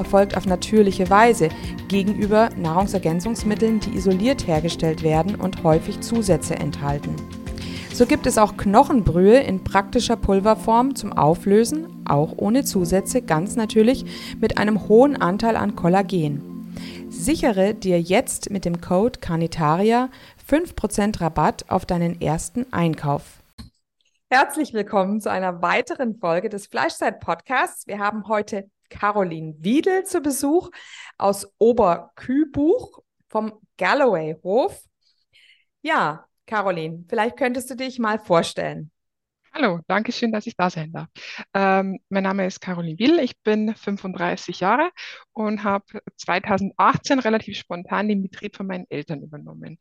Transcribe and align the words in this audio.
erfolgt 0.00 0.36
auf 0.36 0.46
natürliche 0.46 1.08
Weise 1.10 1.50
gegenüber 1.88 2.48
Nahrungsergänzungsmitteln, 2.56 3.80
die 3.80 3.94
isoliert 3.96 4.46
hergestellt 4.46 5.02
werden 5.02 5.34
und 5.36 5.62
häufig 5.62 6.00
Zusätze 6.00 6.56
enthalten. 6.56 7.14
So 7.92 8.06
gibt 8.06 8.26
es 8.26 8.38
auch 8.38 8.56
Knochenbrühe 8.56 9.40
in 9.40 9.62
praktischer 9.62 10.16
Pulverform 10.16 10.94
zum 10.94 11.12
Auflösen, 11.12 12.02
auch 12.06 12.32
ohne 12.36 12.64
Zusätze, 12.64 13.20
ganz 13.20 13.56
natürlich 13.56 14.36
mit 14.40 14.56
einem 14.56 14.88
hohen 14.88 15.20
Anteil 15.20 15.54
an 15.54 15.76
Kollagen. 15.76 16.72
Sichere 17.10 17.74
dir 17.74 18.00
jetzt 18.00 18.50
mit 18.50 18.64
dem 18.64 18.80
Code 18.80 19.20
Carnitaria 19.20 20.08
5% 20.48 21.20
Rabatt 21.20 21.66
auf 21.68 21.84
deinen 21.84 22.22
ersten 22.22 22.72
Einkauf. 22.72 23.40
Herzlich 24.30 24.72
willkommen 24.72 25.20
zu 25.20 25.30
einer 25.30 25.60
weiteren 25.60 26.14
Folge 26.14 26.48
des 26.48 26.68
Fleischzeit-Podcasts. 26.68 27.86
Wir 27.86 27.98
haben 27.98 28.28
heute 28.28 28.70
Caroline 28.90 29.54
Wiedel 29.58 30.04
zu 30.04 30.20
Besuch 30.20 30.70
aus 31.16 31.50
Oberkübuch 31.58 33.02
vom 33.28 33.52
Galloway-Hof. 33.78 34.82
Ja, 35.80 36.26
Caroline, 36.46 37.04
vielleicht 37.08 37.38
könntest 37.38 37.70
du 37.70 37.76
dich 37.76 37.98
mal 37.98 38.18
vorstellen. 38.18 38.90
Hallo, 39.52 39.80
danke 39.88 40.12
schön, 40.12 40.30
dass 40.30 40.46
ich 40.46 40.56
da 40.56 40.70
sein 40.70 40.92
darf. 40.92 41.08
Ähm, 41.54 41.98
mein 42.08 42.22
Name 42.22 42.46
ist 42.46 42.60
Caroline 42.60 42.98
Will, 43.00 43.18
ich 43.18 43.36
bin 43.42 43.74
35 43.74 44.60
Jahre 44.60 44.90
und 45.32 45.64
habe 45.64 45.84
2018 46.18 47.18
relativ 47.18 47.58
spontan 47.58 48.08
den 48.08 48.22
Betrieb 48.22 48.56
von 48.56 48.68
meinen 48.68 48.86
Eltern 48.90 49.22
übernommen. 49.22 49.78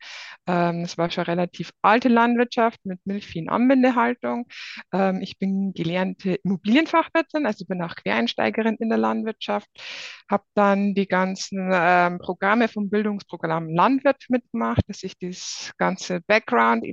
Ähm, 0.48 0.82
es 0.82 0.98
war 0.98 1.12
schon 1.12 1.26
relativ 1.26 1.72
alte 1.84 2.10
Landwirtschaft 2.10 2.80
mit 2.84 3.00
Milchvieh- 3.06 3.42
und 3.42 3.50
Anbindehaltung. 3.50 4.48
Ähm, 4.92 5.22
ich 5.22 5.38
bin 5.38 5.72
gelernte 5.74 6.36
Immobilienfachwirtin, 6.44 7.46
also 7.46 7.66
bin 7.66 7.84
auch 7.84 7.96
Quereinsteigerin 7.96 8.78
in 8.78 8.90
der 8.90 8.98
Landwirtschaft, 8.98 9.70
habe 10.30 10.44
dann 10.56 10.96
die 10.96 11.08
ganzen 11.08 11.70
ähm, 11.72 12.18
Programme 12.18 12.70
vom 12.70 12.90
Bildungsprogramm 12.90 13.70
Landwirt 13.70 14.26
mitgemacht, 14.30 14.82
dass 14.88 15.04
ich 15.04 15.16
das 15.20 15.74
ganze 15.78 16.22
Background, 16.22 16.86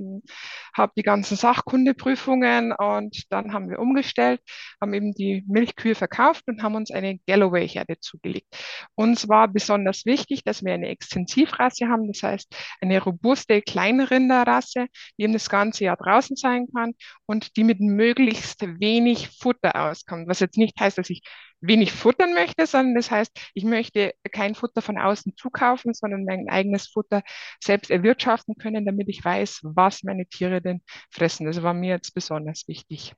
habe 0.75 0.91
die 0.95 1.03
ganzen 1.03 1.37
Sachkundeprüfungen 1.37 2.66
und 2.71 3.23
dann 3.29 3.53
haben 3.53 3.69
wir 3.69 3.79
umgestellt, 3.79 4.41
haben 4.81 4.93
eben 4.93 5.13
die 5.13 5.43
Milchkühe 5.47 5.95
verkauft 5.95 6.43
und 6.47 6.63
haben 6.63 6.75
uns 6.75 6.91
eine 6.91 7.19
Galloway-Herde 7.27 7.99
zugelegt. 7.99 8.47
Uns 8.95 9.27
war 9.27 9.47
besonders 9.47 10.05
wichtig, 10.05 10.43
dass 10.43 10.63
wir 10.63 10.73
eine 10.73 10.89
Extensivrasse 10.89 11.87
haben, 11.87 12.07
das 12.07 12.23
heißt 12.23 12.55
eine 12.81 13.01
robuste 13.01 13.61
Kleinrinderrasse, 13.61 14.87
die 15.17 15.23
eben 15.23 15.33
das 15.33 15.49
ganze 15.49 15.85
Jahr 15.85 15.97
draußen 15.97 16.35
sein 16.35 16.67
kann 16.73 16.93
und 17.25 17.57
die 17.57 17.63
mit 17.63 17.79
möglichst 17.79 18.61
wenig 18.79 19.29
Futter 19.29 19.75
auskommt. 19.75 20.27
Was 20.27 20.39
jetzt 20.39 20.57
nicht 20.57 20.79
heißt, 20.79 20.97
dass 20.97 21.09
ich 21.09 21.21
wenig 21.61 21.91
futtern 21.93 22.33
möchte, 22.33 22.65
sondern 22.67 22.95
das 22.95 23.11
heißt, 23.11 23.31
ich 23.53 23.63
möchte 23.63 24.13
kein 24.31 24.55
Futter 24.55 24.81
von 24.81 24.97
außen 24.97 25.35
zukaufen, 25.37 25.93
sondern 25.93 26.25
mein 26.25 26.49
eigenes 26.49 26.87
Futter 26.87 27.23
selbst 27.63 27.91
erwirtschaften 27.91 28.55
können, 28.57 28.85
damit 28.85 29.09
ich 29.09 29.23
weiß, 29.23 29.61
was 29.63 30.03
meine 30.03 30.25
Tiere 30.25 30.61
denn 30.61 30.81
fressen. 31.11 31.45
Das 31.45 31.61
war 31.63 31.73
mir 31.73 31.89
jetzt 31.95 32.13
besonders 32.13 32.67
wichtig. 32.67 33.13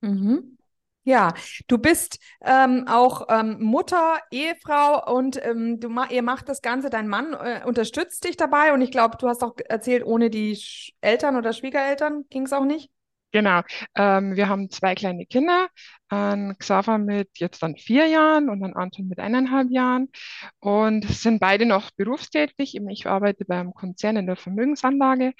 Mhm. 0.00 0.56
Ja, 1.04 1.32
du 1.66 1.78
bist 1.78 2.18
ähm, 2.42 2.86
auch 2.86 3.26
ähm, 3.30 3.56
Mutter, 3.62 4.18
Ehefrau 4.30 5.14
und 5.16 5.42
ähm, 5.44 5.80
du 5.80 5.88
ma 5.88 6.06
ihr 6.10 6.22
macht 6.22 6.48
das 6.48 6.60
Ganze, 6.60 6.90
dein 6.90 7.08
Mann 7.08 7.32
äh, 7.32 7.62
unterstützt 7.64 8.24
dich 8.24 8.36
dabei 8.36 8.74
und 8.74 8.82
ich 8.82 8.90
glaube, 8.90 9.16
du 9.18 9.26
hast 9.28 9.42
auch 9.42 9.54
erzählt, 9.68 10.04
ohne 10.04 10.28
die 10.30 10.56
Sch 10.56 10.92
Eltern 11.00 11.36
oder 11.36 11.52
Schwiegereltern 11.54 12.26
ging 12.28 12.44
es 12.44 12.52
auch 12.52 12.64
nicht. 12.64 12.90
Genau. 13.32 13.62
Ähm, 13.94 14.34
wir 14.34 14.48
haben 14.48 14.70
zwei 14.70 14.94
kleine 14.96 15.24
Kinder, 15.24 15.68
ein 16.08 16.56
Xaver 16.58 16.98
mit 16.98 17.28
jetzt 17.38 17.62
dann 17.62 17.76
vier 17.76 18.06
Jahren 18.06 18.48
und 18.50 18.64
ein 18.64 18.74
Anton 18.74 19.06
mit 19.06 19.20
eineinhalb 19.20 19.70
Jahren 19.70 20.08
und 20.58 21.04
sind 21.08 21.38
beide 21.38 21.64
noch 21.64 21.90
berufstätig. 21.92 22.74
Ich 22.88 23.06
arbeite 23.06 23.44
beim 23.44 23.72
Konzern 23.72 24.16
in 24.16 24.26
der 24.26 24.34
Vermögensanlage 24.36 25.32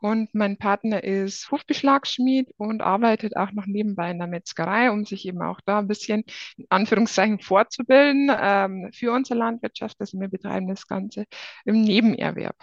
und 0.00 0.34
mein 0.34 0.58
Partner 0.58 1.02
ist 1.02 1.50
Hufbeschlagsschmied 1.50 2.52
und 2.58 2.82
arbeitet 2.82 3.34
auch 3.36 3.52
noch 3.52 3.66
nebenbei 3.66 4.10
in 4.10 4.18
der 4.18 4.28
Metzgerei, 4.28 4.90
um 4.90 5.06
sich 5.06 5.26
eben 5.26 5.40
auch 5.42 5.60
da 5.64 5.78
ein 5.78 5.88
bisschen 5.88 6.24
in 6.58 6.66
Anführungszeichen 6.68 7.40
vorzubilden 7.40 8.30
ähm, 8.38 8.90
für 8.92 9.12
unsere 9.12 9.38
Landwirtschaft. 9.38 9.96
Also 10.00 10.20
wir 10.20 10.28
betreiben 10.28 10.68
das 10.68 10.86
Ganze 10.86 11.24
im 11.64 11.80
Nebenerwerb. 11.80 12.56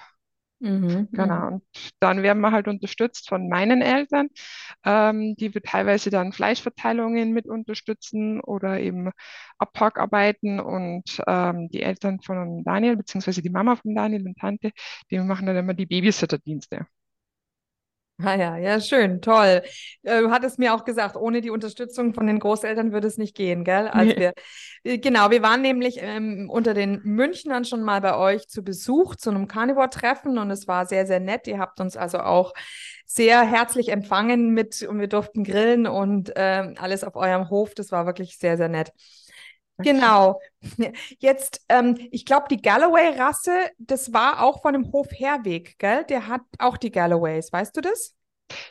Mhm, 0.66 1.10
genau. 1.12 1.36
Mhm. 1.36 1.54
Und 1.54 1.64
dann 2.00 2.24
werden 2.24 2.42
wir 2.42 2.52
halt 2.52 2.68
unterstützt 2.68 3.30
von 3.30 3.48
meinen 3.50 3.82
Eltern, 3.84 4.30
ähm, 4.84 5.36
die 5.36 5.54
wir 5.54 5.62
teilweise 5.62 6.10
dann 6.10 6.34
Fleischverteilungen 6.34 7.34
mit 7.34 7.46
unterstützen 7.48 8.42
oder 8.42 8.80
eben 8.80 9.12
Abpackarbeiten 9.60 10.60
und 10.60 11.04
ähm, 11.28 11.70
die 11.70 11.84
Eltern 11.84 12.20
von 12.22 12.64
Daniel, 12.64 12.98
beziehungsweise 12.98 13.44
die 13.44 13.52
Mama 13.52 13.76
von 13.76 13.94
Daniel 13.94 14.26
und 14.26 14.38
Tante, 14.40 14.72
die 15.12 15.20
machen 15.20 15.46
dann 15.46 15.58
immer 15.58 15.76
die 15.76 15.86
Babysitterdienste. 15.86 16.88
Ah 18.24 18.36
ja, 18.36 18.56
ja, 18.56 18.80
schön, 18.80 19.20
toll. 19.22 19.62
Äh, 20.04 20.22
du 20.22 20.32
hattest 20.32 20.58
mir 20.58 20.74
auch 20.74 20.86
gesagt, 20.86 21.18
ohne 21.18 21.42
die 21.42 21.50
Unterstützung 21.50 22.14
von 22.14 22.28
den 22.28 22.40
Großeltern 22.40 22.94
würde 22.94 23.08
es 23.08 23.18
nicht 23.18 23.36
gehen, 23.36 23.66
gell? 23.66 23.90
Also 23.90 24.14
nee. 24.14 24.18
wir, 24.18 24.34
äh, 24.84 24.98
genau, 25.00 25.32
wir 25.32 25.42
waren 25.42 25.62
nämlich 25.62 25.98
ähm, 26.00 26.50
unter 26.50 26.74
den 26.74 27.02
Münchnern 27.04 27.66
schon 27.66 27.84
mal 27.84 28.00
bei 28.00 28.16
euch 28.16 28.48
zu 28.48 28.64
Besuch 28.64 29.16
zu 29.18 29.32
einem 29.32 29.50
Carnivore-Treffen 29.50 30.38
und 30.38 30.50
es 30.50 30.66
war 30.66 30.86
sehr, 30.86 31.06
sehr 31.06 31.20
nett. 31.20 31.46
Ihr 31.48 31.60
habt 31.60 31.82
uns 31.82 31.98
also 31.98 32.20
auch 32.20 32.54
sehr 33.06 33.42
herzlich 33.42 33.90
empfangen 33.90 34.52
mit 34.52 34.82
und 34.84 34.98
wir 34.98 35.08
durften 35.08 35.44
grillen 35.44 35.86
und 35.86 36.34
äh, 36.38 36.74
alles 36.78 37.04
auf 37.04 37.18
eurem 37.18 37.50
Hof. 37.50 37.74
Das 37.76 37.92
war 37.92 38.06
wirklich 38.06 38.38
sehr, 38.38 38.56
sehr 38.56 38.70
nett. 38.70 38.94
Genau. 39.78 40.40
Jetzt, 41.20 41.66
ähm, 41.70 41.98
ich 42.12 42.26
glaube, 42.26 42.46
die 42.50 42.62
Galloway-Rasse, 42.62 43.52
das 43.78 44.14
war 44.14 44.42
auch 44.42 44.62
von 44.62 44.74
dem 44.74 44.92
Hof 44.92 45.08
Herweg, 45.12 45.78
gell? 45.80 46.06
Der 46.06 46.28
hat 46.28 46.42
auch 46.60 46.78
die 46.78 46.92
Galloways, 46.92 47.52
weißt 47.52 47.76
du 47.76 47.82
das? 47.82 48.16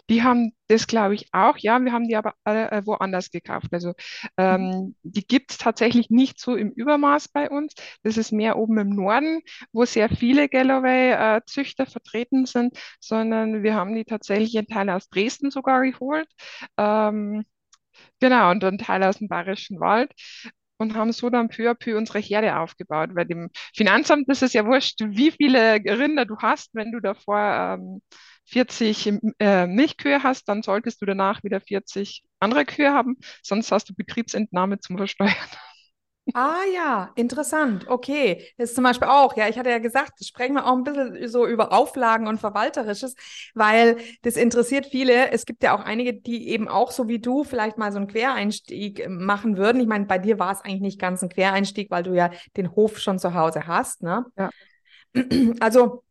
Die 0.09 0.23
haben 0.23 0.53
das, 0.69 0.87
glaube 0.87 1.15
ich, 1.15 1.29
auch. 1.33 1.59
Ja, 1.59 1.81
wir 1.81 1.93
haben 1.93 2.07
die 2.09 2.17
aber 2.17 2.35
äh, 2.45 2.83
woanders 2.85 3.31
gekauft. 3.31 3.69
Also 3.73 3.93
ähm, 4.37 4.63
mhm. 4.71 4.97
die 5.03 5.27
gibt 5.27 5.51
es 5.53 5.59
tatsächlich 5.59 6.11
nicht 6.11 6.39
so 6.41 6.55
im 6.55 6.71
Übermaß 6.71 7.29
bei 7.29 7.51
uns. 7.51 7.75
Das 8.03 8.17
ist 8.17 8.33
mehr 8.33 8.57
oben 8.57 8.79
im 8.79 8.91
Norden, 8.91 9.41
wo 9.73 9.85
sehr 9.85 10.09
viele 10.09 10.49
Galloway-Züchter 10.49 11.87
vertreten 11.87 12.47
sind, 12.47 12.79
sondern 13.01 13.63
wir 13.63 13.75
haben 13.75 13.95
die 13.95 14.05
tatsächlich 14.05 14.55
in 14.55 14.67
Teile 14.67 14.95
aus 14.95 15.09
Dresden 15.09 15.51
sogar 15.51 15.83
geholt. 15.83 16.29
Ähm, 16.79 17.45
Genau, 18.21 18.51
und 18.51 18.65
ein 18.65 18.79
Teil 18.79 19.03
aus 19.05 19.19
dem 19.19 19.29
Bayerischen 19.29 19.81
Wald 19.81 20.13
und 20.79 20.95
haben 20.95 21.13
so 21.13 21.31
dann 21.31 21.49
peu 21.49 21.71
à 21.71 21.75
peu 21.75 21.97
unsere 21.97 22.19
Herde 22.19 22.57
aufgebaut. 22.59 23.11
Weil 23.15 23.27
dem 23.27 23.51
Finanzamt 23.75 24.29
ist 24.29 24.43
es 24.43 24.53
ja 24.53 24.67
wurscht, 24.67 25.01
wie 25.01 25.31
viele 25.31 25.77
Rinder 25.77 26.25
du 26.27 26.37
hast. 26.39 26.75
Wenn 26.75 26.93
du 26.93 27.01
davor 27.01 27.79
ähm, 27.79 28.03
40 28.47 29.13
äh, 29.39 29.67
Milchkühe 29.67 30.23
hast, 30.23 30.49
dann 30.49 30.63
solltest 30.63 31.01
du 31.03 31.07
danach 31.07 31.43
wieder 31.45 31.61
40 31.61 32.25
andere 32.41 32.65
Kühe 32.65 32.93
haben, 32.93 33.17
sonst 33.43 33.73
hast 33.73 33.89
du 33.89 33.95
Betriebsentnahme 33.95 34.79
zum 34.81 34.97
Versteuern. 34.99 35.35
Ah 36.33 36.63
ja, 36.73 37.11
interessant. 37.17 37.87
Okay. 37.87 38.43
Das 38.57 38.71
ist 38.71 38.75
zum 38.75 38.85
Beispiel 38.85 39.09
auch, 39.09 39.37
ja, 39.37 39.47
ich 39.49 39.59
hatte 39.59 39.69
ja 39.69 39.79
gesagt, 39.79 40.25
sprechen 40.25 40.55
wir 40.55 40.65
auch 40.67 40.73
ein 40.75 40.83
bisschen 40.83 41.29
so 41.29 41.47
über 41.47 41.71
Auflagen 41.73 42.27
und 42.29 42.39
Verwalterisches, 42.41 43.15
weil 43.55 43.99
das 44.23 44.37
interessiert 44.37 44.87
viele. 44.87 45.31
Es 45.33 45.45
gibt 45.45 45.63
ja 45.63 45.77
auch 45.77 45.85
einige, 45.85 46.15
die 46.15 46.49
eben 46.49 46.67
auch 46.67 46.93
so 46.93 47.09
wie 47.09 47.19
du 47.19 47.45
vielleicht 47.45 47.77
mal 47.77 47.93
so 47.93 47.99
einen 47.99 48.07
Quereinstieg 48.07 49.01
äh, 49.01 49.09
machen 49.09 49.59
würden. 49.59 49.81
Ich 49.83 49.87
meine, 49.87 50.07
bei 50.07 50.19
dir 50.19 50.39
war 50.39 50.51
es 50.53 50.63
eigentlich 50.63 50.81
nicht 50.81 50.99
ganz 50.99 51.23
ein 51.23 51.29
Quereinstieg, 51.29 51.91
weil 51.91 52.03
du 52.03 52.15
ja 52.15 52.31
den 52.57 52.75
Hof 52.75 52.99
schon 52.99 53.19
zu 53.19 53.35
Hause 53.35 53.67
hast, 53.67 54.03
ne? 54.03 54.25
Ja. 54.39 54.51
Also, 55.61 56.05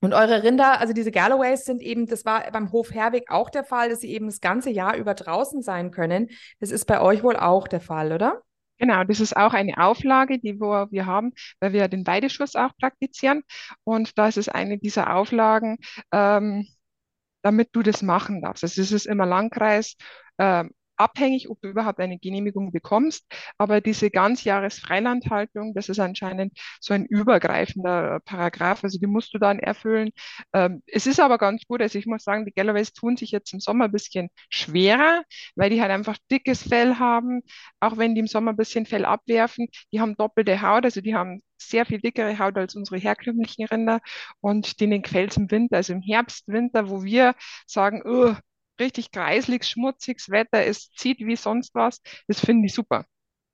und 0.00 0.14
eure 0.14 0.42
Rinder, 0.44 0.80
also 0.80 0.92
diese 0.94 1.12
Galloways 1.12 1.64
sind 1.64 1.82
eben, 1.82 2.06
das 2.06 2.24
war 2.24 2.50
beim 2.52 2.72
Hof 2.72 2.92
Herwig 2.92 3.30
auch 3.30 3.50
der 3.50 3.64
Fall, 3.64 3.90
dass 3.90 4.00
sie 4.00 4.12
eben 4.12 4.26
das 4.26 4.40
ganze 4.40 4.70
Jahr 4.70 4.96
über 4.96 5.14
draußen 5.14 5.62
sein 5.62 5.90
können. 5.90 6.30
Das 6.60 6.70
ist 6.70 6.86
bei 6.86 7.00
euch 7.00 7.22
wohl 7.22 7.36
auch 7.36 7.68
der 7.68 7.80
Fall, 7.80 8.12
oder? 8.12 8.42
Genau, 8.78 9.04
das 9.04 9.20
ist 9.20 9.36
auch 9.36 9.54
eine 9.54 9.78
Auflage, 9.78 10.38
die 10.38 10.60
wir, 10.60 11.06
haben, 11.06 11.32
weil 11.60 11.72
wir 11.72 11.88
den 11.88 12.06
Weideschuss 12.06 12.56
auch 12.56 12.70
praktizieren. 12.78 13.42
Und 13.84 14.18
da 14.18 14.28
ist 14.28 14.36
es 14.36 14.48
eine 14.48 14.78
dieser 14.78 15.14
Auflagen, 15.14 15.78
ähm, 16.12 16.66
damit 17.42 17.70
du 17.72 17.82
das 17.82 18.02
machen 18.02 18.42
darfst. 18.42 18.64
Also 18.64 18.82
es 18.82 18.92
ist 18.92 19.06
immer 19.06 19.26
Landkreis, 19.26 19.96
ähm, 20.38 20.72
abhängig, 20.96 21.48
ob 21.50 21.60
du 21.60 21.68
überhaupt 21.68 22.00
eine 22.00 22.18
Genehmigung 22.18 22.72
bekommst. 22.72 23.26
Aber 23.58 23.80
diese 23.80 24.10
Ganzjahresfreilandhaltung, 24.10 25.74
das 25.74 25.88
ist 25.88 25.98
anscheinend 26.00 26.58
so 26.80 26.94
ein 26.94 27.06
übergreifender 27.06 28.20
Paragraph. 28.24 28.84
Also 28.84 28.98
die 28.98 29.06
musst 29.06 29.34
du 29.34 29.38
dann 29.38 29.58
erfüllen. 29.58 30.10
Ähm, 30.52 30.82
es 30.86 31.06
ist 31.06 31.20
aber 31.20 31.38
ganz 31.38 31.62
gut. 31.66 31.82
Also 31.82 31.98
ich 31.98 32.06
muss 32.06 32.24
sagen, 32.24 32.44
die 32.44 32.52
Galloways 32.52 32.92
tun 32.92 33.16
sich 33.16 33.30
jetzt 33.30 33.52
im 33.52 33.60
Sommer 33.60 33.86
ein 33.86 33.92
bisschen 33.92 34.28
schwerer, 34.50 35.22
weil 35.54 35.70
die 35.70 35.80
halt 35.80 35.90
einfach 35.90 36.16
dickes 36.30 36.62
Fell 36.62 36.96
haben. 36.98 37.42
Auch 37.80 37.96
wenn 37.96 38.14
die 38.14 38.20
im 38.20 38.26
Sommer 38.26 38.52
ein 38.52 38.56
bisschen 38.56 38.86
Fell 38.86 39.04
abwerfen, 39.04 39.68
die 39.92 40.00
haben 40.00 40.16
doppelte 40.16 40.62
Haut. 40.62 40.84
Also 40.84 41.00
die 41.00 41.14
haben 41.14 41.42
sehr 41.58 41.86
viel 41.86 42.00
dickere 42.00 42.38
Haut 42.38 42.56
als 42.58 42.74
unsere 42.76 42.98
herkömmlichen 42.98 43.66
Rinder 43.66 44.00
und 44.40 44.80
denen 44.80 45.02
es 45.04 45.36
im 45.36 45.50
Winter, 45.50 45.76
also 45.76 45.92
im 45.92 46.02
Herbst, 46.02 46.48
Winter, 46.48 46.88
wo 46.88 47.02
wir 47.04 47.34
sagen, 47.66 48.02
oh, 48.04 48.34
richtig 48.80 49.10
kreislig, 49.10 49.64
schmutziges 49.64 50.30
Wetter, 50.30 50.64
es 50.66 50.90
zieht 50.92 51.18
wie 51.20 51.36
sonst 51.36 51.74
was. 51.74 52.00
Das 52.28 52.40
finde 52.40 52.66
ich 52.66 52.74
super. 52.74 53.04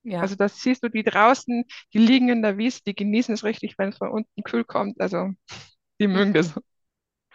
Ja. 0.05 0.21
Also 0.21 0.37
das 0.37 0.61
siehst 0.61 0.83
du 0.83 0.89
die 0.89 1.05
draußen, 1.05 1.65
die 1.95 1.99
liegen 1.99 2.29
in 2.29 2.43
der 2.43 2.59
Wiese, 2.59 2.81
die 2.87 2.95
genießen 2.95 3.35
es 3.35 3.45
richtig, 3.45 3.79
wenn 3.79 3.91
es 3.91 3.99
von 3.99 4.11
unten 4.11 4.43
kühl 4.43 4.65
kommt. 4.65 5.01
Also 5.01 5.31
die 6.01 6.09
mögen 6.09 6.33
das. 6.35 6.55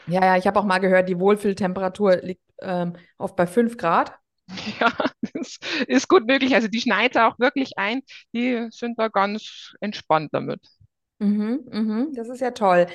Ja, 0.07 0.24
ja, 0.24 0.38
ich 0.38 0.48
habe 0.48 0.60
auch 0.60 0.63
mal 0.66 0.80
gehört, 0.80 1.10
die 1.10 1.19
Wohlfühltemperatur 1.19 2.18
liegt 2.18 2.42
ähm, 2.62 2.94
oft 3.18 3.36
bei 3.36 3.48
5 3.48 3.78
Grad. 3.78 4.13
Ja, 4.80 4.94
das 5.34 5.60
ist 5.88 6.07
gut 6.07 6.25
möglich. 6.25 6.56
Also 6.56 6.69
die 6.69 6.80
schneiden 6.80 7.22
auch 7.22 7.38
wirklich 7.39 7.78
ein, 7.78 8.01
die 8.34 8.68
sind 8.72 8.98
da 8.98 9.10
ganz 9.10 9.74
entspannt 9.81 10.30
damit. 10.31 10.62
Mhm, 11.19 11.66
mhm, 11.72 12.13
das 12.16 12.30
ist 12.30 12.42
ja 12.42 12.51
toll. 12.51 12.88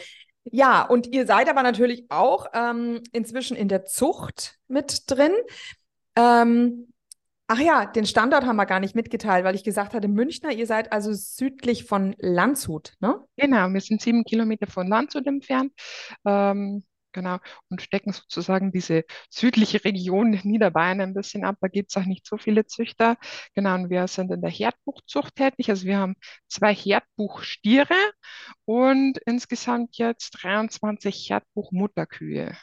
Ja, 0.44 0.82
und 0.82 1.06
ihr 1.08 1.26
seid 1.26 1.48
aber 1.48 1.62
natürlich 1.62 2.06
auch 2.10 2.46
ähm, 2.52 3.00
inzwischen 3.12 3.56
in 3.56 3.68
der 3.68 3.84
Zucht 3.84 4.58
mit 4.68 5.10
drin. 5.10 5.32
Ähm, 6.16 6.92
ach 7.46 7.60
ja, 7.60 7.86
den 7.86 8.06
Standort 8.06 8.44
haben 8.44 8.56
wir 8.56 8.66
gar 8.66 8.80
nicht 8.80 8.94
mitgeteilt, 8.94 9.44
weil 9.44 9.54
ich 9.54 9.64
gesagt 9.64 9.94
hatte, 9.94 10.08
Münchner, 10.08 10.50
ihr 10.52 10.66
seid 10.66 10.92
also 10.92 11.12
südlich 11.12 11.84
von 11.84 12.14
Landshut, 12.18 12.94
ne? 13.00 13.20
Genau, 13.36 13.68
wir 13.68 13.80
sind 13.80 14.02
sieben 14.02 14.24
Kilometer 14.24 14.66
von 14.66 14.88
Landshut 14.88 15.26
entfernt. 15.26 15.72
Ähm, 16.24 16.82
genau, 17.12 17.38
und 17.68 17.82
stecken 17.82 18.12
sozusagen 18.12 18.72
diese 18.72 19.04
südliche 19.30 19.84
Region 19.84 20.30
Niederbayern 20.44 21.00
ein 21.00 21.14
bisschen 21.14 21.44
ab. 21.44 21.56
Da 21.60 21.68
gibt 21.68 21.90
es 21.90 21.96
auch 21.96 22.06
nicht 22.06 22.26
so 22.26 22.36
viele 22.38 22.66
Züchter. 22.66 23.16
Genau, 23.54 23.74
und 23.74 23.90
wir 23.90 24.06
sind 24.08 24.30
in 24.32 24.40
der 24.42 24.50
Herdbuchzucht 24.50 25.36
tätig. 25.36 25.70
Also 25.70 25.86
wir 25.86 25.98
haben 25.98 26.14
zwei 26.48 26.74
Herdbuchstiere 26.74 27.94
und 28.64 29.18
insgesamt 29.26 29.96
jetzt 29.98 30.30
23 30.42 31.30
Herdbuchmutterkühe. 31.30 32.56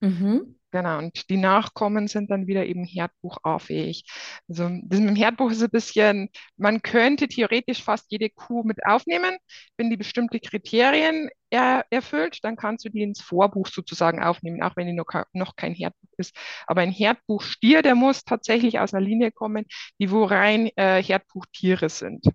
Mhm. 0.00 0.54
Genau, 0.70 0.98
und 0.98 1.30
die 1.30 1.38
Nachkommen 1.38 2.08
sind 2.08 2.30
dann 2.30 2.46
wieder 2.46 2.66
eben 2.66 2.84
Herdbuch-A-fähig. 2.84 4.04
Also 4.48 4.68
das 4.82 5.00
mit 5.00 5.08
dem 5.08 5.16
Herdbuch 5.16 5.50
ist 5.50 5.62
ein 5.62 5.70
bisschen, 5.70 6.28
man 6.58 6.82
könnte 6.82 7.26
theoretisch 7.26 7.82
fast 7.82 8.10
jede 8.12 8.28
Kuh 8.28 8.62
mit 8.64 8.84
aufnehmen, 8.84 9.38
wenn 9.78 9.88
die 9.88 9.96
bestimmte 9.96 10.40
Kriterien 10.40 11.30
er, 11.48 11.86
erfüllt, 11.88 12.40
dann 12.44 12.56
kannst 12.56 12.84
du 12.84 12.90
die 12.90 13.00
ins 13.02 13.22
Vorbuch 13.22 13.66
sozusagen 13.66 14.22
aufnehmen, 14.22 14.62
auch 14.62 14.76
wenn 14.76 14.86
die 14.86 14.92
noch, 14.92 15.06
noch 15.32 15.56
kein 15.56 15.72
Herdbuch 15.74 16.10
ist. 16.18 16.36
Aber 16.66 16.82
ein 16.82 16.92
Herdbuchstier, 16.92 17.80
der 17.80 17.94
muss 17.94 18.24
tatsächlich 18.24 18.78
aus 18.78 18.92
einer 18.92 19.06
Linie 19.06 19.32
kommen, 19.32 19.64
die 19.98 20.10
wo 20.10 20.24
rein 20.24 20.68
äh, 20.76 21.02
Herdbuchtiere 21.02 21.88
sind. 21.88 22.26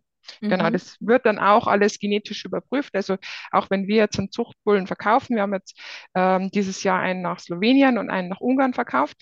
Genau, 0.48 0.66
Mhm. 0.66 0.74
das 0.74 0.98
wird 1.00 1.26
dann 1.26 1.40
auch 1.40 1.68
alles 1.68 2.00
genetisch 2.00 2.46
überprüft. 2.46 2.96
Also 2.96 3.18
auch 3.52 3.70
wenn 3.70 3.88
wir 3.88 3.98
jetzt 3.98 4.20
einen 4.20 4.32
Zuchtbullen 4.32 4.88
verkaufen, 4.88 5.36
wir 5.36 5.44
haben 5.44 5.54
jetzt 5.54 5.80
ähm, 6.16 6.50
dieses 6.52 6.84
Jahr 6.84 7.00
einen 7.00 7.22
nach 7.22 7.40
Slowenien 7.40 7.98
und 7.98 8.10
einen 8.10 8.30
nach 8.30 8.42
Ungarn 8.42 8.74
verkauft, 8.74 9.18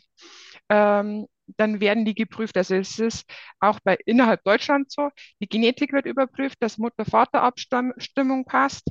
ähm, 0.69 1.27
dann 1.57 1.81
werden 1.81 2.06
die 2.06 2.15
geprüft. 2.15 2.57
Also 2.57 2.75
es 2.75 2.98
ist 3.00 3.30
auch 3.59 3.80
bei 3.83 3.98
innerhalb 4.06 4.44
Deutschlands 4.44 4.94
so, 4.95 5.09
die 5.42 5.50
Genetik 5.50 5.92
wird 5.94 6.06
überprüft, 6.06 6.57
dass 6.62 6.77
Mutter-Vater-Abstimmung 6.77 8.45
passt. 8.45 8.88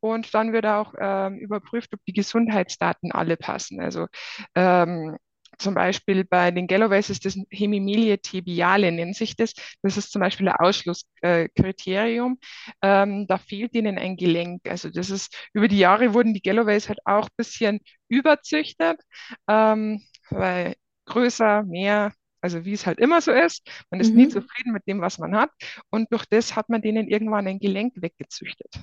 Und 0.00 0.32
dann 0.34 0.52
wird 0.52 0.66
auch 0.66 0.94
ähm, 0.98 1.38
überprüft, 1.38 1.92
ob 1.94 2.00
die 2.06 2.12
Gesundheitsdaten 2.12 3.12
alle 3.12 3.36
passen. 3.36 3.80
Also 3.80 4.06
ähm, 4.54 5.16
zum 5.58 5.74
Beispiel 5.74 6.24
bei 6.24 6.50
den 6.50 6.66
Galloways 6.66 7.10
ist 7.10 7.24
das 7.24 7.36
Hemimilie 7.50 8.18
tibiale, 8.20 8.92
nennt 8.92 9.16
sich 9.16 9.36
das. 9.36 9.52
Das 9.82 9.96
ist 9.96 10.12
zum 10.12 10.20
Beispiel 10.20 10.48
ein 10.48 10.56
Ausschlusskriterium. 10.56 12.38
Ähm, 12.82 13.26
da 13.26 13.38
fehlt 13.38 13.74
ihnen 13.74 13.98
ein 13.98 14.16
Gelenk. 14.16 14.62
Also 14.68 14.90
das 14.90 15.10
ist, 15.10 15.36
über 15.52 15.68
die 15.68 15.78
Jahre 15.78 16.14
wurden 16.14 16.34
die 16.34 16.42
Galloways 16.42 16.88
halt 16.88 17.00
auch 17.06 17.24
ein 17.26 17.34
bisschen 17.36 17.80
überzüchtet, 18.08 19.00
ähm, 19.48 20.02
weil 20.30 20.74
größer, 21.06 21.62
mehr, 21.64 22.12
also 22.40 22.64
wie 22.64 22.72
es 22.72 22.86
halt 22.86 22.98
immer 22.98 23.20
so 23.20 23.32
ist. 23.32 23.68
Man 23.90 24.00
ist 24.00 24.14
nie 24.14 24.28
Mhm. 24.28 24.28
zufrieden 24.28 24.72
mit 24.72 24.86
dem, 24.86 25.00
was 25.00 25.18
man 25.18 25.36
hat. 25.36 25.50
Und 25.90 26.12
durch 26.12 26.26
das 26.26 26.56
hat 26.56 26.68
man 26.68 26.82
denen 26.82 27.08
irgendwann 27.08 27.46
ein 27.46 27.58
Gelenk 27.58 27.94
weggezüchtet. 27.96 28.82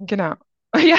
Genau. 0.00 0.36
Ja, 0.82 0.96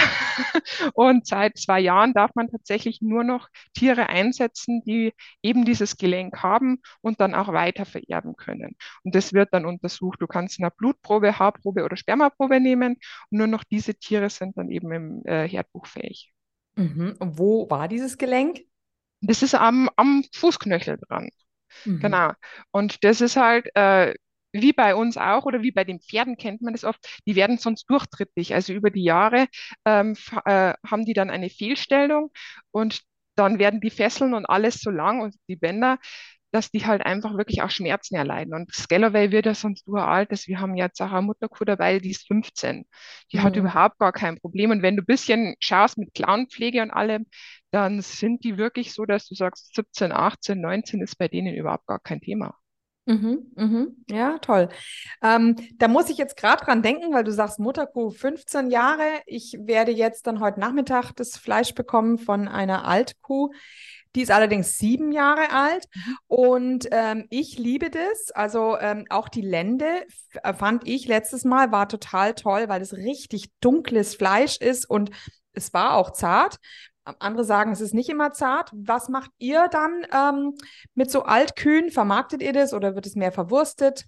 und 0.93 1.25
seit 1.25 1.57
zwei 1.57 1.79
Jahren 1.79 2.13
darf 2.13 2.31
man 2.35 2.49
tatsächlich 2.49 3.01
nur 3.01 3.23
noch 3.23 3.49
Tiere 3.73 4.07
einsetzen, 4.07 4.83
die 4.85 5.13
eben 5.41 5.65
dieses 5.65 5.97
Gelenk 5.97 6.43
haben 6.43 6.79
und 7.01 7.19
dann 7.19 7.33
auch 7.33 7.51
weiter 7.51 7.85
vererben 7.85 8.35
können. 8.35 8.75
Und 9.03 9.15
das 9.15 9.33
wird 9.33 9.49
dann 9.51 9.65
untersucht. 9.65 10.21
Du 10.21 10.27
kannst 10.27 10.59
eine 10.59 10.69
Blutprobe, 10.71 11.39
Haarprobe 11.39 11.83
oder 11.83 11.97
Spermaprobe 11.97 12.59
nehmen 12.59 12.97
und 13.31 13.37
nur 13.37 13.47
noch 13.47 13.63
diese 13.63 13.95
Tiere 13.95 14.29
sind 14.29 14.57
dann 14.57 14.69
eben 14.69 14.91
im 14.91 15.25
äh, 15.25 15.47
Herdbuch 15.47 15.87
fähig. 15.87 16.31
Mhm. 16.75 17.15
Und 17.19 17.37
wo 17.37 17.69
war 17.69 17.87
dieses 17.87 18.17
Gelenk? 18.17 18.61
Das 19.21 19.41
ist 19.41 19.55
am, 19.55 19.89
am 19.95 20.23
Fußknöchel 20.33 20.97
dran. 21.07 21.29
Mhm. 21.85 21.99
Genau. 21.99 22.31
Und 22.71 23.03
das 23.03 23.21
ist 23.21 23.37
halt 23.37 23.69
äh, 23.75 24.13
wie 24.53 24.73
bei 24.73 24.95
uns 24.95 25.17
auch 25.17 25.45
oder 25.45 25.63
wie 25.63 25.71
bei 25.71 25.83
den 25.83 25.99
Pferden 25.99 26.37
kennt 26.37 26.61
man 26.61 26.73
das 26.73 26.83
oft, 26.85 26.99
die 27.27 27.35
werden 27.35 27.57
sonst 27.57 27.85
durchtrittig. 27.89 28.53
Also 28.55 28.73
über 28.73 28.91
die 28.91 29.03
Jahre 29.03 29.47
ähm, 29.85 30.15
äh, 30.45 30.73
haben 30.87 31.05
die 31.05 31.13
dann 31.13 31.29
eine 31.31 31.49
Fehlstellung 31.49 32.31
und 32.71 33.01
dann 33.35 33.59
werden 33.59 33.81
die 33.81 33.89
Fesseln 33.89 34.33
und 34.35 34.45
alles 34.45 34.79
so 34.81 34.91
lang 34.91 35.21
und 35.21 35.35
die 35.49 35.55
Bänder, 35.55 35.97
dass 36.51 36.69
die 36.71 36.85
halt 36.85 37.03
einfach 37.05 37.35
wirklich 37.37 37.63
auch 37.63 37.71
Schmerzen 37.71 38.15
erleiden. 38.15 38.53
Und 38.53 38.69
das 38.75 38.87
Galloway 38.87 39.31
wird 39.31 39.47
ja 39.47 39.55
sonst 39.55 39.87
uralt, 39.87 40.31
dass 40.31 40.47
wir 40.47 40.59
haben 40.59 40.75
jetzt 40.75 41.01
auch 41.01 41.11
eine 41.11 41.23
Mutterkuh 41.23 41.65
dabei, 41.65 41.99
die 41.99 42.11
ist 42.11 42.27
15. 42.27 42.85
Die 43.31 43.41
hat 43.41 43.55
Mhm. 43.55 43.57
überhaupt 43.57 43.97
gar 43.99 44.11
kein 44.13 44.39
Problem. 44.39 44.69
Und 44.71 44.83
wenn 44.83 44.95
du 44.95 45.01
ein 45.01 45.05
bisschen 45.07 45.55
schaust 45.59 45.97
mit 45.97 46.13
Klauenpflege 46.13 46.81
und 46.83 46.91
allem, 46.91 47.25
dann 47.71 48.01
sind 48.01 48.43
die 48.43 48.57
wirklich 48.57 48.93
so, 48.93 49.05
dass 49.05 49.27
du 49.27 49.33
sagst, 49.35 49.73
17, 49.75 50.11
18, 50.11 50.61
19 50.61 51.01
ist 51.01 51.15
bei 51.17 51.27
denen 51.27 51.55
überhaupt 51.55 51.87
gar 51.87 51.99
kein 51.99 52.21
Thema. 52.21 52.55
Mhm, 53.05 53.51
mhm. 53.55 54.05
Ja, 54.09 54.37
toll. 54.37 54.69
Ähm, 55.21 55.57
da 55.77 55.89
muss 55.89 56.09
ich 56.09 56.17
jetzt 56.17 56.37
gerade 56.37 56.63
dran 56.63 56.81
denken, 56.81 57.13
weil 57.13 57.25
du 57.25 57.33
sagst 57.33 57.59
Mutterkuh 57.59 58.11
15 58.11 58.71
Jahre. 58.71 59.03
Ich 59.25 59.57
werde 59.59 59.91
jetzt 59.91 60.25
dann 60.25 60.39
heute 60.39 60.61
Nachmittag 60.61 61.11
das 61.17 61.35
Fleisch 61.35 61.73
bekommen 61.75 62.17
von 62.17 62.47
einer 62.47 62.85
Altkuh. 62.87 63.51
Die 64.15 64.21
ist 64.21 64.31
allerdings 64.31 64.77
sieben 64.77 65.11
Jahre 65.11 65.51
alt 65.51 65.87
und 66.27 66.87
ähm, 66.91 67.25
ich 67.29 67.57
liebe 67.57 67.89
das. 67.89 68.31
Also 68.31 68.77
ähm, 68.79 69.05
auch 69.09 69.27
die 69.27 69.41
Lende 69.41 70.05
äh, 70.43 70.53
fand 70.53 70.87
ich 70.87 71.07
letztes 71.07 71.43
Mal 71.43 71.71
war 71.71 71.89
total 71.89 72.35
toll, 72.35 72.69
weil 72.69 72.81
es 72.81 72.93
richtig 72.93 73.49
dunkles 73.59 74.15
Fleisch 74.15 74.57
ist 74.57 74.89
und 74.89 75.09
es 75.53 75.73
war 75.73 75.95
auch 75.95 76.11
zart. 76.11 76.57
Andere 77.03 77.43
sagen, 77.43 77.71
es 77.71 77.81
ist 77.81 77.93
nicht 77.93 78.09
immer 78.09 78.31
zart. 78.31 78.71
Was 78.73 79.09
macht 79.09 79.31
ihr 79.37 79.67
dann 79.67 80.05
ähm, 80.13 80.55
mit 80.95 81.11
so 81.11 81.23
Altkühen? 81.23 81.91
Vermarktet 81.91 82.41
ihr 82.41 82.53
das 82.53 82.73
oder 82.73 82.95
wird 82.95 83.05
es 83.05 83.15
mehr 83.15 83.31
verwurstet? 83.31 84.05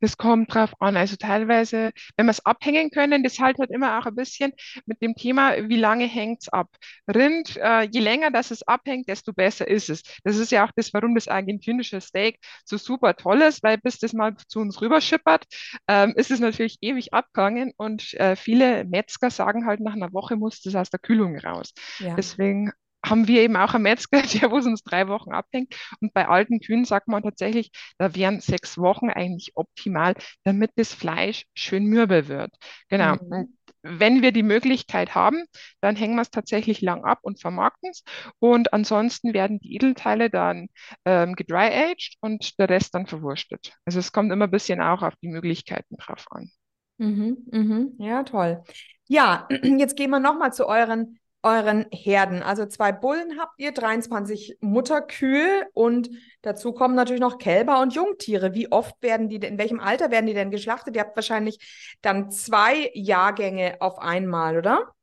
Das 0.00 0.16
kommt 0.16 0.54
drauf 0.54 0.72
an. 0.80 0.96
Also 0.96 1.16
teilweise, 1.16 1.92
wenn 2.16 2.26
wir 2.26 2.30
es 2.30 2.44
abhängen 2.44 2.90
können, 2.90 3.22
das 3.22 3.38
halt 3.38 3.58
halt 3.58 3.70
immer 3.70 3.98
auch 3.98 4.06
ein 4.06 4.14
bisschen 4.14 4.52
mit 4.86 5.02
dem 5.02 5.14
Thema, 5.14 5.68
wie 5.68 5.76
lange 5.76 6.06
hängt 6.06 6.42
es 6.42 6.48
ab. 6.48 6.68
Rind, 7.12 7.56
äh, 7.56 7.82
je 7.82 8.00
länger 8.00 8.30
das 8.30 8.50
es 8.50 8.62
abhängt, 8.62 9.08
desto 9.08 9.32
besser 9.32 9.66
ist 9.68 9.90
es. 9.90 10.02
Das 10.24 10.36
ist 10.36 10.52
ja 10.52 10.64
auch 10.66 10.72
das, 10.76 10.92
warum 10.92 11.14
das 11.14 11.28
argentinische 11.28 12.00
Steak 12.00 12.38
so 12.64 12.76
super 12.76 13.14
toll 13.16 13.42
ist, 13.42 13.62
weil 13.62 13.78
bis 13.78 13.98
das 13.98 14.12
mal 14.12 14.36
zu 14.48 14.60
uns 14.60 14.80
rüberschippert, 14.80 15.44
ähm, 15.88 16.12
ist 16.16 16.30
es 16.30 16.40
natürlich 16.40 16.78
ewig 16.80 17.12
abgegangen 17.12 17.72
und 17.76 18.14
äh, 18.14 18.36
viele 18.36 18.84
Metzger 18.84 19.30
sagen 19.30 19.66
halt, 19.66 19.80
nach 19.80 19.94
einer 19.94 20.12
Woche 20.12 20.36
muss 20.36 20.60
das 20.62 20.74
aus 20.74 20.90
der 20.90 21.00
Kühlung 21.00 21.38
raus. 21.38 21.72
Ja. 21.98 22.14
Deswegen 22.14 22.72
haben 23.08 23.28
wir 23.28 23.42
eben 23.42 23.56
auch 23.56 23.74
einen 23.74 23.84
Metzger, 23.84 24.22
der 24.22 24.50
wo 24.50 24.58
es 24.58 24.66
uns 24.66 24.82
drei 24.82 25.08
Wochen 25.08 25.32
abhängt. 25.32 25.74
Und 26.00 26.12
bei 26.12 26.28
alten 26.28 26.60
Kühen 26.60 26.84
sagt 26.84 27.08
man 27.08 27.22
tatsächlich, 27.22 27.70
da 27.98 28.14
wären 28.14 28.40
sechs 28.40 28.78
Wochen 28.78 29.10
eigentlich 29.10 29.52
optimal, 29.54 30.14
damit 30.44 30.72
das 30.76 30.92
Fleisch 30.92 31.44
schön 31.54 31.84
mürbe 31.84 32.28
wird. 32.28 32.52
Genau. 32.88 33.16
Mhm. 33.16 33.56
Wenn 33.82 34.20
wir 34.20 34.32
die 34.32 34.42
Möglichkeit 34.42 35.14
haben, 35.14 35.44
dann 35.80 35.94
hängen 35.94 36.16
wir 36.16 36.22
es 36.22 36.30
tatsächlich 36.30 36.80
lang 36.80 37.04
ab 37.04 37.20
und 37.22 37.40
vermarkten 37.40 37.90
es. 37.90 38.02
Und 38.40 38.72
ansonsten 38.72 39.32
werden 39.32 39.60
die 39.60 39.76
Edelteile 39.76 40.28
dann 40.28 40.66
ähm, 41.04 41.34
gedry-aged 41.36 42.16
und 42.20 42.58
der 42.58 42.68
Rest 42.68 42.94
dann 42.96 43.06
verwurstet. 43.06 43.72
Also 43.84 44.00
es 44.00 44.10
kommt 44.10 44.32
immer 44.32 44.46
ein 44.46 44.50
bisschen 44.50 44.80
auch 44.80 45.02
auf 45.02 45.14
die 45.22 45.28
Möglichkeiten 45.28 45.96
drauf 45.98 46.26
an. 46.30 46.50
Mhm, 46.98 47.36
mhm. 47.52 47.92
Ja, 47.98 48.24
toll. 48.24 48.64
Ja, 49.06 49.46
jetzt 49.62 49.96
gehen 49.96 50.10
wir 50.10 50.18
nochmal 50.20 50.52
zu 50.52 50.66
euren 50.66 51.20
euren 51.46 51.86
Herden. 51.92 52.42
Also 52.42 52.66
zwei 52.66 52.90
Bullen 52.90 53.38
habt 53.38 53.60
ihr, 53.60 53.70
23 53.72 54.58
Mutterkühe 54.60 55.68
und 55.74 56.10
dazu 56.42 56.72
kommen 56.72 56.96
natürlich 56.96 57.20
noch 57.20 57.38
Kälber 57.38 57.80
und 57.80 57.94
Jungtiere. 57.94 58.52
Wie 58.52 58.72
oft 58.72 59.00
werden 59.00 59.28
die, 59.28 59.36
in 59.36 59.56
welchem 59.56 59.78
Alter 59.78 60.10
werden 60.10 60.26
die 60.26 60.34
denn 60.34 60.50
geschlachtet? 60.50 60.96
Ihr 60.96 61.02
habt 61.02 61.14
wahrscheinlich 61.14 61.96
dann 62.02 62.32
zwei 62.32 62.90
Jahrgänge 62.94 63.76
auf 63.78 64.00
einmal, 64.00 64.58
oder? 64.58 64.95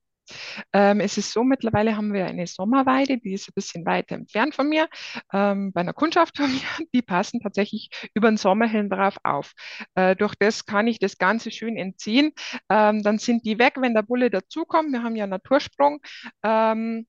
Ähm, 0.72 1.00
es 1.00 1.18
ist 1.18 1.32
so, 1.32 1.44
mittlerweile 1.44 1.96
haben 1.98 2.13
wir 2.13 2.25
eine 2.25 2.48
Sommerweide, 2.48 3.18
die 3.18 3.34
ist 3.34 3.50
ein 3.50 3.53
bisschen 3.56 3.86
weiter 3.86 4.15
entfernt 4.15 4.56
von 4.56 4.70
mir, 4.70 4.88
ähm, 5.34 5.72
bei 5.74 5.82
einer 5.82 5.94
Kundschaft 5.94 6.38
von 6.38 6.51
mir. 6.51 6.86
Die 6.94 7.01
passen 7.01 7.39
tatsächlich 7.42 7.89
über 8.13 8.30
den 8.30 8.38
Sommer 8.38 8.68
hin 8.68 8.89
drauf 8.89 9.18
auf. 9.24 9.53
Äh, 9.96 10.15
durch 10.15 10.36
das 10.36 10.65
kann 10.65 10.88
ich 10.88 11.00
das 11.00 11.18
Ganze 11.18 11.51
schön 11.51 11.77
entziehen. 11.77 12.32
Ähm, 12.70 13.03
dann 13.03 13.18
sind 13.20 13.46
die 13.46 13.60
weg, 13.60 13.75
wenn 13.77 13.94
der 13.94 14.03
Bulle 14.03 14.30
dazukommt. 14.30 14.92
Wir 14.92 15.03
haben 15.03 15.15
ja 15.15 15.27
Natursprung. 15.27 16.00
Ähm, 16.44 17.08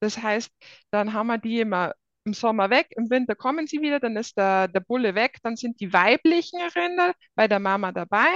das 0.00 0.22
heißt, 0.22 0.50
dann 0.90 1.12
haben 1.12 1.26
wir 1.28 1.38
die 1.38 1.60
immer 1.60 1.94
im 2.24 2.34
Sommer 2.34 2.70
weg, 2.70 2.88
im 2.96 3.10
Winter 3.10 3.34
kommen 3.34 3.66
sie 3.66 3.80
wieder, 3.80 4.00
dann 4.00 4.16
ist 4.16 4.36
der, 4.36 4.68
der 4.68 4.80
Bulle 4.80 5.14
weg, 5.14 5.38
dann 5.42 5.56
sind 5.56 5.80
die 5.80 5.92
weiblichen 5.92 6.60
Rinder 6.76 7.14
bei 7.34 7.48
der 7.48 7.58
Mama 7.58 7.90
dabei 7.90 8.28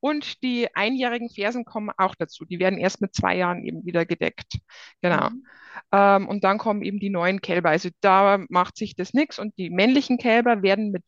und 0.00 0.42
die 0.42 0.68
einjährigen 0.74 1.28
Fersen 1.28 1.64
kommen 1.64 1.90
auch 1.96 2.14
dazu. 2.14 2.44
Die 2.44 2.58
werden 2.58 2.78
erst 2.78 3.00
mit 3.00 3.14
zwei 3.14 3.36
Jahren 3.36 3.64
eben 3.64 3.84
wieder 3.84 4.06
gedeckt. 4.06 4.58
Genau. 5.02 5.30
Mhm. 5.30 5.46
Ähm, 5.92 6.28
und 6.28 6.44
dann 6.44 6.58
kommen 6.58 6.82
eben 6.82 6.98
die 7.00 7.10
neuen 7.10 7.40
Kälber. 7.40 7.70
Also 7.70 7.90
da 8.00 8.44
macht 8.48 8.76
sich 8.76 8.94
das 8.94 9.14
nichts. 9.14 9.38
Und 9.38 9.56
die 9.58 9.70
männlichen 9.70 10.18
Kälber 10.18 10.62
werden 10.62 10.90
mit 10.90 11.02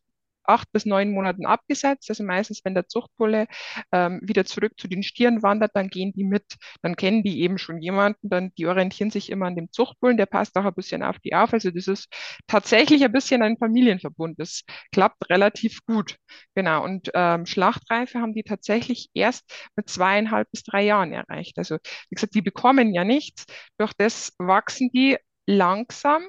acht 0.51 0.71
bis 0.73 0.87
neun 0.87 1.13
Monaten 1.13 1.47
abgesetzt. 1.47 2.11
Also 2.11 2.25
meistens, 2.25 2.61
wenn 2.65 2.75
der 2.75 2.89
Zuchtbulle 2.89 3.47
ähm, 3.93 4.21
wieder 4.23 4.45
zurück 4.45 4.73
zu 4.77 4.89
den 4.89 5.03
Stieren 5.03 5.43
wandert, 5.43 5.73
dann 5.75 5.89
gehen 5.89 6.13
die 6.13 6.25
mit. 6.25 6.45
Dann 6.83 6.97
kennen 6.97 7.23
die 7.23 7.41
eben 7.41 7.59
schon 7.59 7.81
jemanden, 7.81 8.29
dann 8.29 8.53
die 8.55 8.67
orientieren 8.67 9.11
sich 9.11 9.31
immer 9.31 9.47
an 9.47 9.57
dem 9.57 9.73
Zuchtbullen, 9.73 10.17
der 10.17 10.27
passt 10.27 10.57
auch 10.57 10.65
ein 10.65 10.75
bisschen 10.75 11.03
auf 11.03 11.19
die 11.21 11.35
auf. 11.35 11.53
Also 11.53 11.71
das 11.71 11.89
ist 11.89 12.09
tatsächlich 12.47 13.05
ein 13.05 13.13
bisschen 13.13 13.43
ein 13.43 13.57
Familienverbund. 13.59 14.39
Das 14.39 14.63
klappt 14.93 15.31
relativ 15.31 15.81
gut. 15.87 16.17
Genau. 16.55 16.85
Und 16.85 17.11
ähm, 17.15 17.47
Schlachtreife 17.47 18.21
haben 18.21 18.35
die 18.35 18.43
tatsächlich 18.43 19.11
erst 19.15 19.45
mit 19.77 19.89
zweieinhalb 19.89 20.51
bis 20.51 20.63
drei 20.63 20.83
Jahren 20.83 21.13
erreicht. 21.13 21.59
Also 21.59 21.77
wie 21.77 22.15
gesagt, 22.15 22.35
die 22.35 22.43
bekommen 22.43 22.93
ja 22.95 23.05
nichts. 23.05 23.47
Durch 23.79 23.93
das 23.97 24.33
wachsen 24.39 24.91
die 24.93 25.17
langsam 25.47 26.23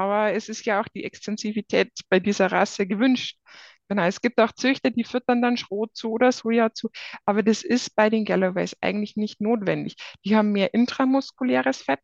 aber 0.00 0.32
es 0.32 0.48
ist 0.48 0.64
ja 0.64 0.80
auch 0.80 0.88
die 0.88 1.04
Extensivität 1.04 1.92
bei 2.08 2.20
dieser 2.20 2.50
Rasse 2.50 2.86
gewünscht. 2.86 3.36
Genau, 3.86 4.04
es 4.04 4.22
gibt 4.22 4.40
auch 4.40 4.52
Züchter, 4.52 4.90
die 4.90 5.04
füttern 5.04 5.42
dann 5.42 5.58
Schrot 5.58 5.94
zu 5.94 6.12
oder 6.12 6.32
Soja 6.32 6.72
zu, 6.72 6.88
aber 7.26 7.42
das 7.42 7.62
ist 7.62 7.94
bei 7.96 8.08
den 8.08 8.24
Galloways 8.24 8.74
eigentlich 8.80 9.16
nicht 9.16 9.42
notwendig. 9.42 9.96
Die 10.24 10.36
haben 10.36 10.52
mehr 10.52 10.72
intramuskuläres 10.72 11.82
Fett 11.82 12.00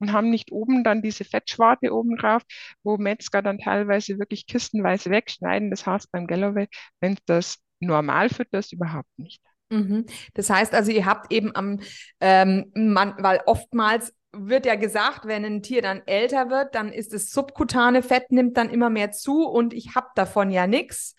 und 0.00 0.12
haben 0.12 0.28
nicht 0.30 0.50
oben 0.50 0.82
dann 0.82 1.02
diese 1.02 1.24
Fettschwarte 1.24 1.94
oben 1.94 2.16
drauf, 2.16 2.42
wo 2.82 2.96
Metzger 2.96 3.42
dann 3.42 3.58
teilweise 3.58 4.18
wirklich 4.18 4.48
kistenweise 4.48 5.10
wegschneiden. 5.10 5.70
Das 5.70 5.86
heißt 5.86 6.10
beim 6.10 6.26
Galloway, 6.26 6.66
wenn 7.00 7.16
das 7.26 7.58
normal 7.78 8.28
fütterst, 8.28 8.72
überhaupt 8.72 9.18
nicht. 9.18 9.40
Mhm. 9.70 10.06
Das 10.34 10.50
heißt 10.50 10.74
also, 10.74 10.90
ihr 10.90 11.06
habt 11.06 11.32
eben 11.32 11.54
am, 11.54 11.78
ähm, 12.20 12.72
man, 12.74 13.14
weil 13.18 13.40
oftmals 13.46 14.12
wird 14.38 14.66
ja 14.66 14.74
gesagt, 14.74 15.26
wenn 15.26 15.44
ein 15.44 15.62
Tier 15.62 15.82
dann 15.82 16.02
älter 16.06 16.50
wird, 16.50 16.74
dann 16.74 16.92
ist 16.92 17.12
das 17.12 17.30
subkutane 17.30 18.02
Fett 18.02 18.30
nimmt 18.30 18.56
dann 18.56 18.70
immer 18.70 18.90
mehr 18.90 19.12
zu 19.12 19.46
und 19.46 19.72
ich 19.74 19.94
habe 19.94 20.08
davon 20.14 20.50
ja 20.50 20.66
nichts. 20.66 21.14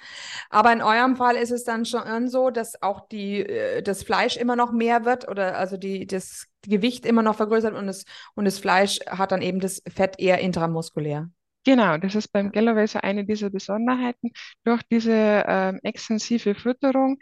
Aber 0.49 0.71
in 0.71 0.81
eurem 0.81 1.15
Fall 1.15 1.35
ist 1.35 1.51
es 1.51 1.63
dann 1.63 1.85
schon 1.85 2.27
so, 2.27 2.49
dass 2.49 2.81
auch 2.81 3.07
die, 3.07 3.39
äh, 3.39 3.81
das 3.81 4.03
Fleisch 4.03 4.37
immer 4.37 4.55
noch 4.55 4.71
mehr 4.71 5.05
wird 5.05 5.27
oder 5.27 5.57
also 5.57 5.77
die, 5.77 6.05
das 6.07 6.47
Gewicht 6.61 7.05
immer 7.05 7.21
noch 7.21 7.35
vergrößert 7.35 7.73
und 7.75 7.87
das, 7.87 8.05
und 8.35 8.45
das 8.45 8.59
Fleisch 8.59 8.99
hat 9.07 9.31
dann 9.31 9.41
eben 9.41 9.59
das 9.59 9.81
Fett 9.87 10.19
eher 10.19 10.39
intramuskulär. 10.39 11.29
Genau, 11.65 11.97
das 11.97 12.15
ist 12.15 12.29
beim 12.29 12.51
Galloway 12.51 12.87
so 12.87 12.99
eine 13.01 13.25
dieser 13.25 13.49
Besonderheiten. 13.49 14.31
Durch 14.63 14.81
diese 14.89 15.43
ähm, 15.47 15.79
extensive 15.83 16.55
Fütterung 16.55 17.19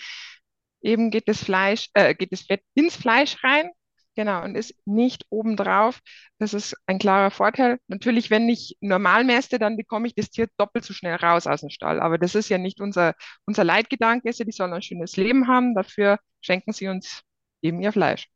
eben 0.82 1.10
geht 1.10 1.28
das 1.28 1.44
Fleisch, 1.44 1.90
äh, 1.94 2.14
geht 2.14 2.32
das 2.32 2.42
Fett 2.42 2.62
ins 2.76 2.96
Fleisch 2.96 3.44
rein 3.44 3.72
Genau, 4.16 4.44
und 4.44 4.56
ist 4.56 4.74
nicht 4.86 5.26
obendrauf. 5.30 6.00
Das 6.40 6.54
ist 6.54 6.76
ein 6.86 7.00
klarer 7.00 7.32
Vorteil. 7.32 7.80
Natürlich, 7.88 8.30
wenn 8.30 8.48
ich 8.48 8.78
normal 8.80 9.26
mäste, 9.26 9.60
dann 9.60 9.76
bekomme 9.76 10.08
ich 10.08 10.16
das 10.16 10.30
Tier 10.30 10.48
doppelt 10.58 10.86
so 10.86 10.94
schnell 10.94 11.16
raus 11.16 11.48
aus 11.48 11.62
dem 11.62 11.70
Stall. 11.70 12.00
Aber 12.00 12.18
das 12.18 12.34
ist 12.34 12.48
ja 12.48 12.58
nicht 12.58 12.80
unser, 12.80 13.14
unser 13.46 13.66
Leitgedanke. 13.66 14.32
Die 14.32 14.52
sollen 14.52 14.74
ein 14.74 14.82
schönes 14.82 15.18
Leben 15.18 15.48
haben. 15.48 15.76
Dafür 15.76 16.20
schenken 16.40 16.72
sie 16.72 16.88
uns 16.88 17.24
eben 17.62 17.82
ihr 17.82 17.92
Fleisch. 17.92 18.30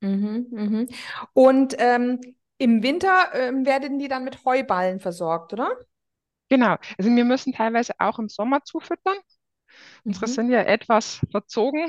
Mhm, 0.00 0.46
mhm. 0.50 0.88
Und 1.34 1.74
ähm, 1.78 2.20
im 2.56 2.82
Winter 2.82 3.30
ähm, 3.34 3.66
werden 3.66 3.98
die 3.98 4.08
dann 4.08 4.24
mit 4.24 4.42
Heuballen 4.46 5.00
versorgt, 5.00 5.52
oder? 5.52 5.70
Genau. 6.48 6.76
Also 6.96 7.14
wir 7.14 7.24
müssen 7.24 7.52
teilweise 7.52 7.92
auch 7.98 8.18
im 8.18 8.30
Sommer 8.30 8.64
zufüttern. 8.64 9.18
Unsere 10.04 10.28
mhm. 10.28 10.30
sind 10.30 10.50
ja 10.50 10.62
etwas 10.62 11.20
verzogen. 11.30 11.88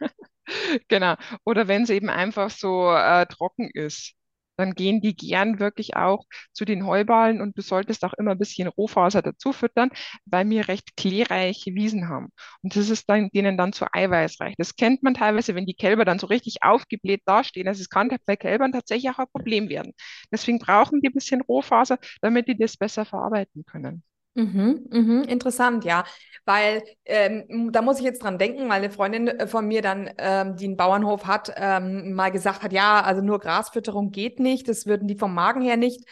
Genau. 0.88 1.14
Oder 1.44 1.68
wenn 1.68 1.82
es 1.82 1.90
eben 1.90 2.08
einfach 2.10 2.50
so 2.50 2.90
äh, 2.92 3.26
trocken 3.26 3.70
ist, 3.72 4.14
dann 4.56 4.74
gehen 4.74 5.00
die 5.00 5.16
gern 5.16 5.58
wirklich 5.58 5.96
auch 5.96 6.24
zu 6.52 6.64
den 6.64 6.86
Heuballen 6.86 7.40
und 7.40 7.58
du 7.58 7.62
solltest 7.62 8.04
auch 8.04 8.12
immer 8.14 8.32
ein 8.32 8.38
bisschen 8.38 8.68
Rohfaser 8.68 9.20
dazu 9.20 9.52
füttern, 9.52 9.90
weil 10.26 10.48
wir 10.48 10.68
recht 10.68 10.96
kleereiche 10.96 11.74
Wiesen 11.74 12.08
haben. 12.08 12.28
Und 12.62 12.76
das 12.76 12.88
ist 12.88 13.08
dann, 13.10 13.30
denen 13.30 13.56
dann 13.58 13.72
zu 13.72 13.86
eiweißreich. 13.92 14.54
Das 14.56 14.76
kennt 14.76 15.02
man 15.02 15.14
teilweise, 15.14 15.56
wenn 15.56 15.66
die 15.66 15.74
Kälber 15.74 16.04
dann 16.04 16.20
so 16.20 16.28
richtig 16.28 16.62
aufgebläht 16.62 17.22
dastehen. 17.26 17.66
Also 17.66 17.80
es 17.82 17.88
kann 17.90 18.16
bei 18.26 18.36
Kälbern 18.36 18.70
tatsächlich 18.70 19.10
auch 19.10 19.18
ein 19.18 19.26
Problem 19.32 19.68
werden. 19.68 19.92
Deswegen 20.30 20.60
brauchen 20.60 21.00
die 21.00 21.08
ein 21.08 21.12
bisschen 21.14 21.40
Rohfaser, 21.40 21.98
damit 22.22 22.46
die 22.46 22.56
das 22.56 22.76
besser 22.76 23.04
verarbeiten 23.04 23.64
können. 23.64 24.04
Mhm, 24.36 24.86
mhm, 24.90 25.22
interessant, 25.28 25.84
ja. 25.84 26.04
Weil 26.44 26.82
ähm, 27.04 27.70
da 27.72 27.80
muss 27.82 27.98
ich 27.98 28.04
jetzt 28.04 28.22
dran 28.22 28.36
denken, 28.38 28.62
weil 28.68 28.72
eine 28.82 28.90
Freundin 28.90 29.28
äh, 29.28 29.46
von 29.46 29.66
mir 29.66 29.80
dann, 29.80 30.10
ähm, 30.18 30.56
die 30.56 30.64
einen 30.66 30.76
Bauernhof 30.76 31.24
hat, 31.26 31.52
ähm, 31.56 32.12
mal 32.14 32.30
gesagt 32.32 32.62
hat, 32.62 32.72
ja, 32.72 33.00
also 33.02 33.22
nur 33.22 33.38
Grasfütterung 33.38 34.10
geht 34.10 34.40
nicht, 34.40 34.68
das 34.68 34.86
würden 34.86 35.06
die 35.08 35.16
vom 35.16 35.32
Magen 35.34 35.62
her 35.62 35.76
nicht 35.76 36.04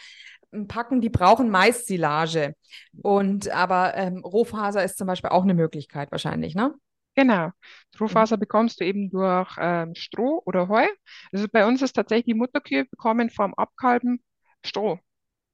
ähm, 0.53 0.67
packen, 0.67 1.01
die 1.01 1.09
brauchen 1.09 1.49
meist 1.49 1.85
Silage. 1.87 2.55
Und 3.01 3.49
aber 3.49 3.93
ähm, 3.95 4.19
Rohfaser 4.23 4.83
ist 4.83 4.97
zum 4.97 5.07
Beispiel 5.07 5.29
auch 5.29 5.43
eine 5.43 5.53
Möglichkeit 5.53 6.11
wahrscheinlich, 6.11 6.55
ne? 6.55 6.73
Genau. 7.15 7.49
Rohfaser 7.99 8.37
bekommst 8.37 8.79
du 8.81 8.85
eben 8.85 9.11
durch 9.11 9.55
ähm, 9.59 9.93
Stroh 9.95 10.41
oder 10.45 10.67
Heu. 10.67 10.87
Also 11.31 11.45
bei 11.51 11.65
uns 11.67 11.81
ist 11.83 11.93
tatsächlich 11.93 12.25
die 12.25 12.33
Mutterkühe 12.33 12.85
bekommen 12.85 13.29
vom 13.29 13.53
Abkalben 13.53 14.23
Stroh 14.65 14.97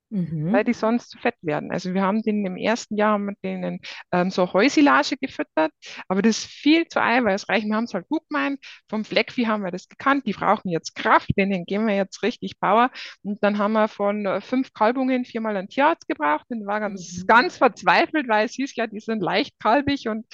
mhm. 0.09 0.51
weil 0.51 0.63
die 0.63 0.73
sonst 0.73 1.09
zu 1.09 1.17
fett 1.17 1.35
werden. 1.41 1.71
Also 1.71 1.93
wir 1.93 2.01
haben 2.01 2.21
denen 2.21 2.45
im 2.45 2.57
ersten 2.57 2.95
Jahr 2.95 3.17
mit 3.17 3.37
denen 3.43 3.79
ähm, 4.11 4.31
so 4.31 4.51
Heusilage 4.53 5.17
gefüttert, 5.17 5.71
aber 6.07 6.21
das 6.21 6.39
ist 6.39 6.47
viel 6.47 6.87
zu 6.87 7.01
eiweißreich. 7.01 7.65
Wir 7.65 7.75
haben 7.75 7.85
es 7.85 7.93
halt 7.93 8.07
gut 8.07 8.21
gemeint, 8.29 8.59
vom 8.89 9.05
Fleckvieh 9.05 9.47
haben 9.47 9.63
wir 9.63 9.71
das 9.71 9.87
gekannt, 9.87 10.25
die 10.25 10.33
brauchen 10.33 10.69
jetzt 10.69 10.95
Kraft, 10.95 11.29
denen 11.37 11.65
geben 11.65 11.87
wir 11.87 11.95
jetzt 11.95 12.23
richtig 12.23 12.59
Power. 12.59 12.91
Und 13.23 13.43
dann 13.43 13.57
haben 13.57 13.73
wir 13.73 13.87
von 13.87 14.25
äh, 14.25 14.41
fünf 14.41 14.73
Kalbungen 14.73 15.25
viermal 15.25 15.55
einen 15.55 15.69
Tierarzt 15.69 16.07
gebraucht 16.07 16.45
und 16.49 16.65
war 16.65 16.79
ganz, 16.79 17.19
mhm. 17.19 17.27
ganz 17.27 17.57
verzweifelt, 17.57 18.27
weil 18.27 18.45
es 18.45 18.53
hieß 18.53 18.75
ja, 18.75 18.87
die 18.87 18.99
sind 18.99 19.21
leicht 19.21 19.59
kalbig 19.59 20.07
und 20.07 20.25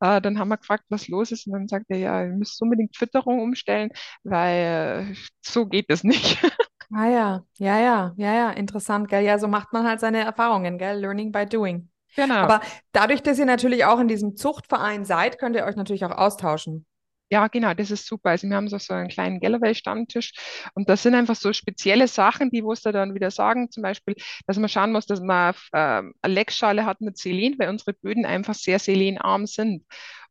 äh, 0.00 0.20
dann 0.20 0.38
haben 0.38 0.48
wir 0.48 0.58
gefragt, 0.58 0.84
was 0.88 1.08
los 1.08 1.32
ist 1.32 1.46
und 1.46 1.52
dann 1.54 1.68
sagt 1.68 1.86
er, 1.88 1.98
ja, 1.98 2.24
ihr 2.24 2.32
müsst 2.32 2.60
unbedingt 2.62 2.96
Fütterung 2.96 3.40
umstellen, 3.40 3.90
weil 4.22 5.10
äh, 5.12 5.14
so 5.42 5.66
geht 5.66 5.86
es 5.88 6.04
nicht. 6.04 6.38
Ah 6.96 7.08
ja, 7.08 7.44
ja, 7.58 7.78
ja, 7.80 8.14
ja, 8.16 8.34
ja, 8.34 8.50
interessant, 8.50 9.08
gell? 9.08 9.24
Ja, 9.24 9.38
so 9.38 9.48
macht 9.48 9.72
man 9.72 9.86
halt 9.86 9.98
seine 9.98 10.18
Erfahrungen, 10.24 10.78
gell? 10.78 11.00
Learning 11.00 11.32
by 11.32 11.44
doing. 11.44 11.88
Genau. 12.14 12.34
Aber 12.34 12.60
dadurch, 12.92 13.20
dass 13.22 13.38
ihr 13.38 13.46
natürlich 13.46 13.84
auch 13.84 13.98
in 13.98 14.06
diesem 14.06 14.36
Zuchtverein 14.36 15.04
seid, 15.04 15.38
könnt 15.38 15.56
ihr 15.56 15.64
euch 15.64 15.74
natürlich 15.74 16.04
auch 16.04 16.12
austauschen. 16.16 16.86
Ja, 17.30 17.48
genau, 17.48 17.74
das 17.74 17.90
ist 17.90 18.06
super. 18.06 18.30
Also 18.30 18.48
wir 18.48 18.54
haben 18.54 18.68
so, 18.68 18.78
so 18.78 18.94
einen 18.94 19.08
kleinen 19.08 19.40
Galloway-Stammtisch 19.40 20.32
und 20.74 20.88
das 20.88 21.02
sind 21.02 21.14
einfach 21.16 21.34
so 21.34 21.52
spezielle 21.52 22.06
Sachen, 22.06 22.50
die 22.50 22.62
wo 22.62 22.70
es 22.72 22.82
da 22.82 22.92
dann 22.92 23.14
wieder 23.14 23.32
sagen, 23.32 23.70
zum 23.72 23.82
Beispiel, 23.82 24.14
dass 24.46 24.56
man 24.58 24.68
schauen 24.68 24.92
muss, 24.92 25.06
dass 25.06 25.20
man 25.20 25.54
äh, 25.72 25.78
eine 25.78 26.12
Leckschale 26.22 26.86
hat 26.86 27.00
mit 27.00 27.18
Selen, 27.18 27.58
weil 27.58 27.70
unsere 27.70 27.94
Böden 27.94 28.24
einfach 28.24 28.54
sehr 28.54 28.78
selenarm 28.78 29.46
sind. 29.46 29.84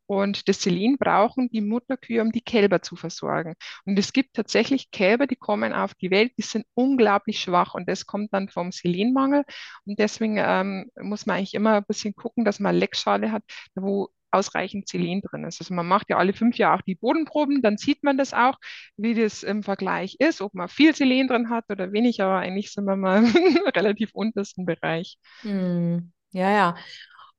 Und 0.06 0.48
das 0.48 0.62
Selen 0.62 0.98
brauchen 0.98 1.50
die 1.50 1.62
Mutterkühe, 1.62 2.22
um 2.22 2.32
die 2.32 2.42
Kälber 2.42 2.82
zu 2.82 2.96
versorgen. 2.96 3.56
Und 3.86 3.98
es 3.98 4.14
gibt 4.14 4.36
tatsächlich 4.36 4.92
Kälber, 4.92 5.28
die 5.28 5.36
kommen 5.36 5.74
auf 5.74 5.94
die 5.96 6.12
Welt, 6.12 6.34
die 6.38 6.42
sind 6.44 6.66
unglaublich 6.74 7.40
schwach 7.40 7.74
und 7.74 7.88
das 7.88 8.06
kommt 8.06 8.34
dann 8.34 8.50
vom 8.50 8.72
Selenmangel. 8.72 9.44
Und 9.86 10.00
deswegen 10.00 10.38
ähm, 10.38 10.92
muss 11.02 11.26
man 11.26 11.38
eigentlich 11.38 11.54
immer 11.54 11.78
ein 11.78 11.86
bisschen 11.86 12.16
gucken, 12.16 12.46
dass 12.46 12.60
man 12.60 12.76
Leckschale 12.76 13.32
hat, 13.32 13.44
wo 13.76 14.10
ausreichend 14.34 14.88
Selen 14.88 15.22
drin 15.22 15.46
ist. 15.46 15.62
Also 15.62 15.74
man 15.74 15.88
macht 15.88 16.10
ja 16.10 16.18
alle 16.18 16.34
fünf 16.34 16.58
Jahre 16.58 16.80
auch 16.80 16.82
die 16.82 16.96
Bodenproben, 16.96 17.62
dann 17.62 17.78
sieht 17.78 18.04
man 18.04 18.18
das 18.18 18.34
auch, 18.34 18.58
wie 18.98 19.14
das 19.14 19.44
im 19.44 19.64
Vergleich 19.64 20.16
ist, 20.20 20.42
ob 20.42 20.54
man 20.54 20.68
viel 20.68 20.96
Selen 20.96 21.28
drin 21.28 21.50
hat 21.50 21.66
oder 21.70 21.92
wenig, 21.94 22.22
aber 22.22 22.38
eigentlich 22.40 22.72
sind 22.72 22.86
wir 22.86 22.96
mal 22.96 23.24
im 23.24 23.68
relativ 23.76 24.10
untersten 24.14 24.66
Bereich. 24.66 25.18
Hm. 25.42 26.12
Ja, 26.32 26.50
ja. 26.50 26.76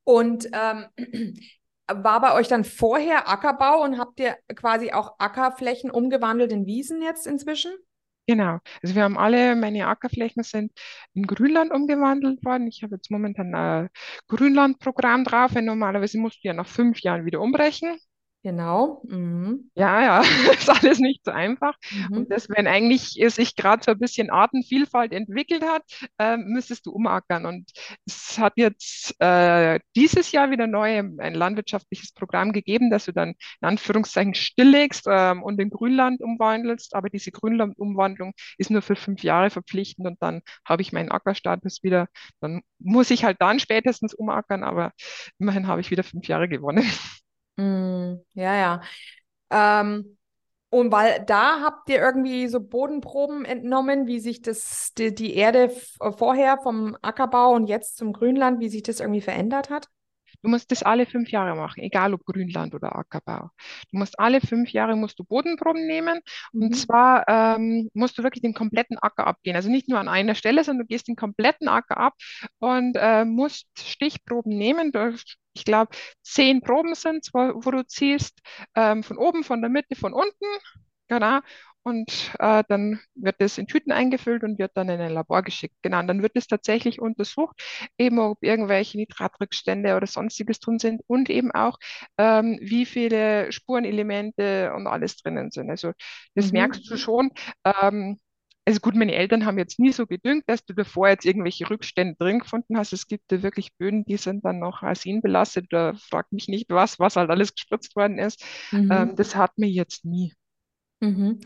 Und 0.05 0.47
ähm, 0.53 0.87
war 1.93 2.21
bei 2.21 2.35
euch 2.35 2.49
dann 2.49 2.65
vorher 2.65 3.29
Ackerbau 3.29 3.83
und 3.83 3.99
habt 3.99 4.21
ihr 4.21 4.37
quasi 4.55 4.93
auch 4.93 5.19
Ackerflächen 5.19 5.91
umgewandelt 5.91 6.53
in 6.53 6.67
Wiesen 6.67 7.03
jetzt 7.03 7.27
inzwischen? 7.27 7.73
Genau. 8.27 8.59
Also 8.83 8.95
wir 8.95 9.03
haben 9.03 9.19
alle, 9.19 9.55
meine 9.55 9.87
Ackerflächen 9.87 10.43
sind 10.43 10.73
in 11.13 11.27
Grünland 11.27 11.73
umgewandelt 11.73 12.43
worden. 12.45 12.67
Ich 12.69 12.83
habe 12.83 12.95
jetzt 12.95 13.11
momentan 13.11 13.55
ein 13.55 13.91
Grünlandprogramm 14.29 15.25
drauf, 15.25 15.53
normalerweise 15.53 16.19
musst 16.19 16.43
du 16.43 16.49
ja 16.49 16.55
nach 16.55 16.69
fünf 16.69 17.01
Jahren 17.01 17.27
wieder 17.27 17.41
umbrechen. 17.41 17.99
Genau. 18.45 19.01
Mhm. 19.09 19.71
Ja, 19.75 20.03
ja, 20.03 20.21
ist 20.53 20.69
alles 20.69 20.99
nicht 20.99 21.25
so 21.25 21.31
einfach. 21.31 21.75
Mhm. 21.91 22.19
Und 22.19 22.31
das, 22.31 22.47
wenn 22.51 22.67
eigentlich 22.67 23.19
sich 23.29 23.57
gerade 23.57 23.83
so 23.83 23.93
ein 23.93 23.99
bisschen 23.99 24.29
Artenvielfalt 24.29 25.15
entwickelt 25.15 25.65
hat, 25.65 25.83
äh, 26.19 26.37
müsstest 26.37 26.85
du 26.85 26.91
umackern. 26.93 27.47
Und 27.47 27.71
es 28.05 28.39
hat 28.39 28.53
jetzt 28.57 29.19
äh, 29.19 29.81
dieses 29.97 30.31
Jahr 30.31 30.51
wieder 30.51 30.67
neu 30.67 30.99
ein 30.99 31.35
landwirtschaftliches 31.35 32.13
Programm 32.13 32.53
gegeben, 32.53 32.91
dass 32.91 33.07
du 33.07 33.13
dann 33.13 33.31
in 33.31 33.69
Anführungszeichen 33.69 34.35
stilllegst 34.35 35.07
äh, 35.07 35.33
und 35.43 35.59
in 35.59 35.71
Grünland 35.71 36.21
umwandelst. 36.21 36.95
Aber 36.95 37.09
diese 37.09 37.31
Grünlandumwandlung 37.33 38.35
ist 38.59 38.71
nur 38.71 38.83
für 38.83 38.95
fünf 38.95 39.23
Jahre 39.23 39.49
verpflichtend 39.49 40.07
und 40.07 40.21
dann 40.21 40.43
habe 40.67 40.83
ich 40.83 40.93
meinen 40.93 41.11
Ackerstatus 41.11 41.83
wieder. 41.83 42.09
Dann 42.41 42.61
muss 42.79 43.11
ich 43.11 43.25
halt 43.25 43.39
dann 43.41 43.59
spätestens 43.59 44.13
umackern, 44.13 44.65
aber 44.65 44.93
immerhin 45.39 45.67
habe 45.67 45.81
ich 45.81 45.91
wieder 45.91 46.03
fünf 46.05 46.29
Jahre 46.29 46.47
gewonnen. 46.47 46.85
Mm, 47.57 48.17
ja, 48.35 48.55
ja. 48.55 48.81
Ähm, 49.51 50.19
und 50.71 50.93
weil 50.93 51.25
da 51.27 51.61
habt 51.63 51.89
ihr 51.91 51.99
irgendwie 52.01 52.49
so 52.49 52.61
Bodenproben 52.61 53.45
entnommen, 53.45 54.07
wie 54.07 54.21
sich 54.21 54.43
das, 54.43 54.93
die, 54.99 55.15
die 55.15 55.35
Erde 55.37 55.71
vorher 56.19 56.59
vom 56.59 56.97
Ackerbau 57.03 57.53
und 57.55 57.69
jetzt 57.69 57.97
zum 57.97 58.13
Grünland, 58.13 58.61
wie 58.61 58.69
sich 58.69 58.83
das 58.83 59.01
irgendwie 59.01 59.21
verändert 59.23 59.71
hat? 59.71 59.89
Du 60.45 60.51
musst 60.51 60.71
das 60.71 60.83
alle 60.83 61.07
fünf 61.07 61.31
Jahre 61.31 61.57
machen, 61.57 61.83
egal 61.83 62.13
ob 62.13 62.25
Grünland 62.27 62.75
oder 62.75 62.95
Ackerbau. 62.95 63.49
Du 63.91 63.99
musst 63.99 64.19
alle 64.19 64.43
fünf 64.43 64.71
Jahre 64.71 64.95
musst 64.95 65.19
du 65.19 65.25
Bodenproben 65.25 65.87
nehmen 65.87 66.21
mhm. 66.53 66.63
und 66.63 66.75
zwar 66.75 67.27
ähm, 67.29 67.89
musst 67.95 68.19
du 68.19 68.23
wirklich 68.23 68.43
den 68.43 68.53
kompletten 68.53 68.99
Acker 68.99 69.27
abgehen. 69.27 69.57
Also 69.57 69.71
nicht 69.71 69.89
nur 69.89 69.99
an 69.99 70.09
einer 70.09 70.35
Stelle, 70.35 70.63
sondern 70.63 70.87
du 70.87 70.89
gehst 70.89 71.09
den 71.09 71.17
kompletten 71.17 71.69
Acker 71.69 71.97
ab 71.97 72.15
und 72.59 72.97
äh, 72.97 73.25
musst 73.25 73.67
Stichproben 73.79 74.57
nehmen. 74.57 74.93
Du, 74.93 75.17
ich 75.55 75.65
glaube, 75.65 75.97
zehn 76.23 76.61
Proben 76.61 76.95
sind 76.95 77.27
wo, 77.33 77.65
wo 77.65 77.71
du 77.71 77.87
ziehst, 77.87 78.39
ähm, 78.75 79.03
von 79.03 79.17
oben, 79.17 79.45
von 79.45 79.63
der 79.63 79.71
Mitte, 79.71 79.97
von 79.97 80.13
unten. 80.13 80.45
Genau 81.09 81.41
und 81.85 82.33
äh, 82.39 82.65
dann 82.69 82.99
wird 83.15 83.37
es 83.39 83.59
in 83.59 83.67
Tüten 83.67 83.93
eingefüllt 83.93 84.43
und 84.43 84.59
wird 84.59 84.73
dann 84.75 84.89
in 84.89 85.01
ein 85.01 85.13
Labor 85.13 85.43
geschickt. 85.43 85.77
Genau, 85.83 86.01
und 86.01 86.09
dann 86.09 86.23
wird 86.23 86.33
es 86.35 86.47
tatsächlich 86.47 87.01
untersucht, 87.01 87.63
eben 87.99 88.19
ob 88.19 88.43
irgendwelche 88.43 88.97
Nitratrückstände 88.97 89.95
oder 89.95 90.07
sonstiges 90.07 90.61
drin 90.61 90.79
sind 90.79 91.03
und 91.07 91.29
eben 91.29 91.53
auch, 91.53 91.79
ähm, 92.19 92.59
wie 92.61 92.87
viele 92.87 93.53
Spurenelemente 93.53 94.73
und 94.75 94.87
alles 94.87 95.17
drinnen 95.19 95.51
sind. 95.51 95.71
Also 95.71 95.93
das 96.35 96.47
mhm. 96.47 96.53
merkst 96.53 96.91
du 96.91 96.97
schon. 96.97 97.31
Ähm, 97.65 98.19
also 98.67 98.81
gut, 98.81 98.95
meine 98.95 99.15
Eltern 99.15 99.45
haben 99.45 99.59
jetzt 99.59 99.79
nie 99.79 99.93
so 99.93 100.07
gedüngt, 100.07 100.45
dass 100.47 100.65
du 100.65 100.73
davor 100.73 101.09
jetzt 101.09 101.27
irgendwelche 101.27 101.69
Rückstände 101.69 102.17
drin 102.19 102.39
gefunden 102.39 102.79
hast. 102.79 102.95
Es 102.95 103.07
gibt 103.07 103.25
da 103.31 103.43
wirklich 103.43 103.75
Böden, 103.77 104.07
die 104.07 104.17
sind 104.17 104.45
dann 104.45 104.59
noch 104.59 104.83
arsenbelastet. 104.83 105.67
Da 105.71 105.93
fragt 105.95 106.33
mich 106.33 106.49
nicht 106.49 106.71
was, 106.71 106.99
was 106.99 107.17
halt 107.17 107.29
alles 107.29 107.55
gespritzt 107.55 107.95
worden 107.95 108.19
ist. 108.19 108.43
Mhm. 108.73 108.91
Ähm, 108.91 109.17
das 109.17 109.37
hat 109.37 109.59
mir 109.59 109.69
jetzt 109.69 110.07
nie. 110.07 110.33
Mhm. 111.05 111.41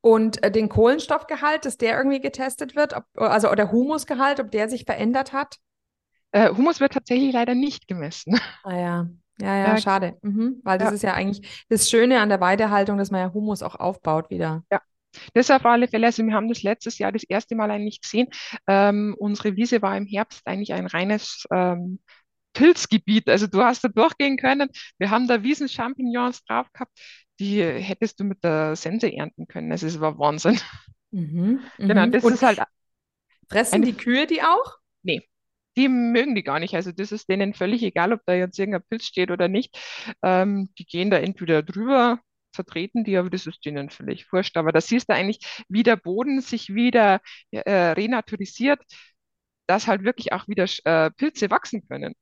Und 0.00 0.42
äh, 0.42 0.50
den 0.50 0.68
Kohlenstoffgehalt, 0.68 1.64
dass 1.64 1.78
der 1.78 1.96
irgendwie 1.96 2.20
getestet 2.20 2.76
wird, 2.76 2.94
ob, 2.94 3.04
also 3.14 3.50
oder 3.50 3.72
Humusgehalt, 3.72 4.38
ob 4.38 4.50
der 4.50 4.68
sich 4.68 4.84
verändert 4.84 5.32
hat? 5.32 5.56
Äh, 6.32 6.50
Humus 6.50 6.80
wird 6.80 6.92
tatsächlich 6.92 7.32
leider 7.32 7.54
nicht 7.54 7.88
gemessen. 7.88 8.38
Ah 8.64 8.76
ja, 8.76 9.08
ja, 9.40 9.56
ja, 9.56 9.66
ja. 9.68 9.78
schade. 9.78 10.18
Mhm. 10.22 10.60
Weil 10.62 10.78
das 10.78 10.88
ja. 10.90 10.94
ist 10.94 11.02
ja 11.02 11.14
eigentlich 11.14 11.64
das 11.68 11.88
Schöne 11.88 12.20
an 12.20 12.28
der 12.28 12.40
Weidehaltung, 12.40 12.98
dass 12.98 13.10
man 13.10 13.20
ja 13.20 13.32
Humus 13.32 13.62
auch 13.62 13.76
aufbaut 13.76 14.30
wieder. 14.30 14.62
Ja. 14.70 14.80
Das 15.32 15.50
auf 15.50 15.64
alle 15.64 15.88
Fälle, 15.88 16.06
also 16.06 16.24
wir 16.24 16.34
haben 16.34 16.48
das 16.48 16.62
letztes 16.62 16.98
Jahr 16.98 17.12
das 17.12 17.22
erste 17.22 17.54
Mal 17.54 17.70
eigentlich 17.70 18.00
gesehen. 18.00 18.28
Ähm, 18.66 19.14
unsere 19.18 19.56
Wiese 19.56 19.80
war 19.80 19.96
im 19.96 20.06
Herbst 20.06 20.42
eigentlich 20.44 20.72
ein 20.72 20.86
reines 20.86 21.44
ähm, 21.52 22.00
Pilzgebiet. 22.52 23.28
Also 23.28 23.46
du 23.46 23.62
hast 23.62 23.84
da 23.84 23.88
durchgehen 23.88 24.36
können. 24.36 24.68
Wir 24.98 25.10
haben 25.10 25.28
da 25.28 25.42
Wiesen-Champignons 25.42 26.44
drauf 26.44 26.66
gehabt 26.72 26.92
die 27.40 27.62
hättest 27.62 28.20
du 28.20 28.24
mit 28.24 28.42
der 28.44 28.76
Sense 28.76 29.12
ernten 29.12 29.46
können. 29.46 29.72
Also 29.72 29.86
es 29.86 30.00
war 30.00 30.18
Wahnsinn. 30.18 30.58
Mhm, 31.10 31.60
genau, 31.78 32.06
mhm. 32.06 32.12
das 32.12 32.24
ist 32.24 32.42
halt. 32.42 32.60
Fressen 33.48 33.82
die 33.82 33.92
Kühe 33.92 34.26
die 34.26 34.42
auch? 34.42 34.78
Nee, 35.02 35.28
die 35.76 35.88
mögen 35.88 36.34
die 36.34 36.42
gar 36.42 36.60
nicht. 36.60 36.74
Also 36.74 36.92
das 36.92 37.12
ist 37.12 37.28
denen 37.28 37.54
völlig 37.54 37.82
egal, 37.82 38.12
ob 38.12 38.20
da 38.26 38.34
jetzt 38.34 38.58
irgendein 38.58 38.84
Pilz 38.88 39.04
steht 39.04 39.30
oder 39.30 39.48
nicht. 39.48 39.76
Ähm, 40.22 40.70
die 40.78 40.86
gehen 40.86 41.10
da 41.10 41.18
entweder 41.18 41.62
drüber, 41.62 42.20
vertreten 42.54 43.04
die, 43.04 43.16
aber 43.16 43.30
das 43.30 43.46
ist 43.46 43.64
denen 43.64 43.90
völlig 43.90 44.32
wurscht. 44.32 44.56
Aber 44.56 44.72
da 44.72 44.80
siehst 44.80 45.08
du 45.08 45.14
eigentlich, 45.14 45.40
wie 45.68 45.82
der 45.82 45.96
Boden 45.96 46.40
sich 46.40 46.74
wieder 46.74 47.20
äh, 47.50 47.70
renaturisiert, 47.70 48.80
dass 49.66 49.86
halt 49.86 50.04
wirklich 50.04 50.32
auch 50.32 50.48
wieder 50.48 50.66
äh, 50.84 51.10
Pilze 51.10 51.50
wachsen 51.50 51.86
können. 51.88 52.14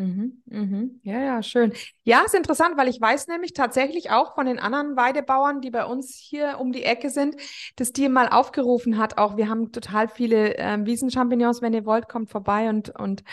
Mhm, 0.00 0.42
mhm. 0.46 1.00
Ja, 1.02 1.20
ja, 1.20 1.42
schön. 1.42 1.74
Ja, 2.04 2.22
ist 2.24 2.34
interessant, 2.34 2.78
weil 2.78 2.88
ich 2.88 2.98
weiß 2.98 3.26
nämlich 3.26 3.52
tatsächlich 3.52 4.10
auch 4.10 4.34
von 4.34 4.46
den 4.46 4.58
anderen 4.58 4.96
Weidebauern, 4.96 5.60
die 5.60 5.70
bei 5.70 5.84
uns 5.84 6.14
hier 6.16 6.58
um 6.58 6.72
die 6.72 6.84
Ecke 6.84 7.10
sind, 7.10 7.36
dass 7.76 7.92
die 7.92 8.08
mal 8.08 8.28
aufgerufen 8.28 8.96
hat, 8.96 9.18
auch 9.18 9.36
wir 9.36 9.50
haben 9.50 9.72
total 9.72 10.08
viele 10.08 10.56
äh, 10.56 10.78
Wiesenchampignons, 10.86 11.60
wenn 11.60 11.74
ihr 11.74 11.84
wollt, 11.84 12.08
kommt 12.08 12.30
vorbei 12.30 12.70
und, 12.70 12.88
und 12.98 13.24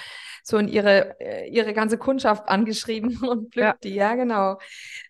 so 0.43 0.57
in 0.57 0.67
ihre, 0.67 1.17
äh, 1.21 1.49
ihre 1.49 1.73
ganze 1.73 1.97
Kundschaft 1.97 2.49
angeschrieben 2.49 3.17
und 3.23 3.53
pflückt 3.53 3.85
ja. 3.85 3.89
die. 3.89 3.95
Ja, 3.95 4.15
genau. 4.15 4.59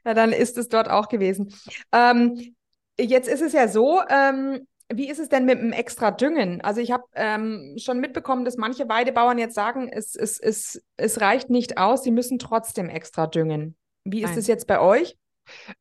Ja, 0.05 0.13
dann 0.13 0.33
ist 0.33 0.59
es 0.59 0.69
dort 0.69 0.91
auch 0.91 1.09
gewesen. 1.09 1.55
Ähm, 1.91 2.55
jetzt 2.99 3.27
ist 3.27 3.41
es 3.41 3.53
ja 3.53 3.67
so, 3.67 4.01
ähm, 4.09 4.67
wie 4.89 5.09
ist 5.09 5.19
es 5.19 5.29
denn 5.29 5.45
mit 5.45 5.59
dem 5.59 5.73
extra 5.73 6.11
Düngen? 6.11 6.61
Also 6.61 6.81
ich 6.81 6.91
habe 6.91 7.03
ähm, 7.13 7.75
schon 7.77 7.99
mitbekommen, 7.99 8.45
dass 8.45 8.57
manche 8.57 8.87
Weidebauern 8.87 9.37
jetzt 9.37 9.55
sagen, 9.55 9.89
es, 9.89 10.15
es, 10.15 10.39
es, 10.39 10.81
es 10.95 11.21
reicht 11.21 11.49
nicht 11.49 11.77
aus, 11.77 12.03
sie 12.03 12.11
müssen 12.11 12.39
trotzdem 12.39 12.89
extra 12.89 13.27
düngen. 13.27 13.75
Wie 14.05 14.23
ist 14.23 14.37
es 14.37 14.47
jetzt 14.47 14.67
bei 14.67 14.79
euch? 14.79 15.17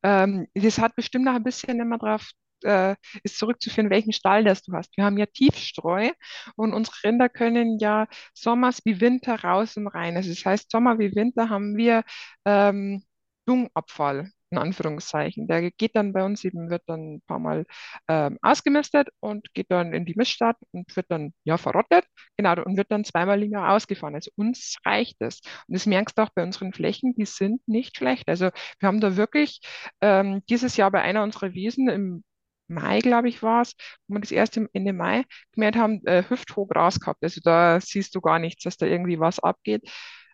Ähm, 0.03 0.47
das 0.53 0.79
hat 0.79 0.95
bestimmt 0.95 1.25
noch 1.25 1.35
ein 1.35 1.43
bisschen 1.43 1.79
immer 1.79 1.97
drauf 1.97 2.29
äh, 2.63 2.95
ist 3.23 3.37
zurückzuführen, 3.37 3.89
welchen 3.89 4.13
Stall 4.13 4.43
das 4.43 4.63
du 4.63 4.73
hast. 4.73 4.95
Wir 4.97 5.05
haben 5.05 5.17
ja 5.17 5.25
Tiefstreu 5.27 6.11
und 6.55 6.73
unsere 6.73 6.95
Rinder 7.03 7.29
können 7.29 7.77
ja 7.79 8.07
sommers 8.33 8.81
wie 8.85 8.99
Winter 8.99 9.41
raus 9.43 9.77
und 9.77 9.87
rein. 9.87 10.17
Also 10.17 10.29
das 10.29 10.43
heißt, 10.45 10.71
Sommer 10.71 10.99
wie 10.99 11.15
Winter 11.15 11.49
haben 11.49 11.77
wir 11.77 12.03
ähm, 12.45 13.03
Dungabfall 13.45 14.31
in 14.49 14.57
Anführungszeichen. 14.57 15.47
Der 15.47 15.71
geht 15.71 15.95
dann 15.95 16.13
bei 16.13 16.23
uns 16.23 16.43
eben, 16.43 16.69
wird 16.69 16.83
dann 16.87 17.15
ein 17.15 17.21
paar 17.27 17.39
Mal 17.39 17.65
ähm, 18.07 18.37
ausgemistet 18.41 19.09
und 19.19 19.53
geht 19.53 19.71
dann 19.71 19.93
in 19.93 20.05
die 20.05 20.15
Miststadt 20.15 20.57
und 20.71 20.95
wird 20.95 21.07
dann 21.09 21.33
ja 21.43 21.57
verrottet, 21.57 22.05
genau, 22.37 22.53
und 22.63 22.77
wird 22.77 22.91
dann 22.91 23.03
zweimal 23.03 23.41
im 23.43 23.51
Jahr 23.51 23.73
ausgefahren. 23.73 24.15
Also 24.15 24.31
uns 24.35 24.77
reicht 24.85 25.17
es. 25.21 25.41
Und 25.67 25.75
das 25.75 25.85
merkst 25.85 26.17
du 26.17 26.21
auch 26.23 26.29
bei 26.33 26.43
unseren 26.43 26.73
Flächen, 26.73 27.13
die 27.15 27.25
sind 27.25 27.61
nicht 27.67 27.97
schlecht. 27.97 28.27
Also 28.29 28.49
wir 28.79 28.87
haben 28.87 29.01
da 29.01 29.17
wirklich 29.17 29.59
ähm, 30.01 30.41
dieses 30.49 30.77
Jahr 30.77 30.91
bei 30.91 31.01
einer 31.01 31.23
unserer 31.23 31.53
Wiesen 31.53 31.89
im 31.89 32.23
Mai, 32.69 32.99
glaube 32.99 33.29
ich, 33.29 33.41
war 33.43 33.61
es, 33.61 33.75
wo 34.07 34.15
wir 34.15 34.21
das 34.21 34.31
erste 34.31 34.67
Ende 34.73 34.93
Mai 34.93 35.23
gemerkt 35.53 35.77
haben, 35.77 36.01
äh, 36.05 36.23
hüfthoch 36.29 36.67
Gras 36.67 36.99
gehabt. 36.99 37.23
Also 37.23 37.39
da 37.43 37.79
siehst 37.79 38.13
du 38.15 38.21
gar 38.21 38.39
nichts, 38.39 38.63
dass 38.63 38.77
da 38.77 38.85
irgendwie 38.85 39.19
was 39.19 39.39
abgeht. 39.39 39.89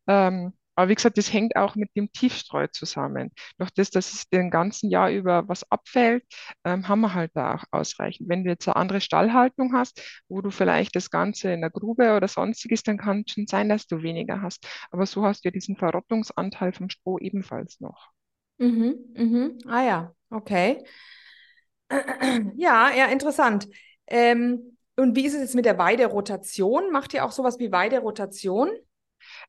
Ähm, 0.08 0.54
aber 0.76 0.90
wie 0.90 0.96
gesagt, 0.96 1.18
das 1.18 1.32
hängt 1.32 1.56
auch 1.56 1.76
mit 1.76 1.90
dem 1.96 2.12
Tiefstreu 2.12 2.68
zusammen. 2.68 3.32
Durch 3.58 3.72
das, 3.72 3.90
dass 3.92 4.14
es 4.14 4.30
den 4.30 4.50
ganzen 4.52 4.90
Jahr 4.90 5.10
über 5.12 5.48
was 5.48 5.70
abfällt, 5.72 6.24
ähm, 6.66 6.88
haben 6.88 7.02
wir 7.02 7.14
halt 7.14 7.32
da 7.36 7.56
auch 7.56 7.64
ausreichend. 7.72 8.30
Wenn 8.30 8.44
du 8.44 8.50
jetzt 8.50 8.68
eine 8.68 8.76
andere 8.76 9.02
Stallhaltung 9.02 9.74
hast, 9.74 10.02
wo 10.28 10.42
du 10.42 10.52
vielleicht 10.52 10.96
das 10.96 11.10
Ganze 11.12 11.52
in 11.54 11.62
der 11.62 11.70
Grube 11.70 12.16
oder 12.16 12.28
sonstiges, 12.28 12.84
dann 12.84 12.98
kann 12.98 13.24
es 13.26 13.34
schon 13.34 13.48
sein, 13.48 13.70
dass 13.70 13.88
du 13.88 14.02
weniger 14.04 14.42
hast. 14.42 14.68
Aber 14.92 15.06
so 15.06 15.24
hast 15.26 15.44
du 15.46 15.50
ja 15.50 15.52
diesen 15.52 15.78
Verrottungsanteil 15.78 16.74
vom 16.74 16.90
Stroh 16.90 17.18
ebenfalls 17.20 17.80
noch. 17.80 18.12
Mhm, 18.60 18.96
mhm. 19.16 19.58
Ah 19.68 19.84
ja, 19.84 20.16
okay. 20.30 20.84
Ja, 22.58 22.92
ja, 22.96 23.06
interessant. 23.08 23.68
Ähm, 24.08 24.78
und 24.96 25.16
wie 25.16 25.26
ist 25.26 25.34
es 25.34 25.42
jetzt 25.42 25.56
mit 25.56 25.66
der 25.66 25.78
Weiderotation? 25.78 26.92
Macht 26.92 27.14
ihr 27.14 27.26
auch 27.26 27.32
sowas 27.32 27.60
wie 27.60 27.72
Weiderotation? 27.72 28.70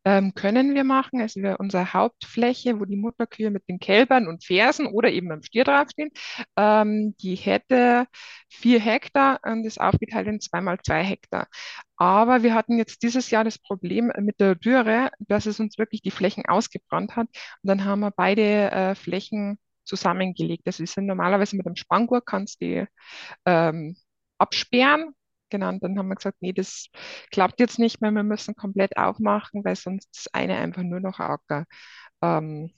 Ähm, 0.05 0.35
können 0.35 0.75
wir 0.75 0.85
machen. 0.85 1.21
Also 1.21 1.41
wir, 1.41 1.61
unsere 1.61 1.93
Hauptfläche, 1.93 2.81
wo 2.81 2.85
die 2.85 2.97
Mutterkühe 2.97 3.51
mit 3.51 3.69
den 3.69 3.79
Kälbern 3.79 4.29
und 4.29 4.45
Fersen 4.45 4.87
oder 4.87 5.11
eben 5.11 5.31
am 5.33 5.43
Stier 5.43 5.65
draufstehen, 5.65 6.11
ähm, 6.57 7.15
die 7.21 7.35
hätte 7.37 8.07
vier 8.49 8.81
Hektar 8.81 9.41
und 9.45 9.65
ist 9.65 9.81
aufgeteilt 9.81 10.27
in 10.29 10.41
zweimal 10.41 10.79
zwei 10.83 11.03
Hektar. 11.03 11.49
Aber 11.97 12.43
wir 12.43 12.55
hatten 12.55 12.79
jetzt 12.79 13.03
dieses 13.03 13.31
Jahr 13.31 13.45
das 13.45 13.59
Problem 13.59 14.13
mit 14.19 14.41
der 14.41 14.55
Dürre, 14.55 15.11
dass 15.21 15.47
es 15.47 15.61
uns 15.61 15.79
wirklich 15.79 16.03
die 16.03 16.11
Flächen 16.11 16.45
ausgebrannt 16.47 17.17
hat. 17.17 17.29
Und 17.63 17.69
dann 17.69 17.85
haben 17.85 18.01
wir 18.01 18.11
beide 18.11 18.71
äh, 18.71 18.95
Flächen 18.95 19.59
zusammengelegt. 19.85 20.65
Also 20.67 20.83
die 20.83 20.91
sind 20.91 21.07
normalerweise 21.07 21.57
mit 21.57 21.67
einem 21.67 21.77
Spanngurt, 21.77 22.27
kannst 22.27 22.61
die 22.61 22.87
ähm, 23.47 23.97
absperren 24.39 25.15
genannt. 25.51 25.83
Dann 25.83 25.99
haben 25.99 26.09
wir 26.09 26.17
gesagt, 26.17 26.39
nee, 26.41 26.53
das 26.53 26.89
klappt 27.31 27.61
jetzt 27.61 27.79
nicht 27.79 28.01
mehr, 28.01 28.11
wir 28.11 28.23
müssen 28.23 28.55
komplett 28.55 28.97
aufmachen, 28.97 29.65
weil 29.65 29.77
sonst 29.77 30.09
ist 30.17 30.35
eine 30.35 30.57
einfach 30.57 30.83
nur 30.83 31.01
noch 31.01 31.19
Acker. 31.21 31.65
Ähm, 32.23 32.73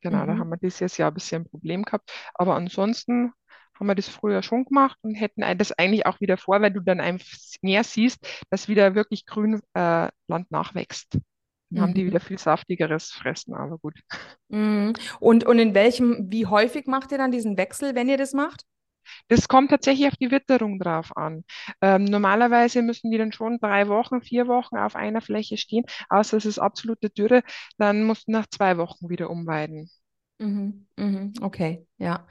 genau, 0.00 0.24
mhm. 0.24 0.26
da 0.26 0.38
haben 0.38 0.50
wir 0.50 0.56
dieses 0.56 0.96
Jahr 0.96 1.10
ein 1.10 1.14
bisschen 1.14 1.42
ein 1.42 1.50
Problem 1.50 1.82
gehabt. 1.84 2.12
Aber 2.34 2.54
ansonsten 2.56 3.32
haben 3.78 3.86
wir 3.86 3.94
das 3.94 4.08
früher 4.08 4.42
schon 4.42 4.64
gemacht 4.64 4.98
und 5.02 5.14
hätten 5.14 5.42
das 5.58 5.72
eigentlich 5.72 6.06
auch 6.06 6.20
wieder 6.20 6.36
vor, 6.36 6.60
weil 6.60 6.72
du 6.72 6.80
dann 6.80 7.00
einfach 7.00 7.26
mehr 7.62 7.84
siehst, 7.84 8.18
dass 8.50 8.68
wieder 8.68 8.94
wirklich 8.94 9.26
grün 9.26 9.60
äh, 9.74 10.08
Land 10.28 10.50
nachwächst. 10.50 11.14
Dann 11.14 11.22
mhm. 11.70 11.80
haben 11.80 11.94
die 11.94 12.02
mhm. 12.02 12.08
wieder 12.08 12.20
viel 12.20 12.38
saftigeres 12.38 13.10
Fressen, 13.10 13.54
aber 13.54 13.78
gut. 13.78 13.98
Mhm. 14.48 14.92
Und, 15.20 15.44
und 15.44 15.58
in 15.58 15.74
welchem, 15.74 16.30
wie 16.30 16.46
häufig 16.46 16.86
macht 16.86 17.12
ihr 17.12 17.18
dann 17.18 17.32
diesen 17.32 17.56
Wechsel, 17.56 17.94
wenn 17.94 18.08
ihr 18.08 18.18
das 18.18 18.34
macht? 18.34 18.64
Das 19.28 19.48
kommt 19.48 19.70
tatsächlich 19.70 20.06
auf 20.08 20.16
die 20.16 20.30
Witterung 20.30 20.78
drauf 20.78 21.16
an. 21.16 21.44
Ähm, 21.80 22.04
normalerweise 22.04 22.82
müssen 22.82 23.10
die 23.10 23.18
dann 23.18 23.32
schon 23.32 23.58
drei 23.58 23.88
Wochen, 23.88 24.22
vier 24.22 24.46
Wochen 24.48 24.76
auf 24.76 24.96
einer 24.96 25.20
Fläche 25.20 25.56
stehen, 25.56 25.84
außer 26.08 26.36
es 26.36 26.44
ist 26.46 26.58
absolute 26.58 27.10
Dürre, 27.10 27.42
dann 27.78 28.04
musst 28.04 28.28
du 28.28 28.32
nach 28.32 28.46
zwei 28.48 28.76
Wochen 28.78 29.08
wieder 29.08 29.30
umweiden. 29.30 29.90
Mhm, 30.38 30.86
mhm, 30.96 31.32
okay, 31.42 31.86
ja. 31.98 32.26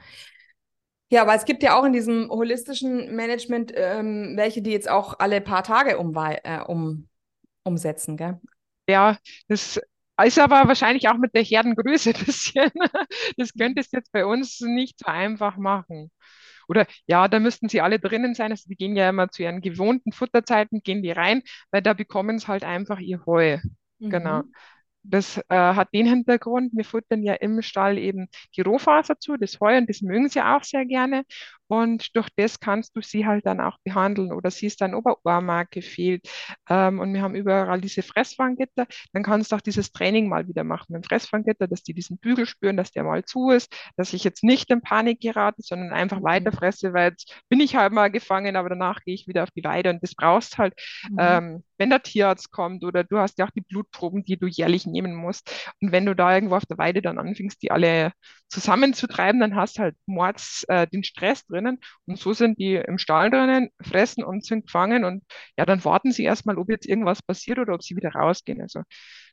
Ja, 1.10 1.22
aber 1.22 1.34
es 1.34 1.44
gibt 1.44 1.62
ja 1.62 1.78
auch 1.78 1.84
in 1.84 1.92
diesem 1.92 2.30
holistischen 2.30 3.14
Management 3.14 3.72
ähm, 3.76 4.32
welche, 4.36 4.62
die 4.62 4.70
jetzt 4.70 4.88
auch 4.88 5.18
alle 5.18 5.40
paar 5.42 5.62
Tage 5.62 5.90
äh, 5.92 6.60
um, 6.66 7.08
umsetzen, 7.64 8.16
gell? 8.16 8.40
Ja, 8.88 9.18
das 9.48 9.80
ist 10.24 10.38
aber 10.38 10.68
wahrscheinlich 10.68 11.08
auch 11.08 11.16
mit 11.16 11.34
der 11.34 11.42
Herdengröße 11.42 12.10
ein 12.14 12.24
bisschen. 12.24 12.70
Das 13.36 13.52
könntest 13.54 13.92
du 13.92 13.96
jetzt 13.98 14.12
bei 14.12 14.24
uns 14.26 14.60
nicht 14.60 14.98
so 14.98 15.06
einfach 15.06 15.56
machen. 15.56 16.10
Oder 16.68 16.86
ja, 17.06 17.28
da 17.28 17.38
müssten 17.40 17.68
sie 17.68 17.80
alle 17.80 17.98
drinnen 17.98 18.34
sein. 18.34 18.50
Also 18.52 18.68
die 18.68 18.76
gehen 18.76 18.96
ja 18.96 19.08
immer 19.08 19.28
zu 19.30 19.42
ihren 19.42 19.60
gewohnten 19.60 20.12
Futterzeiten, 20.12 20.82
gehen 20.82 21.02
die 21.02 21.10
rein, 21.12 21.42
weil 21.70 21.82
da 21.82 21.92
bekommen 21.94 22.38
sie 22.38 22.46
halt 22.48 22.64
einfach 22.64 22.98
ihr 23.00 23.24
Heu. 23.26 23.58
Genau. 24.00 24.08
Mhm. 24.08 24.10
Genau. 24.10 24.42
Das 25.04 25.38
äh, 25.38 25.42
hat 25.50 25.92
den 25.92 26.06
Hintergrund, 26.06 26.72
wir 26.74 26.84
futtern 26.84 27.22
ja 27.24 27.34
im 27.34 27.60
Stall 27.62 27.98
eben 27.98 28.28
die 28.56 28.60
Rohfaser 28.60 29.18
zu, 29.18 29.36
das 29.36 29.58
Heu, 29.60 29.76
und 29.78 29.88
das 29.90 30.00
mögen 30.00 30.28
sie 30.28 30.40
auch 30.40 30.62
sehr 30.62 30.86
gerne. 30.86 31.24
Und 31.72 32.14
durch 32.14 32.28
das 32.36 32.60
kannst 32.60 32.94
du 32.94 33.00
sie 33.00 33.24
halt 33.26 33.46
dann 33.46 33.58
auch 33.58 33.78
behandeln 33.82 34.30
oder 34.30 34.50
siehst 34.50 34.82
dann, 34.82 34.94
ob 34.94 35.06
eine 35.06 35.16
Ohrmarke 35.24 35.80
fehlt. 35.80 36.28
Ähm, 36.68 37.00
und 37.00 37.14
wir 37.14 37.22
haben 37.22 37.34
überall 37.34 37.80
diese 37.80 38.02
Fressfanggitter. 38.02 38.86
Dann 39.14 39.22
kannst 39.22 39.52
du 39.52 39.56
auch 39.56 39.62
dieses 39.62 39.90
Training 39.90 40.28
mal 40.28 40.46
wieder 40.46 40.64
machen 40.64 40.88
mit 40.92 41.02
dem 41.02 41.08
Fressfanggitter, 41.08 41.68
dass 41.68 41.82
die 41.82 41.94
diesen 41.94 42.18
Bügel 42.18 42.44
spüren, 42.44 42.76
dass 42.76 42.92
der 42.92 43.04
mal 43.04 43.24
zu 43.24 43.48
ist, 43.48 43.74
dass 43.96 44.12
ich 44.12 44.22
jetzt 44.22 44.44
nicht 44.44 44.70
in 44.70 44.82
Panik 44.82 45.20
gerate, 45.20 45.62
sondern 45.62 45.92
einfach 45.92 46.18
mhm. 46.18 46.24
weiter 46.24 46.52
fresse, 46.52 46.92
weil 46.92 47.12
jetzt 47.12 47.34
bin 47.48 47.60
ich 47.60 47.74
halt 47.74 47.94
mal 47.94 48.10
gefangen, 48.10 48.54
aber 48.56 48.68
danach 48.68 49.02
gehe 49.02 49.14
ich 49.14 49.26
wieder 49.26 49.42
auf 49.42 49.50
die 49.52 49.64
Weide. 49.64 49.88
Und 49.88 50.02
das 50.02 50.14
brauchst 50.14 50.58
halt, 50.58 50.74
mhm. 51.08 51.16
ähm, 51.18 51.64
wenn 51.78 51.88
der 51.88 52.02
Tierarzt 52.02 52.50
kommt 52.50 52.84
oder 52.84 53.02
du 53.02 53.16
hast 53.16 53.38
ja 53.38 53.46
auch 53.46 53.50
die 53.50 53.62
Blutproben, 53.62 54.24
die 54.24 54.36
du 54.36 54.46
jährlich 54.46 54.84
nehmen 54.84 55.14
musst. 55.14 55.72
Und 55.80 55.90
wenn 55.90 56.04
du 56.04 56.14
da 56.14 56.34
irgendwo 56.34 56.56
auf 56.56 56.66
der 56.66 56.76
Weide 56.76 57.00
dann 57.00 57.18
anfängst, 57.18 57.62
die 57.62 57.70
alle 57.70 58.12
zusammenzutreiben, 58.50 59.40
dann 59.40 59.56
hast 59.56 59.78
du 59.78 59.82
halt 59.82 59.96
Mords 60.04 60.64
äh, 60.68 60.86
den 60.86 61.02
Stress 61.02 61.46
drin 61.46 61.61
drinnen. 61.62 61.80
Und 62.06 62.18
so 62.18 62.32
sind 62.32 62.58
die 62.58 62.74
im 62.74 62.98
Stall 62.98 63.30
drinnen, 63.30 63.70
fressen 63.80 64.24
und 64.24 64.44
sind 64.44 64.66
gefangen. 64.66 65.04
Und 65.04 65.24
ja, 65.56 65.64
dann 65.64 65.84
warten 65.84 66.12
sie 66.12 66.24
erstmal, 66.24 66.58
ob 66.58 66.68
jetzt 66.70 66.86
irgendwas 66.86 67.22
passiert 67.22 67.58
oder 67.58 67.74
ob 67.74 67.82
sie 67.82 67.96
wieder 67.96 68.10
rausgehen. 68.10 68.60
Also 68.60 68.82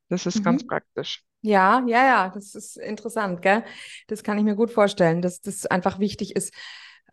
das 0.09 0.25
ist 0.25 0.39
mhm. 0.39 0.43
ganz 0.43 0.65
praktisch. 0.65 1.23
Ja, 1.41 1.83
ja, 1.87 2.05
ja, 2.05 2.29
das 2.29 2.53
ist 2.55 2.77
interessant, 2.77 3.41
gell? 3.41 3.63
Das 4.07 4.23
kann 4.23 4.37
ich 4.37 4.43
mir 4.43 4.55
gut 4.55 4.71
vorstellen, 4.71 5.21
dass 5.21 5.39
das 5.39 5.65
einfach 5.65 5.99
wichtig 5.99 6.35
ist, 6.35 6.53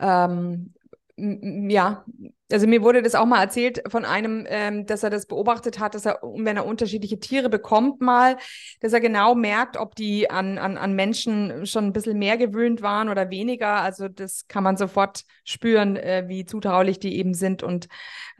ähm, 0.00 0.74
ja, 1.18 2.04
also 2.52 2.66
mir 2.66 2.82
wurde 2.82 3.02
das 3.02 3.14
auch 3.14 3.24
mal 3.24 3.40
erzählt 3.40 3.82
von 3.88 4.04
einem, 4.04 4.46
ähm, 4.48 4.84
dass 4.84 5.02
er 5.02 5.08
das 5.08 5.26
beobachtet 5.26 5.78
hat, 5.78 5.94
dass 5.94 6.04
er, 6.04 6.20
wenn 6.22 6.58
er 6.58 6.66
unterschiedliche 6.66 7.18
Tiere 7.18 7.48
bekommt, 7.48 8.02
mal, 8.02 8.36
dass 8.80 8.92
er 8.92 9.00
genau 9.00 9.34
merkt, 9.34 9.78
ob 9.78 9.94
die 9.94 10.30
an, 10.30 10.58
an, 10.58 10.76
an 10.76 10.94
Menschen 10.94 11.64
schon 11.64 11.86
ein 11.86 11.92
bisschen 11.94 12.18
mehr 12.18 12.36
gewöhnt 12.36 12.82
waren 12.82 13.08
oder 13.08 13.30
weniger. 13.30 13.80
Also 13.80 14.08
das 14.08 14.46
kann 14.46 14.62
man 14.62 14.76
sofort 14.76 15.22
spüren, 15.44 15.96
äh, 15.96 16.24
wie 16.28 16.44
zutraulich 16.44 16.98
die 16.98 17.16
eben 17.16 17.32
sind. 17.32 17.62
Und 17.62 17.88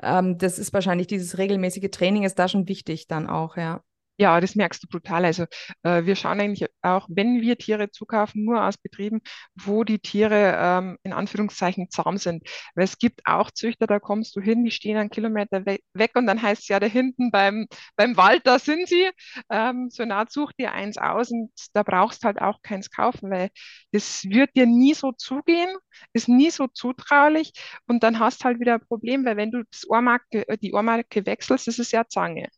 ähm, 0.03 0.37
das 0.37 0.59
ist 0.59 0.75
wahrscheinlich 0.75 1.07
dieses 1.07 1.39
regelmäßige 1.39 1.91
Training 1.91 2.25
ist 2.25 2.39
da 2.39 2.47
schon 2.47 2.69
wichtig 2.69 3.07
dann 3.07 3.27
auch, 3.27 3.57
ja. 3.57 3.83
Ja, 4.19 4.41
das 4.41 4.55
merkst 4.55 4.83
du 4.83 4.89
brutal. 4.89 5.27
Also 5.27 5.45
äh, 5.83 6.05
wir 6.07 6.17
schauen 6.17 6.41
eigentlich 6.41 6.67
auch, 6.81 7.07
wenn 7.11 7.43
wir 7.43 7.59
Tiere 7.59 7.91
zukaufen, 7.91 8.45
nur 8.45 8.65
aus 8.65 8.79
Betrieben, 8.79 9.21
wo 9.55 9.85
die 9.85 9.99
Tiere 9.99 10.57
ähm, 10.59 10.97
in 11.03 11.13
Anführungszeichen 11.13 11.91
zahm 11.91 12.17
sind. 12.17 12.43
Weil 12.75 12.85
es 12.85 12.97
gibt 12.99 13.21
auch 13.27 13.51
Züchter, 13.51 13.87
da 13.87 14.01
kommst 14.01 14.35
du 14.35 14.41
hin, 14.41 14.65
die 14.65 14.71
stehen 14.71 14.97
einen 14.97 15.11
Kilometer 15.11 15.67
we 15.67 15.79
weg 15.93 16.13
und 16.15 16.27
dann 16.27 16.41
heißt 16.41 16.63
es 16.63 16.69
ja, 16.69 16.81
da 16.81 16.87
hinten 16.87 17.31
beim, 17.31 17.67
beim 17.97 18.17
Wald, 18.17 18.47
da 18.47 18.59
sind 18.59 18.89
sie. 18.89 19.07
Ähm, 19.51 19.91
so 19.91 20.05
nah 20.07 20.25
such 20.29 20.53
dir 20.53 20.73
eins 20.73 20.97
aus 20.97 21.31
und 21.31 21.51
da 21.75 21.83
brauchst 21.83 22.25
halt 22.25 22.41
auch 22.41 22.63
keins 22.63 22.91
kaufen, 22.91 23.31
weil 23.31 23.51
das 23.93 24.25
wird 24.25 24.57
dir 24.57 24.67
nie 24.67 24.95
so 24.95 25.13
zugehen, 25.13 25.69
ist 26.15 26.29
nie 26.29 26.51
so 26.51 26.67
zutraulich 26.69 27.53
und 27.87 28.03
dann 28.03 28.19
hast 28.19 28.45
halt 28.45 28.61
wieder 28.61 28.75
ein 28.75 28.87
Problem, 28.87 29.25
weil 29.27 29.37
wenn 29.37 29.51
du 29.51 29.63
das 29.71 29.87
Ohrmarke, 29.89 30.45
die 30.63 30.73
Ohrmarke 30.73 31.27
wechselst, 31.27 31.69
ist 31.69 31.93
ja 31.93 32.07
Zange. 32.09 32.49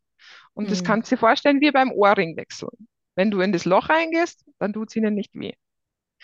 Und 0.59 0.64
mhm. 0.64 0.71
das 0.71 0.83
kannst 0.83 1.09
du 1.11 1.14
dir 1.14 1.21
vorstellen 1.21 1.61
wie 1.61 1.71
beim 1.71 1.92
Ohrring 1.92 2.37
wechseln. 2.37 2.88
Wenn 3.14 3.31
du 3.31 3.40
in 3.40 3.53
das 3.53 3.64
Loch 3.64 3.88
reingehst, 3.88 4.44
dann 4.59 4.73
tut 4.73 4.88
es 4.88 4.97
ihnen 4.97 5.14
nicht 5.14 5.31
weh. 5.35 5.53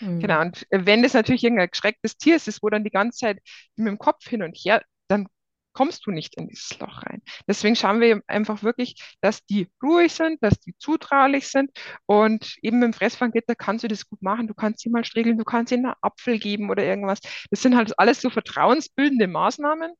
Mhm. 0.01 0.19
Genau. 0.19 0.41
Und 0.41 0.67
wenn 0.71 1.03
das 1.03 1.13
natürlich 1.13 1.45
irgendein 1.45 1.69
geschrecktes 1.69 2.17
Tier 2.17 2.35
ist, 2.35 2.61
wo 2.61 2.69
dann 2.69 2.83
die 2.83 2.89
ganze 2.89 3.19
Zeit 3.19 3.39
mit 3.77 3.87
dem 3.87 3.97
Kopf 3.97 4.27
hin 4.27 4.43
und 4.43 4.53
her, 4.57 4.83
dann 5.07 5.27
kommst 5.71 6.05
du 6.05 6.11
nicht 6.11 6.35
in 6.35 6.49
dieses 6.49 6.77
Loch 6.79 7.03
rein. 7.03 7.21
Deswegen 7.47 7.77
schauen 7.77 8.01
wir 8.01 8.21
einfach 8.27 8.61
wirklich, 8.61 8.95
dass 9.21 9.45
die 9.45 9.69
ruhig 9.81 10.11
sind, 10.11 10.43
dass 10.43 10.59
die 10.59 10.75
zutraulich 10.79 11.47
sind 11.47 11.71
und 12.05 12.57
eben 12.61 12.79
mit 12.79 12.87
dem 12.87 12.93
Fressfanggitter 12.93 13.55
kannst 13.55 13.85
du 13.85 13.87
das 13.87 14.05
gut 14.09 14.21
machen. 14.21 14.47
Du 14.47 14.53
kannst 14.53 14.81
sie 14.81 14.89
mal 14.89 15.05
striegeln, 15.05 15.37
du 15.37 15.45
kannst 15.45 15.71
ihnen 15.71 15.85
einen 15.85 15.95
Apfel 16.01 16.39
geben 16.39 16.69
oder 16.69 16.83
irgendwas. 16.83 17.19
Das 17.51 17.61
sind 17.61 17.77
halt 17.77 17.97
alles 17.97 18.19
so 18.19 18.29
vertrauensbildende 18.29 19.27
Maßnahmen. 19.27 19.93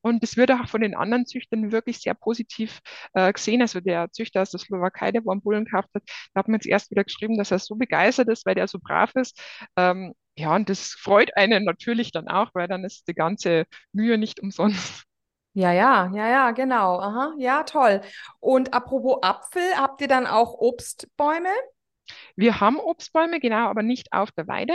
Und 0.00 0.22
das 0.22 0.36
wird 0.36 0.50
auch 0.52 0.68
von 0.68 0.80
den 0.80 0.94
anderen 0.94 1.26
Züchtern 1.26 1.72
wirklich 1.72 1.98
sehr 1.98 2.14
positiv 2.14 2.80
äh, 3.14 3.32
gesehen. 3.32 3.62
Also 3.62 3.80
der 3.80 4.10
Züchter 4.12 4.42
aus 4.42 4.50
der 4.50 4.60
Slowakei, 4.60 5.12
der 5.12 5.24
wo 5.24 5.30
einen 5.30 5.42
Bullen 5.42 5.64
gekauft 5.64 5.88
hat, 5.94 6.02
da 6.34 6.40
hat 6.40 6.48
man 6.48 6.56
jetzt 6.56 6.66
erst 6.66 6.90
wieder 6.90 7.04
geschrieben, 7.04 7.36
dass 7.36 7.50
er 7.50 7.58
so 7.58 7.74
begeistert 7.76 8.28
ist, 8.28 8.46
weil 8.46 8.54
der 8.54 8.68
so 8.68 8.78
brav 8.78 9.14
ist. 9.14 9.40
Ähm, 9.76 10.14
ja, 10.36 10.54
und 10.54 10.68
das 10.68 10.90
freut 10.92 11.36
einen 11.36 11.64
natürlich 11.64 12.12
dann 12.12 12.28
auch, 12.28 12.50
weil 12.54 12.68
dann 12.68 12.84
ist 12.84 13.08
die 13.08 13.14
ganze 13.14 13.64
Mühe 13.92 14.18
nicht 14.18 14.40
umsonst. 14.40 15.04
Ja, 15.54 15.72
ja, 15.72 16.08
ja, 16.14 16.28
ja, 16.28 16.50
genau. 16.52 17.00
Aha, 17.00 17.34
ja, 17.38 17.64
toll. 17.64 18.00
Und 18.38 18.74
apropos 18.74 19.18
Apfel, 19.22 19.62
habt 19.76 20.00
ihr 20.00 20.06
dann 20.06 20.28
auch 20.28 20.54
Obstbäume? 20.54 21.48
Wir 22.36 22.60
haben 22.60 22.76
Obstbäume, 22.78 23.40
genau, 23.40 23.66
aber 23.66 23.82
nicht 23.82 24.12
auf 24.12 24.30
der 24.30 24.46
Weide, 24.46 24.74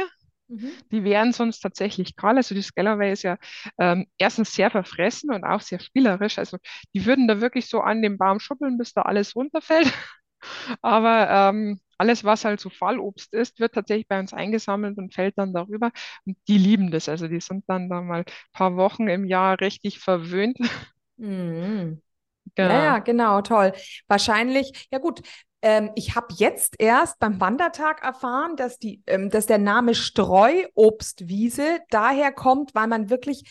Mhm. 0.54 0.84
Die 0.92 1.04
wären 1.04 1.34
sonst 1.34 1.60
tatsächlich 1.62 2.16
kahl. 2.16 2.38
Also 2.38 2.56
die 2.56 2.62
Scalloway 2.62 3.12
ist 3.14 3.24
ja 3.24 3.38
ähm, 3.80 4.08
erstens 4.18 4.54
sehr 4.54 4.72
verfressen 4.72 5.32
und 5.34 5.44
auch 5.44 5.62
sehr 5.62 5.80
spielerisch. 5.80 6.38
Also 6.40 6.58
die 6.94 7.06
würden 7.06 7.28
da 7.28 7.42
wirklich 7.42 7.68
so 7.70 7.82
an 7.82 8.02
dem 8.02 8.18
Baum 8.18 8.40
schuppeln, 8.40 8.78
bis 8.78 8.94
da 8.94 9.04
alles 9.04 9.36
runterfällt. 9.36 9.92
Aber 10.82 11.30
ähm, 11.30 11.80
alles, 11.98 12.24
was 12.24 12.46
halt 12.46 12.60
so 12.60 12.70
Fallobst 12.70 13.34
ist, 13.34 13.60
wird 13.60 13.76
tatsächlich 13.76 14.08
bei 14.08 14.20
uns 14.20 14.34
eingesammelt 14.34 14.98
und 14.98 15.14
fällt 15.14 15.38
dann 15.38 15.54
darüber. 15.54 15.92
Und 16.26 16.38
die 16.48 16.58
lieben 16.58 16.92
das. 16.92 17.10
Also 17.10 17.28
die 17.28 17.40
sind 17.42 17.66
dann 17.68 17.90
da 17.90 18.02
mal 18.02 18.20
ein 18.22 18.26
paar 18.54 18.76
Wochen 18.78 19.08
im 19.08 19.26
Jahr 19.26 19.60
richtig 19.62 20.00
verwöhnt. 20.00 20.58
Mhm. 21.18 22.02
Genau. 22.56 22.74
Ja, 22.82 22.96
ja, 22.96 23.00
genau, 23.00 23.42
toll. 23.42 23.74
Wahrscheinlich, 24.08 24.88
ja 24.92 25.00
gut, 25.00 25.22
Ähm, 25.64 25.92
ich 25.96 26.14
habe 26.14 26.28
jetzt 26.36 26.76
erst 26.78 27.20
beim 27.20 27.40
Wandertag 27.40 28.04
erfahren, 28.04 28.58
dass, 28.58 28.80
die, 28.80 29.02
ähm, 29.08 29.30
dass 29.30 29.46
der 29.46 29.60
Name 29.60 29.96
Streuobstwiese 29.96 31.80
daher 31.90 32.34
kommt, 32.34 32.76
weil 32.76 32.88
man 32.88 33.10
wirklich 33.10 33.46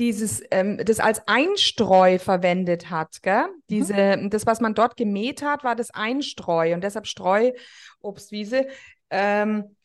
dieses, 0.00 0.42
ähm, 0.50 0.80
das 0.84 0.98
als 0.98 1.22
Einstreu 1.28 2.18
verwendet 2.18 2.90
hat, 2.90 3.22
gell? 3.22 3.46
Diese, 3.70 4.16
mhm. 4.16 4.30
das, 4.30 4.46
was 4.46 4.60
man 4.60 4.74
dort 4.74 4.96
gemäht 4.96 5.42
hat, 5.42 5.62
war 5.62 5.76
das 5.76 5.92
Einstreu 5.92 6.74
und 6.74 6.82
deshalb 6.82 7.06
Streuobstwiese. 7.06 8.66
Ähm, 9.10 9.76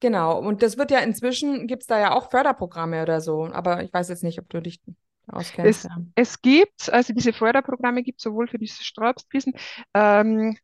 genau, 0.00 0.40
und 0.40 0.64
das 0.64 0.76
wird 0.76 0.90
ja 0.90 0.98
inzwischen, 0.98 1.68
gibt 1.68 1.82
es 1.82 1.86
da 1.86 2.00
ja 2.00 2.12
auch 2.16 2.30
Förderprogramme 2.32 3.00
oder 3.02 3.20
so, 3.20 3.44
aber 3.44 3.84
ich 3.84 3.92
weiß 3.92 4.08
jetzt 4.08 4.24
nicht, 4.24 4.40
ob 4.40 4.48
du 4.48 4.60
dich 4.60 4.80
auskennst. 5.28 5.84
Es, 5.84 5.90
ja. 5.90 5.96
es 6.14 6.42
gibt, 6.42 6.92
also 6.92 7.12
diese 7.12 7.32
Förderprogramme 7.32 8.02
gibt 8.02 8.20
es 8.20 8.24
sowohl 8.24 8.48
für 8.48 8.58
diese 8.58 8.82
Streuobstwiesen, 8.82 9.54
ähm, 9.94 10.56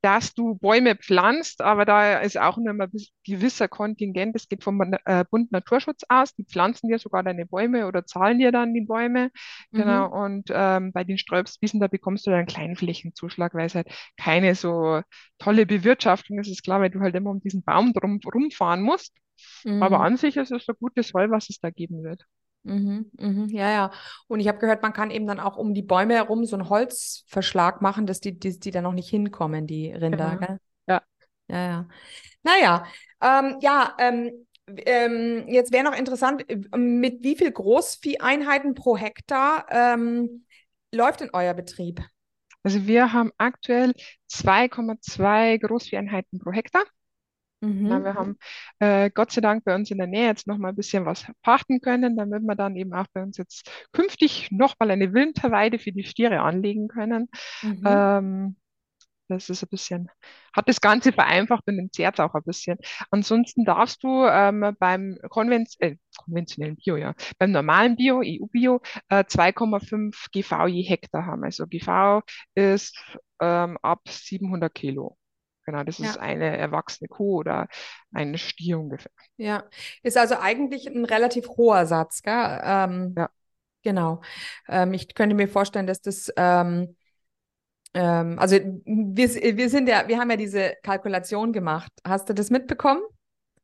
dass 0.00 0.32
du 0.32 0.54
Bäume 0.54 0.94
pflanzt, 0.94 1.60
aber 1.60 1.84
da 1.84 2.18
ist 2.18 2.38
auch 2.38 2.56
nur 2.56 2.72
ein 2.72 2.90
gewisser 3.24 3.66
Kontingent, 3.66 4.34
das 4.34 4.48
geht 4.48 4.62
vom 4.62 4.80
äh, 4.80 5.24
Bund 5.28 5.50
Naturschutz 5.50 6.02
aus, 6.08 6.34
die 6.34 6.44
pflanzen 6.44 6.88
dir 6.88 7.00
sogar 7.00 7.24
deine 7.24 7.46
Bäume 7.46 7.86
oder 7.86 8.06
zahlen 8.06 8.38
dir 8.38 8.52
dann 8.52 8.74
die 8.74 8.82
Bäume. 8.82 9.30
Mhm. 9.72 9.78
Genau, 9.78 10.24
und 10.24 10.50
ähm, 10.52 10.92
bei 10.92 11.02
den 11.02 11.18
Sträubswiesen, 11.18 11.80
da 11.80 11.88
bekommst 11.88 12.26
du 12.26 12.30
dann 12.30 12.40
einen 12.40 12.48
kleinen 12.48 12.76
Flächenzuschlag, 12.76 13.54
weil 13.54 13.66
es 13.66 13.74
halt 13.74 13.88
keine 14.16 14.54
so 14.54 15.02
tolle 15.38 15.66
Bewirtschaftung 15.66 16.38
ist, 16.38 16.48
ist 16.48 16.62
klar, 16.62 16.80
weil 16.80 16.90
du 16.90 17.00
halt 17.00 17.16
immer 17.16 17.30
um 17.30 17.40
diesen 17.40 17.64
Baum 17.64 17.92
drum 17.92 18.20
rumfahren 18.24 18.82
musst. 18.82 19.16
Mhm. 19.64 19.82
Aber 19.82 20.00
an 20.00 20.16
sich 20.16 20.36
ist 20.36 20.52
es 20.52 20.68
ein 20.68 20.76
gutes 20.78 21.12
Heu, 21.12 21.28
was 21.30 21.50
es 21.50 21.58
da 21.58 21.70
geben 21.70 22.04
wird. 22.04 22.24
Mhm, 22.64 23.10
mhm, 23.18 23.48
ja, 23.48 23.70
ja. 23.70 23.90
Und 24.26 24.40
ich 24.40 24.48
habe 24.48 24.58
gehört, 24.58 24.82
man 24.82 24.92
kann 24.92 25.10
eben 25.10 25.26
dann 25.26 25.40
auch 25.40 25.56
um 25.56 25.74
die 25.74 25.82
Bäume 25.82 26.14
herum 26.14 26.44
so 26.44 26.56
einen 26.56 26.68
Holzverschlag 26.68 27.80
machen, 27.80 28.06
dass 28.06 28.20
die, 28.20 28.38
die, 28.38 28.58
die 28.58 28.70
da 28.70 28.82
noch 28.82 28.92
nicht 28.92 29.08
hinkommen, 29.08 29.66
die 29.66 29.92
Rinder. 29.92 30.36
Genau. 30.36 30.46
Gell? 30.46 30.58
Ja. 30.86 31.02
Ja, 31.48 31.66
ja. 31.66 31.88
Naja, 32.42 32.86
ähm, 33.22 33.56
ja, 33.60 33.96
ähm, 33.98 34.46
ähm, 34.84 35.44
jetzt 35.48 35.72
wäre 35.72 35.84
noch 35.84 35.96
interessant, 35.96 36.44
mit 36.76 37.22
wie 37.22 37.36
viel 37.36 37.50
Großvieheinheiten 37.50 38.74
pro 38.74 38.96
Hektar 38.96 39.66
ähm, 39.70 40.44
läuft 40.92 41.22
in 41.22 41.30
euer 41.32 41.54
Betrieb? 41.54 42.02
Also 42.62 42.86
wir 42.86 43.12
haben 43.12 43.32
aktuell 43.38 43.94
2,2 44.26 45.56
Großvieheinheiten 45.58 46.38
pro 46.38 46.52
Hektar. 46.52 46.82
Mhm. 47.60 47.86
Ja, 47.86 48.04
wir 48.04 48.14
haben 48.14 48.36
äh, 48.78 49.10
Gott 49.10 49.32
sei 49.32 49.40
Dank 49.40 49.64
bei 49.64 49.74
uns 49.74 49.90
in 49.90 49.98
der 49.98 50.06
Nähe 50.06 50.26
jetzt 50.26 50.46
noch 50.46 50.58
mal 50.58 50.68
ein 50.68 50.76
bisschen 50.76 51.04
was 51.04 51.26
pachten 51.42 51.80
können, 51.80 52.16
damit 52.16 52.42
wir 52.42 52.54
dann 52.54 52.76
eben 52.76 52.92
auch 52.94 53.06
bei 53.12 53.22
uns 53.22 53.36
jetzt 53.36 53.68
künftig 53.92 54.50
noch 54.50 54.74
mal 54.78 54.90
eine 54.90 55.12
Winterweide 55.12 55.78
für 55.78 55.92
die 55.92 56.04
Stiere 56.04 56.40
anlegen 56.40 56.88
können. 56.88 57.28
Mhm. 57.62 57.82
Ähm, 57.84 58.56
das 59.28 59.50
ist 59.50 59.62
ein 59.62 59.68
bisschen, 59.68 60.08
hat 60.54 60.68
das 60.68 60.80
Ganze 60.80 61.12
vereinfacht 61.12 61.64
und 61.66 61.78
entzerrt 61.78 62.18
auch 62.20 62.34
ein 62.34 62.42
bisschen. 62.44 62.78
Ansonsten 63.10 63.64
darfst 63.64 64.02
du 64.02 64.24
ähm, 64.26 64.74
beim 64.78 65.18
Konven 65.28 65.66
äh, 65.80 65.96
konventionellen 66.16 66.76
Bio, 66.76 66.96
ja, 66.96 67.14
beim 67.38 67.50
normalen 67.52 67.96
Bio, 67.96 68.22
EU-Bio, 68.24 68.80
äh, 69.10 69.24
2,5 69.24 70.28
GV 70.32 70.66
je 70.68 70.82
Hektar 70.82 71.26
haben. 71.26 71.44
Also 71.44 71.66
GV 71.66 72.22
ist 72.54 72.98
ähm, 73.40 73.76
ab 73.82 74.00
700 74.08 74.74
Kilo. 74.74 75.17
Genau, 75.68 75.82
das 75.82 75.98
ja. 75.98 76.08
ist 76.08 76.16
eine 76.16 76.56
erwachsene 76.56 77.08
Kuh 77.08 77.40
oder 77.40 77.68
ein 78.14 78.38
Stier 78.38 78.78
ungefähr. 78.78 79.12
Ja, 79.36 79.64
ist 80.02 80.16
also 80.16 80.36
eigentlich 80.38 80.86
ein 80.86 81.04
relativ 81.04 81.46
hoher 81.46 81.84
Satz, 81.84 82.22
gell? 82.22 82.60
Ähm, 82.64 83.14
ja. 83.14 83.28
Genau. 83.82 84.22
Ähm, 84.66 84.94
ich 84.94 85.14
könnte 85.14 85.36
mir 85.36 85.46
vorstellen, 85.46 85.86
dass 85.86 86.00
das, 86.00 86.32
ähm, 86.38 86.96
ähm 87.92 88.38
also 88.38 88.56
wir, 88.56 89.28
wir 89.58 89.68
sind 89.68 89.90
ja, 89.90 90.08
wir 90.08 90.18
haben 90.18 90.30
ja 90.30 90.38
diese 90.38 90.72
Kalkulation 90.82 91.52
gemacht. 91.52 91.92
Hast 92.02 92.30
du 92.30 92.32
das 92.32 92.48
mitbekommen? 92.48 93.02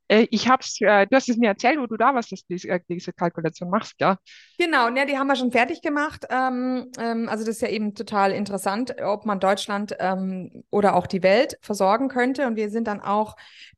Äh, 0.09 0.27
ich 0.31 0.49
hab's, 0.49 0.81
äh, 0.81 1.07
du 1.07 1.17
hast 1.17 1.29
es 1.29 1.37
mir 1.37 1.49
erzählt, 1.49 1.79
wo 1.79 1.87
du 1.87 1.97
da 1.97 2.15
warst, 2.15 2.33
dass 2.33 2.41
du 2.41 2.55
diese, 2.55 2.69
äh, 2.69 2.81
diese 2.89 3.13
Kalkulation 3.13 3.71
machst, 3.71 3.95
ja. 4.01 4.19
Genau, 4.59 4.91
ne, 4.91 5.07
die 5.07 5.19
haben 5.19 5.27
wir 5.27 5.37
schon 5.37 5.53
fertig 5.53 5.83
gemacht. 5.83 6.27
Ähm, 6.31 6.91
ähm, 6.99 7.29
also 7.29 7.45
das 7.45 7.57
ist 7.57 7.63
ja 7.63 7.69
eben 7.69 7.95
total 7.95 8.33
interessant, 8.33 8.95
ob 9.03 9.27
man 9.27 9.41
Deutschland 9.41 9.97
ähm, 9.99 10.65
oder 10.71 10.95
auch 10.95 11.07
die 11.07 11.23
Welt 11.23 11.57
versorgen 11.63 12.09
könnte. 12.09 12.47
Und 12.47 12.57
wir 12.57 12.71
sind 12.71 12.87
dann 12.87 13.01
auch 13.01 13.37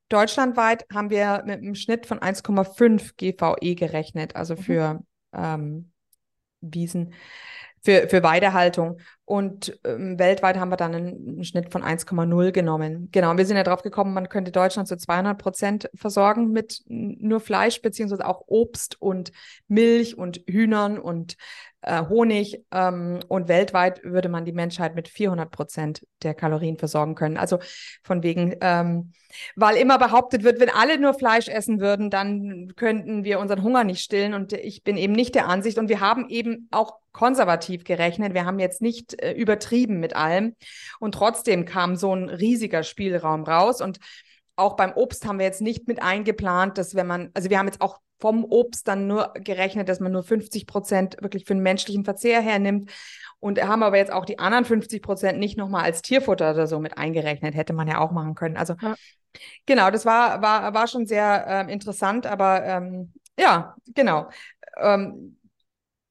deutschlandweit 0.09 0.87
haben 0.93 1.11
wir 1.11 1.43
mit 1.47 1.59
einem 1.59 1.75
Schnitt 1.75 2.07
von 2.07 2.21
1,5 2.21 3.15
GVE 3.17 3.75
gerechnet, 3.75 4.37
also 4.37 4.55
mhm. 4.55 4.59
für 4.59 5.03
mhm. 5.33 5.93
Wiesen 6.61 7.15
für, 7.87 8.09
für 8.09 8.23
Weidehaltung. 8.23 8.99
Und 9.27 9.77
ähm, 9.83 10.21
weltweit 10.21 10.57
haben 10.57 10.71
wir 10.71 10.77
dann 10.77 10.95
einen, 10.95 11.29
einen 11.29 11.45
Schnitt 11.45 11.73
von 11.73 11.83
1,0 11.83 12.53
genommen. 12.53 13.09
Genau, 13.11 13.37
wir 13.37 13.45
sind 13.45 13.57
ja 13.57 13.65
drauf 13.65 13.83
gekommen, 13.83 14.15
man 14.15 14.29
könnte 14.29 14.53
Deutschland 14.53 14.87
zu 14.87 14.97
200 14.97 15.37
Prozent 15.37 15.91
versorgen 15.97 16.53
mit 16.53 16.83
nur 16.87 17.41
Fleisch, 17.41 17.83
beziehungsweise 17.83 18.25
auch 18.25 18.45
Obst 18.47 19.03
und 19.03 19.33
Milch 19.67 20.17
und 20.17 20.43
Hühnern 20.47 20.97
und 20.97 21.37
äh, 21.87 22.03
Honig. 22.09 22.63
Ähm, 22.73 23.21
und 23.29 23.49
weltweit 23.49 24.03
würde 24.05 24.29
man 24.29 24.45
die 24.45 24.53
Menschheit 24.53 24.95
mit 24.95 25.09
400 25.09 25.51
Prozent 25.51 26.07
der 26.23 26.35
Kalorien 26.35 26.77
versorgen 26.77 27.15
können. 27.15 27.39
Also 27.39 27.59
von 28.03 28.23
wegen, 28.23 28.57
ähm, 28.61 29.13
weil 29.55 29.77
immer 29.77 29.99
behauptet 29.99 30.45
wird, 30.45 30.61
wenn 30.61 30.71
alle 30.71 30.99
nur 30.99 31.15
Fleisch 31.15 31.49
essen 31.49 31.81
würden, 31.81 32.11
dann 32.11 32.73
könnten 32.77 33.25
wir 33.25 33.39
unseren 33.39 33.63
Hunger 33.63 33.85
nicht 33.85 34.03
stillen. 34.03 34.35
Und 34.35 34.53
ich 34.53 34.83
bin 34.83 34.97
eben 34.97 35.13
nicht 35.13 35.35
der 35.35 35.49
Ansicht. 35.49 35.79
Und 35.79 35.89
wir 35.89 36.01
haben 36.01 36.29
eben 36.29 36.69
auch 36.71 36.99
konservativ 37.13 37.85
gerechnet. 37.85 38.35
Wir 38.35 38.45
haben 38.45 38.59
jetzt 38.59 38.83
nicht 38.83 39.21
äh, 39.23 39.33
übertrieben 39.33 40.01
mit 40.01 40.15
allem. 40.15 40.55
Und 41.01 41.15
trotzdem 41.15 41.65
kam 41.65 41.97
so 41.97 42.15
ein 42.15 42.29
riesiger 42.29 42.83
Spielraum 42.83 43.45
raus. 43.45 43.81
Und 43.81 43.99
auch 44.57 44.77
beim 44.77 44.93
Obst 44.95 45.27
haben 45.27 45.39
wir 45.39 45.47
jetzt 45.47 45.61
nicht 45.61 45.87
mit 45.87 46.03
eingeplant, 46.03 46.79
dass 46.79 46.95
wenn 46.95 47.07
man, 47.07 47.31
also 47.35 47.51
wir 47.51 47.59
haben 47.59 47.67
jetzt 47.67 47.81
auch 47.81 48.01
vom 48.19 48.45
Obst 48.45 48.89
dann 48.89 49.07
nur 49.07 49.33
gerechnet, 49.35 49.89
dass 49.89 50.01
man 50.01 50.13
nur 50.13 50.23
50 50.23 50.67
Prozent 50.67 51.17
wirklich 51.21 51.45
für 51.45 51.55
den 51.55 51.63
menschlichen 51.63 52.05
Verzehr 52.05 52.41
hernimmt. 52.41 52.91
Und 53.39 53.63
haben 53.63 53.83
aber 53.83 53.99
jetzt 53.99 54.13
auch 54.13 54.25
die 54.25 54.39
anderen 54.39 54.65
50 54.65 55.03
Prozent 55.03 55.39
nicht 55.39 55.59
nochmal 55.59 55.85
als 55.85 56.01
Tierfutter 56.01 56.53
oder 56.53 56.67
so 56.67 56.81
mit 56.81 56.97
eingerechnet. 56.97 57.55
Hätte 57.55 57.75
man 57.75 57.87
ja 57.87 57.99
auch 57.99 58.11
machen 58.11 58.35
können. 58.35 58.57
Also 58.57 58.75
ja. 58.81 58.95
genau, 59.67 59.91
das 59.91 60.07
war, 60.07 60.41
war, 60.41 60.73
war 60.73 60.87
schon 60.87 61.07
sehr 61.07 61.45
ähm, 61.47 61.69
interessant, 61.69 62.27
aber 62.27 62.65
ähm, 62.65 63.13
ja, 63.39 63.77
genau. 63.95 64.31
Ähm, 64.79 65.37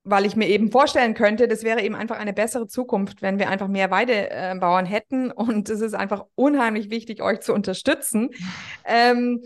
weil 0.06 0.26
ich 0.26 0.36
mir 0.36 0.48
eben 0.48 0.72
vorstellen 0.72 1.16
könnte, 1.16 1.48
das 1.48 1.64
wäre 1.64 1.82
eben 1.82 1.96
einfach 1.96 2.18
eine 2.18 2.32
bessere 2.32 2.68
Zukunft, 2.68 3.22
wenn 3.22 3.40
wir 3.40 3.50
einfach 3.50 3.68
mehr 3.68 3.92
Weidebauern 3.92 4.86
hätten. 4.86 5.32
Und 5.32 5.68
es 5.70 5.82
ist 5.82 5.96
einfach 5.96 6.26
unheimlich 6.36 6.90
wichtig, 6.92 7.22
euch 7.22 7.42
zu 7.42 7.54
unterstützen. 7.54 8.30
Ähm, 8.86 9.42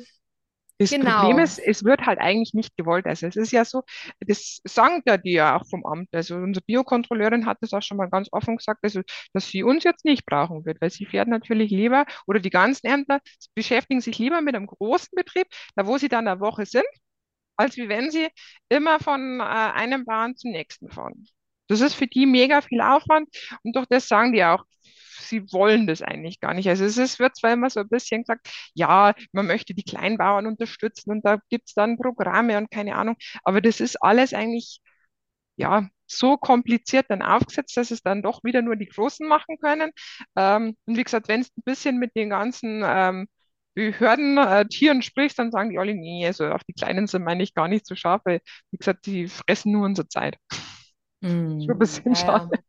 das 0.78 0.91
genau. 0.91 1.19
Problem 1.19 1.39
ist, 1.39 1.60
es 1.60 1.84
wird 1.84 2.06
halt 2.06 2.19
eigentlich 2.19 2.54
nicht 2.54 2.78
gewollt. 2.78 3.06
Also 3.06 3.28
es 3.28 3.36
ist 3.36 3.52
ja 3.52 3.65
so, 3.65 3.84
das 4.19 4.62
sagen 4.65 5.02
ja 5.06 5.17
die 5.17 5.34
ja 5.34 5.58
auch 5.58 5.67
vom 5.69 5.86
Amt. 5.86 6.10
Also 6.13 6.36
unsere 6.36 6.63
Biokontrolleurin 6.65 7.45
hat 7.45 7.58
das 7.62 7.74
auch 7.74 7.82
schon 7.82 7.98
mal 7.98 8.10
ganz 8.10 8.30
offen 8.32 8.56
gesagt, 8.58 8.80
also, 8.84 9.02
dass 9.34 9.50
sie 9.50 9.63
uns 9.63 9.84
jetzt 9.84 10.06
nicht 10.06 10.26
brauchen 10.26 10.65
wird, 10.65 10.80
weil 10.82 10.89
sie 10.89 11.06
fährt 11.06 11.28
natürlich 11.28 11.69
lieber, 11.72 12.06
oder 12.28 12.39
die 12.39 12.50
ganzen 12.50 12.88
Ämter 12.88 13.19
beschäftigen 13.56 14.00
sich 14.00 14.17
lieber 14.19 14.41
mit 14.41 14.56
einem 14.56 14.67
großen 14.67 15.12
Betrieb, 15.15 15.48
da 15.76 15.86
wo 15.86 15.98
sie 15.98 16.08
dann 16.08 16.28
eine 16.28 16.39
Woche 16.39 16.65
sind, 16.65 16.86
als 17.60 17.78
wie 17.78 17.89
wenn 17.89 18.12
sie 18.12 18.28
immer 18.69 19.00
von 19.00 19.39
äh, 19.39 19.43
einem 19.43 20.06
Bauern 20.06 20.36
zum 20.38 20.52
nächsten 20.52 20.89
fahren. 20.89 21.26
Das 21.67 21.82
ist 21.82 21.93
für 21.93 22.08
die 22.08 22.26
mega 22.26 22.62
viel 22.62 22.82
Aufwand 22.82 23.30
und 23.63 23.76
durch 23.76 23.86
das 23.88 24.08
sagen 24.08 24.34
die 24.34 24.43
auch, 24.43 24.63
sie 25.22 25.43
wollen 25.52 25.86
das 25.88 26.02
eigentlich 26.02 26.39
gar 26.39 26.54
nicht. 26.54 26.67
Also 26.69 26.86
es 26.86 26.98
ist, 26.98 27.19
wird 27.19 27.36
zwar 27.36 27.54
immer 27.54 27.69
so 27.69 27.82
ein 27.82 27.89
bisschen 27.89 28.22
gesagt, 28.24 28.50
ja, 28.74 29.13
man 29.34 29.45
möchte 29.48 29.74
die 29.76 29.84
Kleinbauern 29.84 30.48
unterstützen 30.48 31.12
und 31.12 31.26
da 31.26 31.38
gibt 31.50 31.67
es 31.67 31.74
dann 31.76 31.98
Programme 31.98 32.58
und 32.58 32.72
keine 32.72 32.95
Ahnung, 32.95 33.15
aber 33.43 33.62
das 33.62 33.80
ist 33.82 33.98
alles 34.02 34.34
eigentlich, 34.34 34.80
ja, 35.58 35.88
so 36.08 36.38
kompliziert 36.38 37.06
dann 37.10 37.22
aufgesetzt, 37.22 37.78
dass 37.78 37.91
es 37.91 38.02
dann 38.02 38.24
doch 38.24 38.43
wieder 38.43 38.62
nur 38.63 38.76
die 38.76 38.88
Großen 38.88 39.28
machen 39.28 39.58
können. 39.60 39.91
Ähm, 40.36 40.76
und 40.86 40.98
wie 40.98 41.04
gesagt, 41.04 41.28
wenn 41.28 41.41
es 41.41 41.50
ein 41.58 41.63
bisschen 41.65 41.98
mit 42.00 42.15
den 42.15 42.30
ganzen 42.32 42.82
ähm, 42.86 43.28
Behörden, 43.80 44.38
äh, 44.38 44.65
Tieren 44.68 45.02
sprichst, 45.02 45.39
dann 45.39 45.52
sagen 45.52 45.70
die 45.70 45.80
alle, 45.80 45.96
nee, 45.96 46.26
also 46.28 46.48
auf 46.48 46.63
die 46.65 46.74
Kleinen 46.74 47.08
sind 47.08 47.24
wir 47.24 47.32
eigentlich 47.32 47.54
gar 47.54 47.70
nicht 47.70 47.86
so 47.86 47.96
scharf, 47.96 48.22
weil, 48.26 48.42
wie 48.72 48.78
gesagt, 48.78 49.06
die 49.06 49.28
fressen 49.30 49.72
nur 49.72 49.86
unsere 49.86 50.08
Zeit. 50.10 50.38
Mm, 51.22 51.62
Schon 51.65 51.76
ein 51.76 51.80
bisschen 51.80 52.06
ja, 52.10 52.15
schade. 52.15 52.50
Ja. 52.52 52.60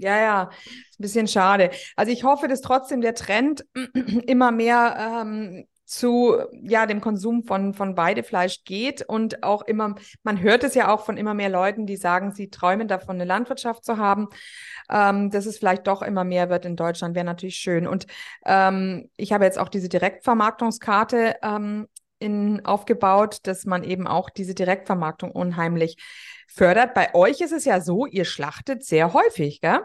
Ja, 0.00 0.16
ja, 0.16 0.42
ist 0.90 1.00
ein 1.00 1.02
bisschen 1.02 1.26
schade. 1.26 1.70
Also 1.96 2.12
ich 2.12 2.22
hoffe, 2.22 2.46
dass 2.46 2.60
trotzdem 2.60 3.00
der 3.00 3.14
Trend 3.14 3.66
immer 4.26 4.52
mehr 4.52 5.24
ähm, 5.24 5.66
zu 5.88 6.36
ja 6.52 6.86
dem 6.86 7.00
Konsum 7.00 7.44
von 7.44 7.74
von 7.74 7.96
Weidefleisch 7.96 8.64
geht 8.64 9.02
und 9.02 9.42
auch 9.42 9.62
immer 9.62 9.94
man 10.22 10.40
hört 10.40 10.64
es 10.64 10.74
ja 10.74 10.92
auch 10.92 11.04
von 11.04 11.16
immer 11.16 11.34
mehr 11.34 11.48
Leuten, 11.48 11.86
die 11.86 11.96
sagen, 11.96 12.32
sie 12.32 12.50
träumen 12.50 12.88
davon 12.88 13.16
eine 13.16 13.24
Landwirtschaft 13.24 13.84
zu 13.84 13.96
haben. 13.96 14.28
Ähm, 14.90 15.30
dass 15.30 15.46
es 15.46 15.58
vielleicht 15.58 15.86
doch 15.86 16.02
immer 16.02 16.24
mehr 16.24 16.48
wird 16.48 16.64
in 16.64 16.76
Deutschland 16.76 17.14
wäre 17.14 17.24
natürlich 17.24 17.56
schön. 17.56 17.86
Und 17.86 18.06
ähm, 18.46 19.10
ich 19.16 19.32
habe 19.32 19.44
jetzt 19.44 19.58
auch 19.58 19.68
diese 19.68 19.88
Direktvermarktungskarte 19.88 21.36
ähm, 21.42 21.88
in, 22.18 22.64
aufgebaut, 22.64 23.38
dass 23.42 23.66
man 23.66 23.84
eben 23.84 24.06
auch 24.06 24.30
diese 24.30 24.54
Direktvermarktung 24.54 25.30
unheimlich 25.30 25.96
fördert. 26.48 26.94
Bei 26.94 27.14
euch 27.14 27.40
ist 27.40 27.52
es 27.52 27.64
ja 27.64 27.80
so, 27.80 28.06
ihr 28.06 28.24
schlachtet 28.24 28.84
sehr 28.84 29.12
häufig, 29.12 29.60
gell? 29.60 29.80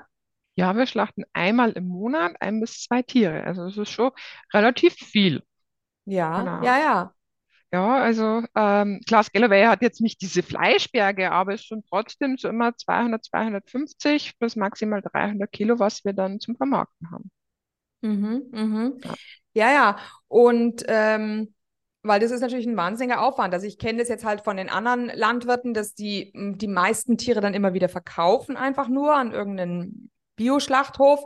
Ja, 0.55 0.75
wir 0.75 0.85
schlachten 0.85 1.23
einmal 1.33 1.71
im 1.71 1.87
Monat 1.87 2.35
ein 2.39 2.59
bis 2.59 2.83
zwei 2.83 3.01
Tiere. 3.01 3.43
Also 3.43 3.65
es 3.65 3.77
ist 3.77 3.89
schon 3.89 4.11
relativ 4.53 4.93
viel. 4.93 5.43
Ja, 6.05 6.41
Genau. 6.41 6.63
ja, 6.63 6.77
ja. 6.79 7.13
Ja, 7.71 7.97
also 7.97 8.43
ähm, 8.55 9.01
Klaas 9.07 9.31
Galloway 9.31 9.65
hat 9.65 9.81
jetzt 9.81 9.99
nicht 9.99 10.21
diese 10.21 10.43
Fleischberge, 10.43 11.31
aber 11.31 11.53
es 11.55 11.61
ist 11.61 11.67
schon 11.67 11.83
trotzdem 11.89 12.37
so 12.37 12.47
immer 12.47 12.75
200, 12.77 13.25
250 13.25 14.37
bis 14.37 14.55
maximal 14.55 15.01
300 15.01 15.51
Kilo, 15.51 15.79
was 15.79 16.05
wir 16.05 16.13
dann 16.13 16.39
zum 16.39 16.55
Vermarkten 16.55 17.09
haben. 17.11 17.31
Mhm, 18.01 18.43
mhm. 18.51 18.99
Ja. 19.03 19.15
Ja, 19.53 19.71
ja. 19.71 19.97
Und 20.27 20.83
ähm, 20.87 21.53
weil 22.01 22.19
das 22.19 22.31
ist 22.31 22.41
natürlich 22.41 22.65
ein 22.67 22.75
wahnsinniger 22.75 23.21
Aufwand. 23.21 23.53
Also 23.53 23.65
ich 23.65 23.77
kenne 23.77 23.99
das 23.99 24.09
jetzt 24.09 24.25
halt 24.25 24.41
von 24.41 24.57
den 24.57 24.69
anderen 24.69 25.07
Landwirten, 25.15 25.73
dass 25.73 25.93
die 25.95 26.33
m, 26.33 26.57
die 26.57 26.67
meisten 26.67 27.17
Tiere 27.17 27.39
dann 27.41 27.53
immer 27.53 27.73
wieder 27.73 27.87
verkaufen, 27.89 28.57
einfach 28.57 28.89
nur 28.89 29.15
an 29.15 29.31
irgendeinen 29.31 30.02
Bioschlachthof 30.35 31.23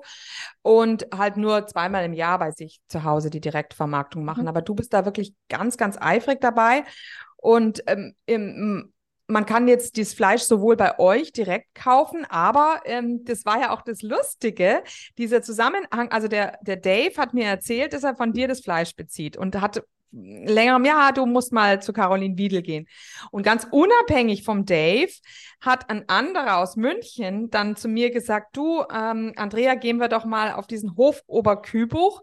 und 0.61 1.07
halt 1.15 1.37
nur 1.37 1.67
zweimal 1.67 2.05
im 2.05 2.13
Jahr 2.13 2.39
bei 2.39 2.51
sich 2.51 2.79
zu 2.87 3.03
Hause 3.03 3.29
die 3.29 3.41
Direktvermarktung 3.41 4.23
machen. 4.23 4.43
Mhm. 4.43 4.47
Aber 4.49 4.61
du 4.61 4.75
bist 4.75 4.93
da 4.93 5.05
wirklich 5.05 5.33
ganz, 5.49 5.77
ganz 5.77 5.97
eifrig 5.99 6.41
dabei. 6.41 6.83
Und 7.37 7.83
ähm, 7.87 8.15
im, 8.25 8.93
man 9.27 9.45
kann 9.45 9.67
jetzt 9.67 9.97
dieses 9.97 10.13
Fleisch 10.13 10.43
sowohl 10.43 10.77
bei 10.77 10.99
euch 10.99 11.33
direkt 11.33 11.75
kaufen, 11.75 12.25
aber 12.29 12.81
ähm, 12.85 13.25
das 13.25 13.45
war 13.45 13.59
ja 13.59 13.71
auch 13.71 13.81
das 13.81 14.01
Lustige, 14.01 14.83
dieser 15.17 15.41
Zusammenhang. 15.41 16.11
Also 16.11 16.27
der, 16.27 16.57
der 16.61 16.77
Dave 16.77 17.15
hat 17.17 17.33
mir 17.33 17.45
erzählt, 17.45 17.93
dass 17.93 18.03
er 18.03 18.15
von 18.15 18.31
dir 18.31 18.47
das 18.47 18.61
Fleisch 18.61 18.95
bezieht 18.95 19.35
und 19.37 19.59
hat 19.59 19.83
längerem, 20.17 20.85
ja, 20.85 21.11
du 21.11 21.25
musst 21.25 21.51
mal 21.51 21.81
zu 21.81 21.93
Caroline 21.93 22.37
Wiedel 22.37 22.61
gehen. 22.61 22.87
Und 23.31 23.43
ganz 23.43 23.67
unabhängig 23.69 24.43
vom 24.43 24.65
Dave 24.65 25.11
hat 25.61 25.89
ein 25.89 26.07
anderer 26.07 26.57
aus 26.57 26.75
München 26.75 27.49
dann 27.49 27.75
zu 27.75 27.87
mir 27.87 28.11
gesagt, 28.11 28.55
du, 28.55 28.83
ähm, 28.93 29.33
Andrea, 29.35 29.75
gehen 29.75 29.97
wir 29.97 30.07
doch 30.07 30.25
mal 30.25 30.53
auf 30.53 30.67
diesen 30.67 30.95
Hof 30.95 31.21
Oberkübuch. 31.27 32.21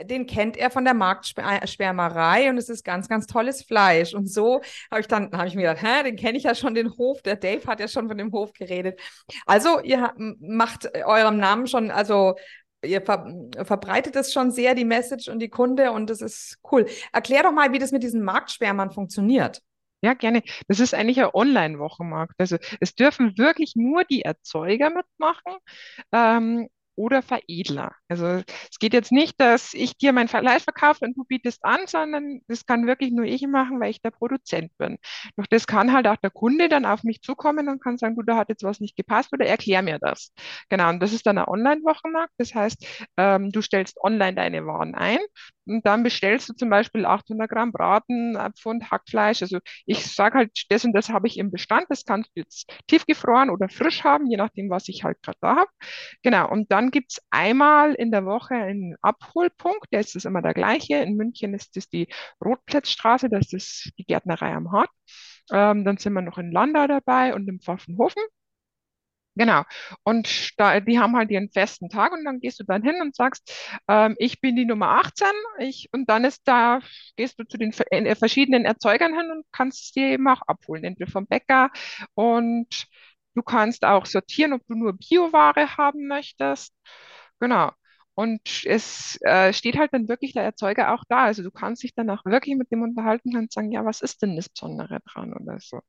Den 0.00 0.26
kennt 0.26 0.56
er 0.56 0.70
von 0.70 0.84
der 0.84 0.94
Marktschwärmerei 0.94 2.50
und 2.50 2.56
es 2.56 2.68
ist 2.68 2.84
ganz, 2.84 3.08
ganz 3.08 3.26
tolles 3.26 3.64
Fleisch. 3.64 4.14
Und 4.14 4.30
so 4.30 4.60
habe 4.92 5.00
ich 5.00 5.08
dann, 5.08 5.32
habe 5.32 5.48
ich 5.48 5.56
mir 5.56 5.62
gedacht, 5.62 5.84
hä, 5.84 6.04
den 6.04 6.14
kenne 6.14 6.38
ich 6.38 6.44
ja 6.44 6.54
schon, 6.54 6.74
den 6.74 6.96
Hof. 6.96 7.20
Der 7.22 7.34
Dave 7.34 7.66
hat 7.66 7.80
ja 7.80 7.88
schon 7.88 8.06
von 8.06 8.16
dem 8.16 8.30
Hof 8.30 8.52
geredet. 8.52 9.00
Also 9.44 9.80
ihr 9.80 10.14
macht 10.16 10.88
eurem 11.04 11.38
Namen 11.38 11.66
schon, 11.66 11.90
also 11.90 12.36
ihr 12.84 13.02
ver 13.02 13.26
verbreitet 13.62 14.16
es 14.16 14.32
schon 14.32 14.50
sehr, 14.50 14.74
die 14.74 14.84
Message 14.84 15.28
und 15.28 15.40
die 15.40 15.48
Kunde 15.48 15.92
und 15.92 16.10
das 16.10 16.20
ist 16.20 16.58
cool. 16.70 16.86
Erklär 17.12 17.42
doch 17.42 17.52
mal, 17.52 17.72
wie 17.72 17.78
das 17.78 17.92
mit 17.92 18.02
diesen 18.02 18.22
Marktschwärmern 18.22 18.90
funktioniert. 18.90 19.62
Ja, 20.00 20.14
gerne. 20.14 20.42
Das 20.68 20.78
ist 20.78 20.94
eigentlich 20.94 21.20
ein 21.20 21.30
Online-Wochenmarkt. 21.32 22.34
Also 22.38 22.56
es 22.80 22.94
dürfen 22.94 23.36
wirklich 23.36 23.74
nur 23.74 24.04
die 24.04 24.22
Erzeuger 24.22 24.90
mitmachen. 24.90 25.56
Ähm, 26.12 26.68
oder 26.98 27.22
Veredler. 27.22 27.92
Also 28.08 28.26
es 28.70 28.78
geht 28.80 28.92
jetzt 28.92 29.12
nicht, 29.12 29.40
dass 29.40 29.72
ich 29.74 29.96
dir 29.96 30.12
mein 30.12 30.28
Fleisch 30.28 30.64
verkaufe 30.64 31.04
und 31.04 31.16
du 31.16 31.24
bietest 31.24 31.64
an, 31.64 31.86
sondern 31.86 32.40
das 32.48 32.66
kann 32.66 32.86
wirklich 32.86 33.12
nur 33.12 33.24
ich 33.24 33.46
machen, 33.46 33.80
weil 33.80 33.90
ich 33.90 34.02
der 34.02 34.10
Produzent 34.10 34.76
bin. 34.78 34.98
Doch 35.36 35.46
das 35.46 35.66
kann 35.66 35.92
halt 35.92 36.06
auch 36.08 36.16
der 36.16 36.30
Kunde 36.30 36.68
dann 36.68 36.84
auf 36.84 37.04
mich 37.04 37.22
zukommen 37.22 37.68
und 37.68 37.82
kann 37.82 37.98
sagen, 37.98 38.16
du, 38.16 38.22
da 38.22 38.36
hat 38.36 38.48
jetzt 38.48 38.64
was 38.64 38.80
nicht 38.80 38.96
gepasst 38.96 39.32
oder 39.32 39.46
erklär 39.46 39.82
mir 39.82 39.98
das. 40.00 40.32
Genau, 40.68 40.88
und 40.90 41.00
das 41.00 41.12
ist 41.12 41.26
dann 41.26 41.38
ein 41.38 41.46
Online-Wochenmarkt. 41.46 42.32
Das 42.38 42.54
heißt, 42.54 42.84
ähm, 43.16 43.50
du 43.50 43.62
stellst 43.62 43.96
online 44.02 44.34
deine 44.34 44.66
Waren 44.66 44.94
ein 44.94 45.18
und 45.66 45.84
dann 45.86 46.02
bestellst 46.02 46.48
du 46.48 46.54
zum 46.54 46.70
Beispiel 46.70 47.04
800 47.04 47.50
Gramm 47.50 47.72
Braten, 47.72 48.36
Pfund 48.58 48.90
Hackfleisch. 48.90 49.42
Also 49.42 49.58
ich 49.86 50.06
sage 50.06 50.38
halt, 50.38 50.50
das 50.70 50.84
und 50.84 50.92
das 50.94 51.10
habe 51.10 51.26
ich 51.28 51.38
im 51.38 51.50
Bestand. 51.50 51.86
Das 51.90 52.04
kannst 52.04 52.30
du 52.34 52.40
jetzt 52.40 52.70
tiefgefroren 52.86 53.50
oder 53.50 53.68
frisch 53.68 54.02
haben, 54.04 54.26
je 54.30 54.36
nachdem, 54.36 54.70
was 54.70 54.88
ich 54.88 55.04
halt 55.04 55.20
gerade 55.22 55.38
da 55.40 55.56
habe. 55.56 55.70
Genau, 56.22 56.50
und 56.50 56.70
dann 56.72 56.87
gibt 56.90 57.12
es 57.12 57.22
einmal 57.30 57.94
in 57.94 58.10
der 58.10 58.24
Woche 58.24 58.54
einen 58.54 58.96
Abholpunkt, 59.02 59.86
der 59.92 60.00
ist 60.00 60.14
das 60.14 60.24
immer 60.24 60.42
der 60.42 60.54
gleiche. 60.54 60.96
In 60.96 61.16
München 61.16 61.54
ist 61.54 61.76
das 61.76 61.88
die 61.88 62.08
Rotplätzstraße, 62.44 63.28
das 63.28 63.52
ist 63.52 63.90
die 63.98 64.04
Gärtnerei 64.04 64.52
am 64.52 64.72
Hart. 64.72 64.90
Ähm, 65.52 65.84
dann 65.84 65.96
sind 65.98 66.12
wir 66.14 66.22
noch 66.22 66.38
in 66.38 66.52
Landau 66.52 66.86
dabei 66.86 67.34
und 67.34 67.48
im 67.48 67.60
Pfaffenhofen. 67.60 68.22
Genau. 69.38 69.62
Und 70.02 70.50
da, 70.58 70.80
die 70.80 70.98
haben 70.98 71.16
halt 71.16 71.30
ihren 71.30 71.48
festen 71.50 71.88
Tag 71.88 72.12
und 72.12 72.24
dann 72.24 72.40
gehst 72.40 72.58
du 72.58 72.64
dann 72.64 72.82
hin 72.82 73.00
und 73.00 73.14
sagst, 73.14 73.52
ähm, 73.86 74.16
ich 74.18 74.40
bin 74.40 74.56
die 74.56 74.64
Nummer 74.64 74.88
18 74.98 75.28
ich, 75.60 75.88
und 75.92 76.10
dann 76.10 76.24
ist 76.24 76.42
da, 76.46 76.80
gehst 77.16 77.38
du 77.38 77.44
zu 77.44 77.56
den 77.56 77.72
äh, 77.90 78.16
verschiedenen 78.16 78.64
Erzeugern 78.64 79.14
hin 79.16 79.30
und 79.30 79.46
kannst 79.52 79.94
dir 79.94 80.08
eben 80.08 80.26
auch 80.26 80.42
abholen, 80.42 80.82
entweder 80.82 81.10
vom 81.10 81.26
Bäcker 81.28 81.70
und 82.14 82.88
du 83.38 83.42
kannst 83.44 83.84
auch 83.84 84.06
sortieren, 84.06 84.54
ob 84.54 84.66
du 84.68 84.76
nur 84.76 84.94
Bioware 84.94 85.76
haben 85.78 86.08
möchtest. 86.08 86.74
Genau. 87.40 87.72
Und 88.14 88.64
es 88.64 89.18
äh, 89.22 89.52
steht 89.52 89.78
halt 89.78 89.92
dann 89.94 90.08
wirklich 90.08 90.32
der 90.34 90.42
Erzeuger 90.42 90.92
auch 90.94 91.04
da. 91.08 91.24
Also 91.24 91.42
du 91.44 91.52
kannst 91.52 91.84
dich 91.84 91.94
dann 91.94 92.10
auch 92.10 92.24
wirklich 92.24 92.56
mit 92.56 92.70
dem 92.72 92.82
unterhalten 92.82 93.36
und 93.36 93.52
sagen, 93.52 93.70
ja, 93.72 93.84
was 93.84 94.00
ist 94.02 94.22
denn 94.22 94.34
das 94.36 94.48
Besondere 94.48 95.00
dran 95.12 95.32
oder 95.34 95.58
so. 95.60 95.80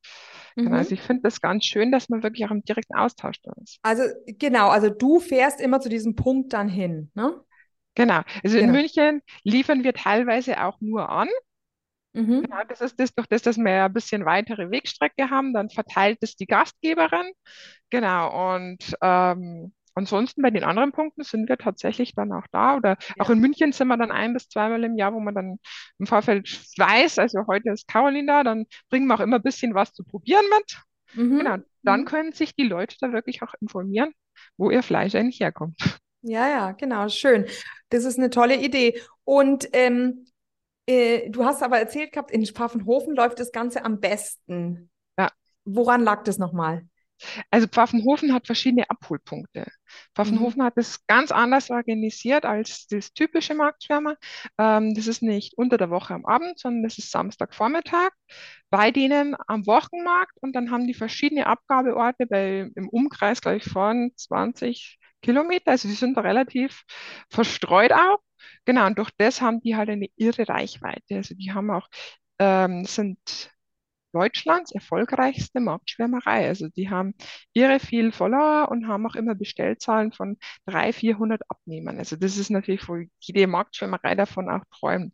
Genau, 0.63 0.77
also 0.77 0.91
Mhm. 0.91 0.95
ich 0.95 1.01
finde 1.01 1.23
das 1.23 1.41
ganz 1.41 1.65
schön, 1.65 1.91
dass 1.91 2.09
man 2.09 2.23
wirklich 2.23 2.45
auch 2.45 2.51
im 2.51 2.63
direkten 2.63 2.95
Austausch 2.95 3.41
da 3.43 3.53
ist. 3.63 3.79
Also 3.81 4.03
genau, 4.27 4.69
also 4.69 4.89
du 4.89 5.19
fährst 5.19 5.61
immer 5.61 5.79
zu 5.81 5.89
diesem 5.89 6.15
Punkt 6.15 6.53
dann 6.53 6.69
hin, 6.69 7.11
ne? 7.15 7.43
Genau, 7.95 8.21
also 8.43 8.57
in 8.57 8.69
Genau. 8.69 8.71
München 8.71 9.21
liefern 9.43 9.83
wir 9.83 9.93
teilweise 9.93 10.63
auch 10.63 10.79
nur 10.81 11.09
an. 11.09 11.27
Mhm. 12.13 12.41
Genau, 12.41 12.63
das 12.67 12.81
ist 12.81 12.99
das, 12.99 13.13
durch 13.13 13.27
das, 13.27 13.41
dass 13.43 13.57
wir 13.57 13.71
ja 13.71 13.85
ein 13.85 13.93
bisschen 13.93 14.25
weitere 14.25 14.71
Wegstrecke 14.71 15.29
haben, 15.29 15.53
dann 15.53 15.69
verteilt 15.69 16.17
es 16.21 16.35
die 16.35 16.47
Gastgeberin. 16.47 17.31
Genau, 17.89 18.55
und 18.55 18.77
ähm, 19.01 19.73
ansonsten 19.95 20.41
bei 20.41 20.49
den 20.51 20.63
anderen 20.63 20.91
Punkten 20.91 21.23
sind 21.23 21.49
wir 21.49 21.57
tatsächlich 21.57 22.15
dann 22.15 22.31
auch 22.31 22.45
da. 22.51 22.77
Oder 22.77 22.97
auch 23.19 23.29
Ja. 23.29 23.35
in 23.35 23.39
München 23.39 23.71
sind 23.73 23.87
wir 23.89 23.97
dann 23.97 24.11
ein 24.11 24.33
bis 24.33 24.49
zweimal 24.49 24.83
im 24.83 24.97
Jahr, 24.97 25.13
wo 25.13 25.19
man 25.19 25.35
dann 25.35 25.59
im 25.99 26.07
Vorfeld 26.07 26.47
weiß, 26.77 27.19
also 27.19 27.45
heute 27.47 27.71
ist 27.71 27.87
Caroline 27.87 28.27
da, 28.27 28.43
dann 28.43 28.65
bringen 28.89 29.07
wir 29.07 29.15
auch 29.15 29.19
immer 29.19 29.37
ein 29.37 29.43
bisschen 29.43 29.73
was 29.75 29.93
zu 29.93 30.03
probieren 30.03 30.45
mit. 30.57 30.81
Mhm. 31.13 31.37
Genau, 31.39 31.57
dann 31.83 32.01
Mhm. 32.01 32.05
können 32.05 32.33
sich 32.33 32.55
die 32.55 32.63
Leute 32.67 32.95
da 32.99 33.11
wirklich 33.13 33.41
auch 33.43 33.53
informieren, 33.61 34.13
wo 34.57 34.71
ihr 34.71 34.83
Fleisch 34.83 35.15
eigentlich 35.15 35.39
herkommt. 35.39 35.99
Ja, 36.21 36.49
ja, 36.49 36.71
genau, 36.73 37.07
schön. 37.09 37.45
Das 37.89 38.03
ist 38.03 38.17
eine 38.17 38.29
tolle 38.29 38.57
Idee. 38.57 38.99
Und 39.23 39.69
ähm, 39.73 40.25
äh, 40.89 41.29
du 41.29 41.45
hast 41.45 41.61
aber 41.61 41.77
erzählt 41.77 42.11
gehabt, 42.13 42.31
in 42.31 42.43
Pfaffenhofen 42.45 43.15
läuft 43.15 43.39
das 43.39 43.51
Ganze 43.51 43.85
am 43.85 43.99
besten. 43.99 44.89
Ja. 45.17 45.29
Woran 45.63 46.03
lag 46.03 46.23
das 46.23 46.39
nochmal? 46.39 46.83
Also 47.51 47.67
Pfaffenhofen 47.67 48.33
hat 48.33 48.47
verschiedene 48.47 48.89
Abholpunkte. 48.89 49.67
Pfaffenhofen 50.15 50.63
hat 50.63 50.77
es 50.77 51.05
ganz 51.05 51.31
anders 51.31 51.69
organisiert 51.69 52.45
als 52.45 52.87
das 52.87 53.13
typische 53.13 53.53
Marktschwärmer. 53.53 54.15
Ähm, 54.57 54.95
das 54.95 55.07
ist 55.07 55.21
nicht 55.21 55.55
unter 55.57 55.77
der 55.77 55.89
Woche 55.89 56.13
am 56.13 56.25
Abend, 56.25 56.57
sondern 56.57 56.83
das 56.83 56.97
ist 56.97 57.11
Samstagvormittag 57.11 58.11
bei 58.69 58.91
denen 58.91 59.35
am 59.47 59.67
Wochenmarkt 59.67 60.37
und 60.41 60.55
dann 60.55 60.71
haben 60.71 60.87
die 60.87 60.93
verschiedene 60.93 61.45
Abgabeorte 61.47 62.25
bei, 62.25 62.71
im 62.73 62.87
Umkreis, 62.89 63.41
glaube 63.41 63.57
ich, 63.57 63.65
von 63.65 64.11
20 64.15 64.97
Kilometer. 65.21 65.71
Also 65.71 65.87
die 65.87 65.95
sind 65.95 66.15
da 66.15 66.21
relativ 66.21 66.83
verstreut 67.29 67.91
auch. 67.91 68.19
Genau, 68.65 68.87
und 68.87 68.97
durch 68.97 69.11
das 69.17 69.41
haben 69.41 69.61
die 69.61 69.75
halt 69.75 69.89
eine 69.89 70.07
irre 70.17 70.47
Reichweite. 70.47 71.15
Also 71.15 71.35
die 71.35 71.51
haben 71.53 71.71
auch, 71.71 71.87
ähm, 72.39 72.85
sind 72.85 73.19
Deutschlands 74.13 74.71
erfolgreichste 74.71 75.59
Marktschwärmerei. 75.59 76.47
Also 76.47 76.67
die 76.69 76.89
haben 76.89 77.13
irre 77.53 77.79
viel 77.79 78.11
Follower 78.11 78.69
und 78.71 78.87
haben 78.87 79.05
auch 79.07 79.15
immer 79.15 79.35
Bestellzahlen 79.35 80.11
von 80.13 80.37
300, 80.65 80.95
400 80.95 81.41
Abnehmern. 81.49 81.99
Also 81.99 82.15
das 82.15 82.37
ist 82.37 82.49
natürlich, 82.49 82.87
wo 82.89 82.97
jede 83.19 83.47
Marktschwärmerei 83.47 84.15
davon 84.15 84.49
auch 84.49 84.63
träumt. 84.71 85.13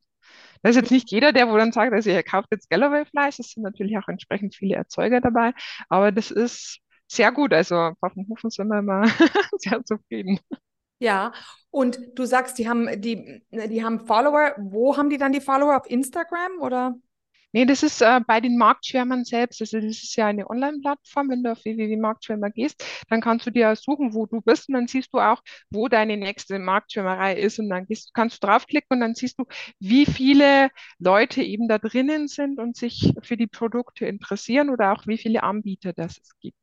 Das 0.64 0.72
ist 0.72 0.82
jetzt 0.82 0.92
nicht 0.92 1.12
jeder, 1.12 1.34
der 1.34 1.50
wo 1.50 1.58
dann 1.58 1.72
sagt, 1.72 1.94
also 1.94 2.10
er 2.10 2.24
kauft 2.24 2.50
jetzt 2.52 2.70
Galloway-Fleisch. 2.70 3.40
Es 3.40 3.52
sind 3.52 3.64
natürlich 3.64 3.98
auch 3.98 4.08
entsprechend 4.08 4.56
viele 4.56 4.76
Erzeuger 4.76 5.22
dabei. 5.22 5.54
Aber 5.90 6.12
das 6.12 6.32
ist 6.32 6.80
sehr 7.08 7.32
gut. 7.32 7.54
Also 7.54 7.94
Pfaffenhofen 8.00 8.50
sind 8.50 8.68
wir 8.70 8.80
immer 8.80 9.06
sehr 9.60 9.84
zufrieden. 9.86 10.40
Ja, 11.00 11.34
und 11.72 12.00
du 12.16 12.26
sagst, 12.26 12.58
die 12.58 12.70
haben 12.70 13.02
die, 13.02 13.44
die 13.52 13.84
haben 13.84 14.06
Follower. 14.08 14.56
Wo 14.58 14.96
haben 14.98 15.10
die 15.10 15.18
dann 15.18 15.34
die 15.34 15.42
Follower? 15.42 15.76
Auf 15.78 15.90
Instagram 15.90 16.60
oder? 16.62 16.96
Nee, 17.52 17.66
das 17.66 17.84
ist 17.84 18.02
äh, 18.02 18.20
bei 18.28 18.42
den 18.42 18.58
Marktschwärmern 18.58 19.24
selbst. 19.24 19.62
Also 19.62 19.78
das 19.78 19.86
ist 20.04 20.16
ja 20.18 20.28
eine 20.28 20.50
Online-Plattform. 20.50 21.30
Wenn 21.30 21.42
du 21.44 21.54
auf 21.54 21.64
www.marktschwärmer 21.64 22.50
gehst, 22.50 22.84
dann 23.10 23.22
kannst 23.22 23.46
du 23.46 23.52
dir 23.52 23.74
suchen, 23.78 24.14
wo 24.14 24.26
du 24.26 24.42
bist 24.42 24.68
und 24.68 24.76
dann 24.76 24.88
siehst 24.88 25.14
du 25.14 25.20
auch, 25.20 25.42
wo 25.70 25.88
deine 25.88 26.18
nächste 26.18 26.60
Marktschwärmerei 26.60 27.38
ist 27.38 27.58
und 27.60 27.70
dann 27.70 27.86
gehst, 27.88 28.14
kannst 28.14 28.44
du 28.44 28.48
draufklicken 28.48 28.96
und 28.96 29.00
dann 29.00 29.16
siehst 29.16 29.40
du, 29.40 29.46
wie 29.80 30.06
viele 30.06 30.70
Leute 31.00 31.44
eben 31.44 31.70
da 31.70 31.78
drinnen 31.78 32.28
sind 32.28 32.60
und 32.60 32.76
sich 32.76 33.14
für 33.22 33.38
die 33.38 33.48
Produkte 33.48 34.06
interessieren 34.06 34.70
oder 34.70 34.92
auch 34.92 35.08
wie 35.08 35.18
viele 35.18 35.44
Anbieter 35.44 35.94
das 35.94 36.18
es 36.22 36.38
gibt. 36.40 36.58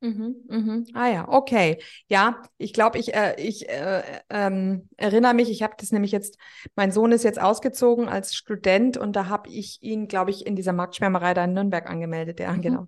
Mhm, 0.00 0.36
mhm. 0.48 0.86
Ah 0.94 1.08
ja, 1.08 1.28
okay. 1.28 1.82
Ja, 2.06 2.42
ich 2.56 2.72
glaube, 2.72 2.98
ich, 2.98 3.14
äh, 3.14 3.34
ich 3.36 3.68
äh, 3.68 4.02
ähm, 4.30 4.88
erinnere 4.96 5.34
mich, 5.34 5.50
ich 5.50 5.62
habe 5.64 5.74
das 5.76 5.90
nämlich 5.90 6.12
jetzt, 6.12 6.38
mein 6.76 6.92
Sohn 6.92 7.10
ist 7.10 7.24
jetzt 7.24 7.40
ausgezogen 7.40 8.08
als 8.08 8.36
Student 8.36 8.96
und 8.96 9.16
da 9.16 9.26
habe 9.26 9.48
ich 9.50 9.82
ihn, 9.82 10.06
glaube 10.06 10.30
ich, 10.30 10.46
in 10.46 10.54
dieser 10.54 10.72
Marktschwärmerei 10.72 11.34
da 11.34 11.42
in 11.44 11.52
Nürnberg 11.52 11.90
angemeldet. 11.90 12.38
Ja, 12.38 12.52
Mhm. 12.52 12.62
genau. 12.62 12.86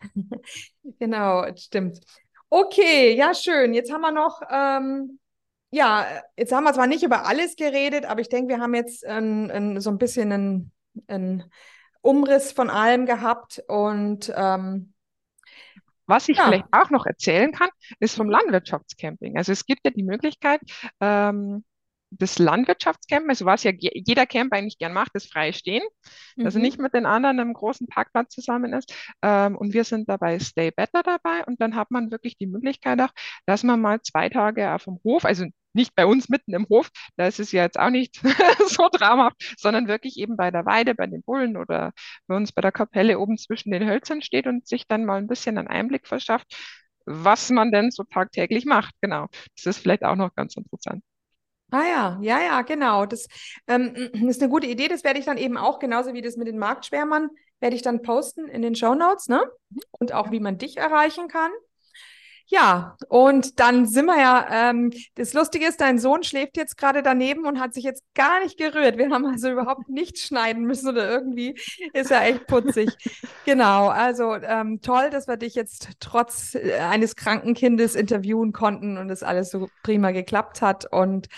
Genau, 0.98 1.46
stimmt. 1.56 2.00
Okay, 2.50 3.14
ja, 3.16 3.34
schön. 3.34 3.74
Jetzt 3.74 3.92
haben 3.92 4.00
wir 4.02 4.12
noch, 4.12 4.40
ähm, 4.50 5.18
ja, 5.70 6.06
jetzt 6.36 6.52
haben 6.52 6.64
wir 6.64 6.72
zwar 6.74 6.86
nicht 6.86 7.02
über 7.04 7.26
alles 7.26 7.56
geredet, 7.56 8.04
aber 8.06 8.20
ich 8.20 8.28
denke, 8.28 8.48
wir 8.54 8.60
haben 8.60 8.74
jetzt 8.74 9.04
ein, 9.06 9.50
ein, 9.50 9.80
so 9.80 9.90
ein 9.90 9.98
bisschen 9.98 10.32
einen, 10.32 10.72
einen 11.06 11.44
Umriss 12.02 12.52
von 12.52 12.70
allem 12.70 13.06
gehabt 13.06 13.62
und 13.68 14.32
ähm, 14.34 14.94
was 16.10 16.28
ich 16.28 16.36
ja. 16.36 16.44
vielleicht 16.44 16.66
auch 16.72 16.90
noch 16.90 17.06
erzählen 17.06 17.52
kann, 17.52 17.70
ist 18.00 18.16
vom 18.16 18.28
Landwirtschaftscamping. 18.28 19.38
Also 19.38 19.52
es 19.52 19.64
gibt 19.64 19.80
ja 19.84 19.90
die 19.90 20.02
Möglichkeit, 20.02 20.60
ähm, 21.00 21.64
das 22.10 22.38
Landwirtschaftscamp, 22.38 23.28
also 23.28 23.44
was 23.44 23.62
ja 23.62 23.70
jeder 23.72 24.26
Camp 24.26 24.52
eigentlich 24.52 24.78
gern 24.78 24.92
macht, 24.92 25.14
ist 25.14 25.32
frei 25.32 25.52
stehen. 25.52 25.82
Mhm. 26.36 26.44
Also 26.44 26.58
nicht 26.58 26.78
mit 26.78 26.92
den 26.92 27.06
anderen 27.06 27.38
im 27.38 27.52
großen 27.52 27.86
Parkplatz 27.86 28.34
zusammen 28.34 28.72
ist. 28.72 28.92
Ähm, 29.22 29.56
und 29.56 29.72
wir 29.72 29.84
sind 29.84 30.08
dabei 30.08 30.38
Stay 30.40 30.72
Better 30.72 31.02
dabei. 31.02 31.44
Und 31.46 31.60
dann 31.60 31.76
hat 31.76 31.90
man 31.90 32.10
wirklich 32.10 32.36
die 32.36 32.48
Möglichkeit 32.48 33.00
auch, 33.00 33.10
dass 33.46 33.62
man 33.62 33.80
mal 33.80 34.02
zwei 34.02 34.28
Tage 34.28 34.72
auf 34.74 34.84
dem 34.84 34.98
Hof, 35.04 35.24
also 35.24 35.46
nicht 35.72 35.94
bei 35.94 36.06
uns 36.06 36.28
mitten 36.28 36.54
im 36.54 36.66
Hof, 36.68 36.90
da 37.16 37.26
ist 37.26 37.40
es 37.40 37.52
ja 37.52 37.62
jetzt 37.62 37.78
auch 37.78 37.90
nicht 37.90 38.20
so 38.66 38.88
dramhaft, 38.90 39.54
sondern 39.58 39.88
wirklich 39.88 40.16
eben 40.18 40.36
bei 40.36 40.50
der 40.50 40.66
Weide, 40.66 40.94
bei 40.94 41.06
den 41.06 41.22
Bullen 41.22 41.56
oder 41.56 41.92
bei 42.26 42.36
uns 42.36 42.52
bei 42.52 42.62
der 42.62 42.72
Kapelle 42.72 43.18
oben 43.18 43.38
zwischen 43.38 43.70
den 43.70 43.88
Hölzern 43.88 44.22
steht 44.22 44.46
und 44.46 44.66
sich 44.66 44.86
dann 44.86 45.04
mal 45.04 45.18
ein 45.18 45.28
bisschen 45.28 45.58
einen 45.58 45.68
Einblick 45.68 46.06
verschafft, 46.06 46.54
was 47.06 47.50
man 47.50 47.72
denn 47.72 47.90
so 47.90 48.04
tagtäglich 48.04 48.64
macht. 48.64 48.94
Genau. 49.00 49.26
Das 49.56 49.66
ist 49.66 49.78
vielleicht 49.78 50.04
auch 50.04 50.16
noch 50.16 50.34
ganz 50.34 50.56
interessant. 50.56 51.02
Ah 51.72 51.84
ja, 51.84 52.18
ja, 52.20 52.40
ja, 52.40 52.62
genau. 52.62 53.06
Das 53.06 53.28
ähm, 53.68 53.94
ist 54.28 54.42
eine 54.42 54.50
gute 54.50 54.66
Idee. 54.66 54.88
Das 54.88 55.04
werde 55.04 55.18
ich 55.18 55.24
dann 55.24 55.38
eben 55.38 55.56
auch, 55.56 55.78
genauso 55.78 56.14
wie 56.14 56.22
das 56.22 56.36
mit 56.36 56.48
den 56.48 56.58
Marktschwärmern, 56.58 57.30
werde 57.60 57.76
ich 57.76 57.82
dann 57.82 58.02
posten 58.02 58.48
in 58.48 58.62
den 58.62 58.74
Show 58.74 58.94
Notes, 58.94 59.28
ne? 59.28 59.42
Und 59.90 60.12
auch, 60.12 60.30
wie 60.30 60.40
man 60.40 60.58
dich 60.58 60.78
erreichen 60.78 61.28
kann. 61.28 61.50
Ja, 62.52 62.96
und 63.08 63.60
dann 63.60 63.86
sind 63.86 64.06
wir 64.06 64.18
ja, 64.18 64.70
ähm, 64.70 64.92
das 65.14 65.34
Lustige 65.34 65.68
ist, 65.68 65.80
dein 65.80 66.00
Sohn 66.00 66.24
schläft 66.24 66.56
jetzt 66.56 66.76
gerade 66.76 67.00
daneben 67.00 67.46
und 67.46 67.60
hat 67.60 67.74
sich 67.74 67.84
jetzt 67.84 68.02
gar 68.14 68.42
nicht 68.42 68.58
gerührt. 68.58 68.98
Wir 68.98 69.10
haben 69.10 69.24
also 69.24 69.50
überhaupt 69.50 69.88
nichts 69.88 70.22
schneiden 70.22 70.64
müssen 70.64 70.88
oder 70.88 71.08
irgendwie 71.08 71.56
ist 71.92 72.10
er 72.10 72.22
echt 72.22 72.48
putzig. 72.48 72.90
genau, 73.44 73.86
also 73.86 74.34
ähm, 74.34 74.80
toll, 74.80 75.10
dass 75.10 75.28
wir 75.28 75.36
dich 75.36 75.54
jetzt 75.54 75.90
trotz 76.00 76.56
äh, 76.56 76.80
eines 76.80 77.14
kranken 77.14 77.54
Kindes 77.54 77.94
interviewen 77.94 78.52
konnten 78.52 78.98
und 78.98 79.10
es 79.10 79.22
alles 79.22 79.50
so 79.50 79.68
prima 79.84 80.10
geklappt 80.10 80.60
hat. 80.60 80.92
Und 80.92 81.28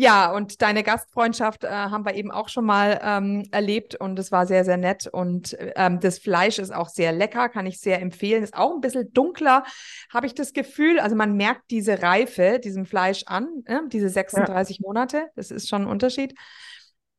ja, 0.00 0.32
und 0.32 0.62
deine 0.62 0.82
Gastfreundschaft 0.82 1.64
äh, 1.64 1.68
haben 1.68 2.06
wir 2.06 2.14
eben 2.14 2.30
auch 2.30 2.48
schon 2.48 2.64
mal 2.64 2.98
ähm, 3.02 3.46
erlebt 3.50 3.96
und 3.96 4.18
es 4.18 4.32
war 4.32 4.46
sehr, 4.46 4.64
sehr 4.64 4.78
nett. 4.78 5.06
Und 5.06 5.54
ähm, 5.76 6.00
das 6.00 6.18
Fleisch 6.18 6.58
ist 6.58 6.72
auch 6.72 6.88
sehr 6.88 7.12
lecker, 7.12 7.50
kann 7.50 7.66
ich 7.66 7.80
sehr 7.80 8.00
empfehlen. 8.00 8.42
Ist 8.42 8.56
auch 8.56 8.72
ein 8.72 8.80
bisschen 8.80 9.12
dunkler, 9.12 9.62
habe 10.10 10.26
ich 10.26 10.34
das 10.34 10.54
Gefühl. 10.54 11.00
Also 11.00 11.16
man 11.16 11.36
merkt 11.36 11.70
diese 11.70 12.00
Reife 12.00 12.60
diesem 12.60 12.86
Fleisch 12.86 13.24
an, 13.26 13.46
äh, 13.66 13.80
diese 13.88 14.08
36 14.08 14.78
ja. 14.78 14.82
Monate. 14.86 15.28
Das 15.36 15.50
ist 15.50 15.68
schon 15.68 15.82
ein 15.82 15.88
Unterschied. 15.88 16.34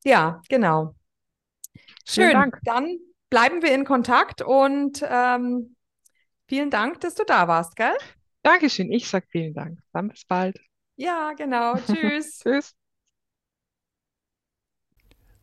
Ja, 0.02 0.42
genau. 0.48 0.96
Schön. 2.04 2.52
Dann 2.64 2.98
bleiben 3.30 3.62
wir 3.62 3.72
in 3.72 3.84
Kontakt 3.84 4.42
und 4.42 5.06
ähm, 5.08 5.76
vielen 6.48 6.70
Dank, 6.70 7.00
dass 7.00 7.14
du 7.14 7.22
da 7.24 7.46
warst, 7.46 7.76
gell? 7.76 7.94
Dankeschön. 8.42 8.90
Ich 8.90 9.08
sage 9.08 9.26
vielen 9.30 9.54
Dank. 9.54 9.78
Dann 9.92 10.08
bis 10.08 10.24
bald. 10.24 10.58
Ja, 11.02 11.32
genau. 11.36 11.74
Tschüss. 11.86 12.38
Tschüss. 12.38 12.76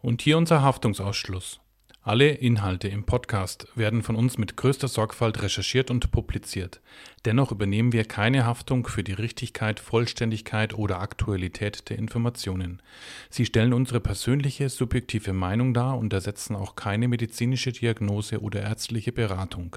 Und 0.02 0.22
hier 0.22 0.38
unser 0.38 0.62
Haftungsausschluss. 0.62 1.60
Alle 2.02 2.30
Inhalte 2.30 2.88
im 2.88 3.04
Podcast 3.04 3.68
werden 3.76 4.02
von 4.02 4.16
uns 4.16 4.38
mit 4.38 4.56
größter 4.56 4.88
Sorgfalt 4.88 5.42
recherchiert 5.44 5.92
und 5.92 6.12
publiziert. 6.12 6.80
Dennoch 7.26 7.52
übernehmen 7.52 7.92
wir 7.92 8.06
keine 8.06 8.46
Haftung 8.46 8.88
für 8.88 9.04
die 9.04 9.12
Richtigkeit, 9.12 9.82
Vollständigkeit 9.82 10.74
oder 10.74 11.02
Aktualität 11.02 11.90
der 11.90 12.00
Informationen. 12.00 12.82
Sie 13.30 13.46
stellen 13.46 13.74
unsere 13.74 14.00
persönliche, 14.00 14.70
subjektive 14.70 15.34
Meinung 15.34 15.74
dar 15.74 15.98
und 15.98 16.14
ersetzen 16.14 16.56
auch 16.56 16.78
keine 16.78 17.10
medizinische 17.10 17.74
Diagnose 17.74 18.40
oder 18.40 18.62
ärztliche 18.62 19.12
Beratung. 19.12 19.76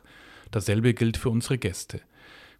Dasselbe 0.52 0.94
gilt 0.94 1.16
für 1.16 1.30
unsere 1.30 1.58
Gäste 1.58 2.02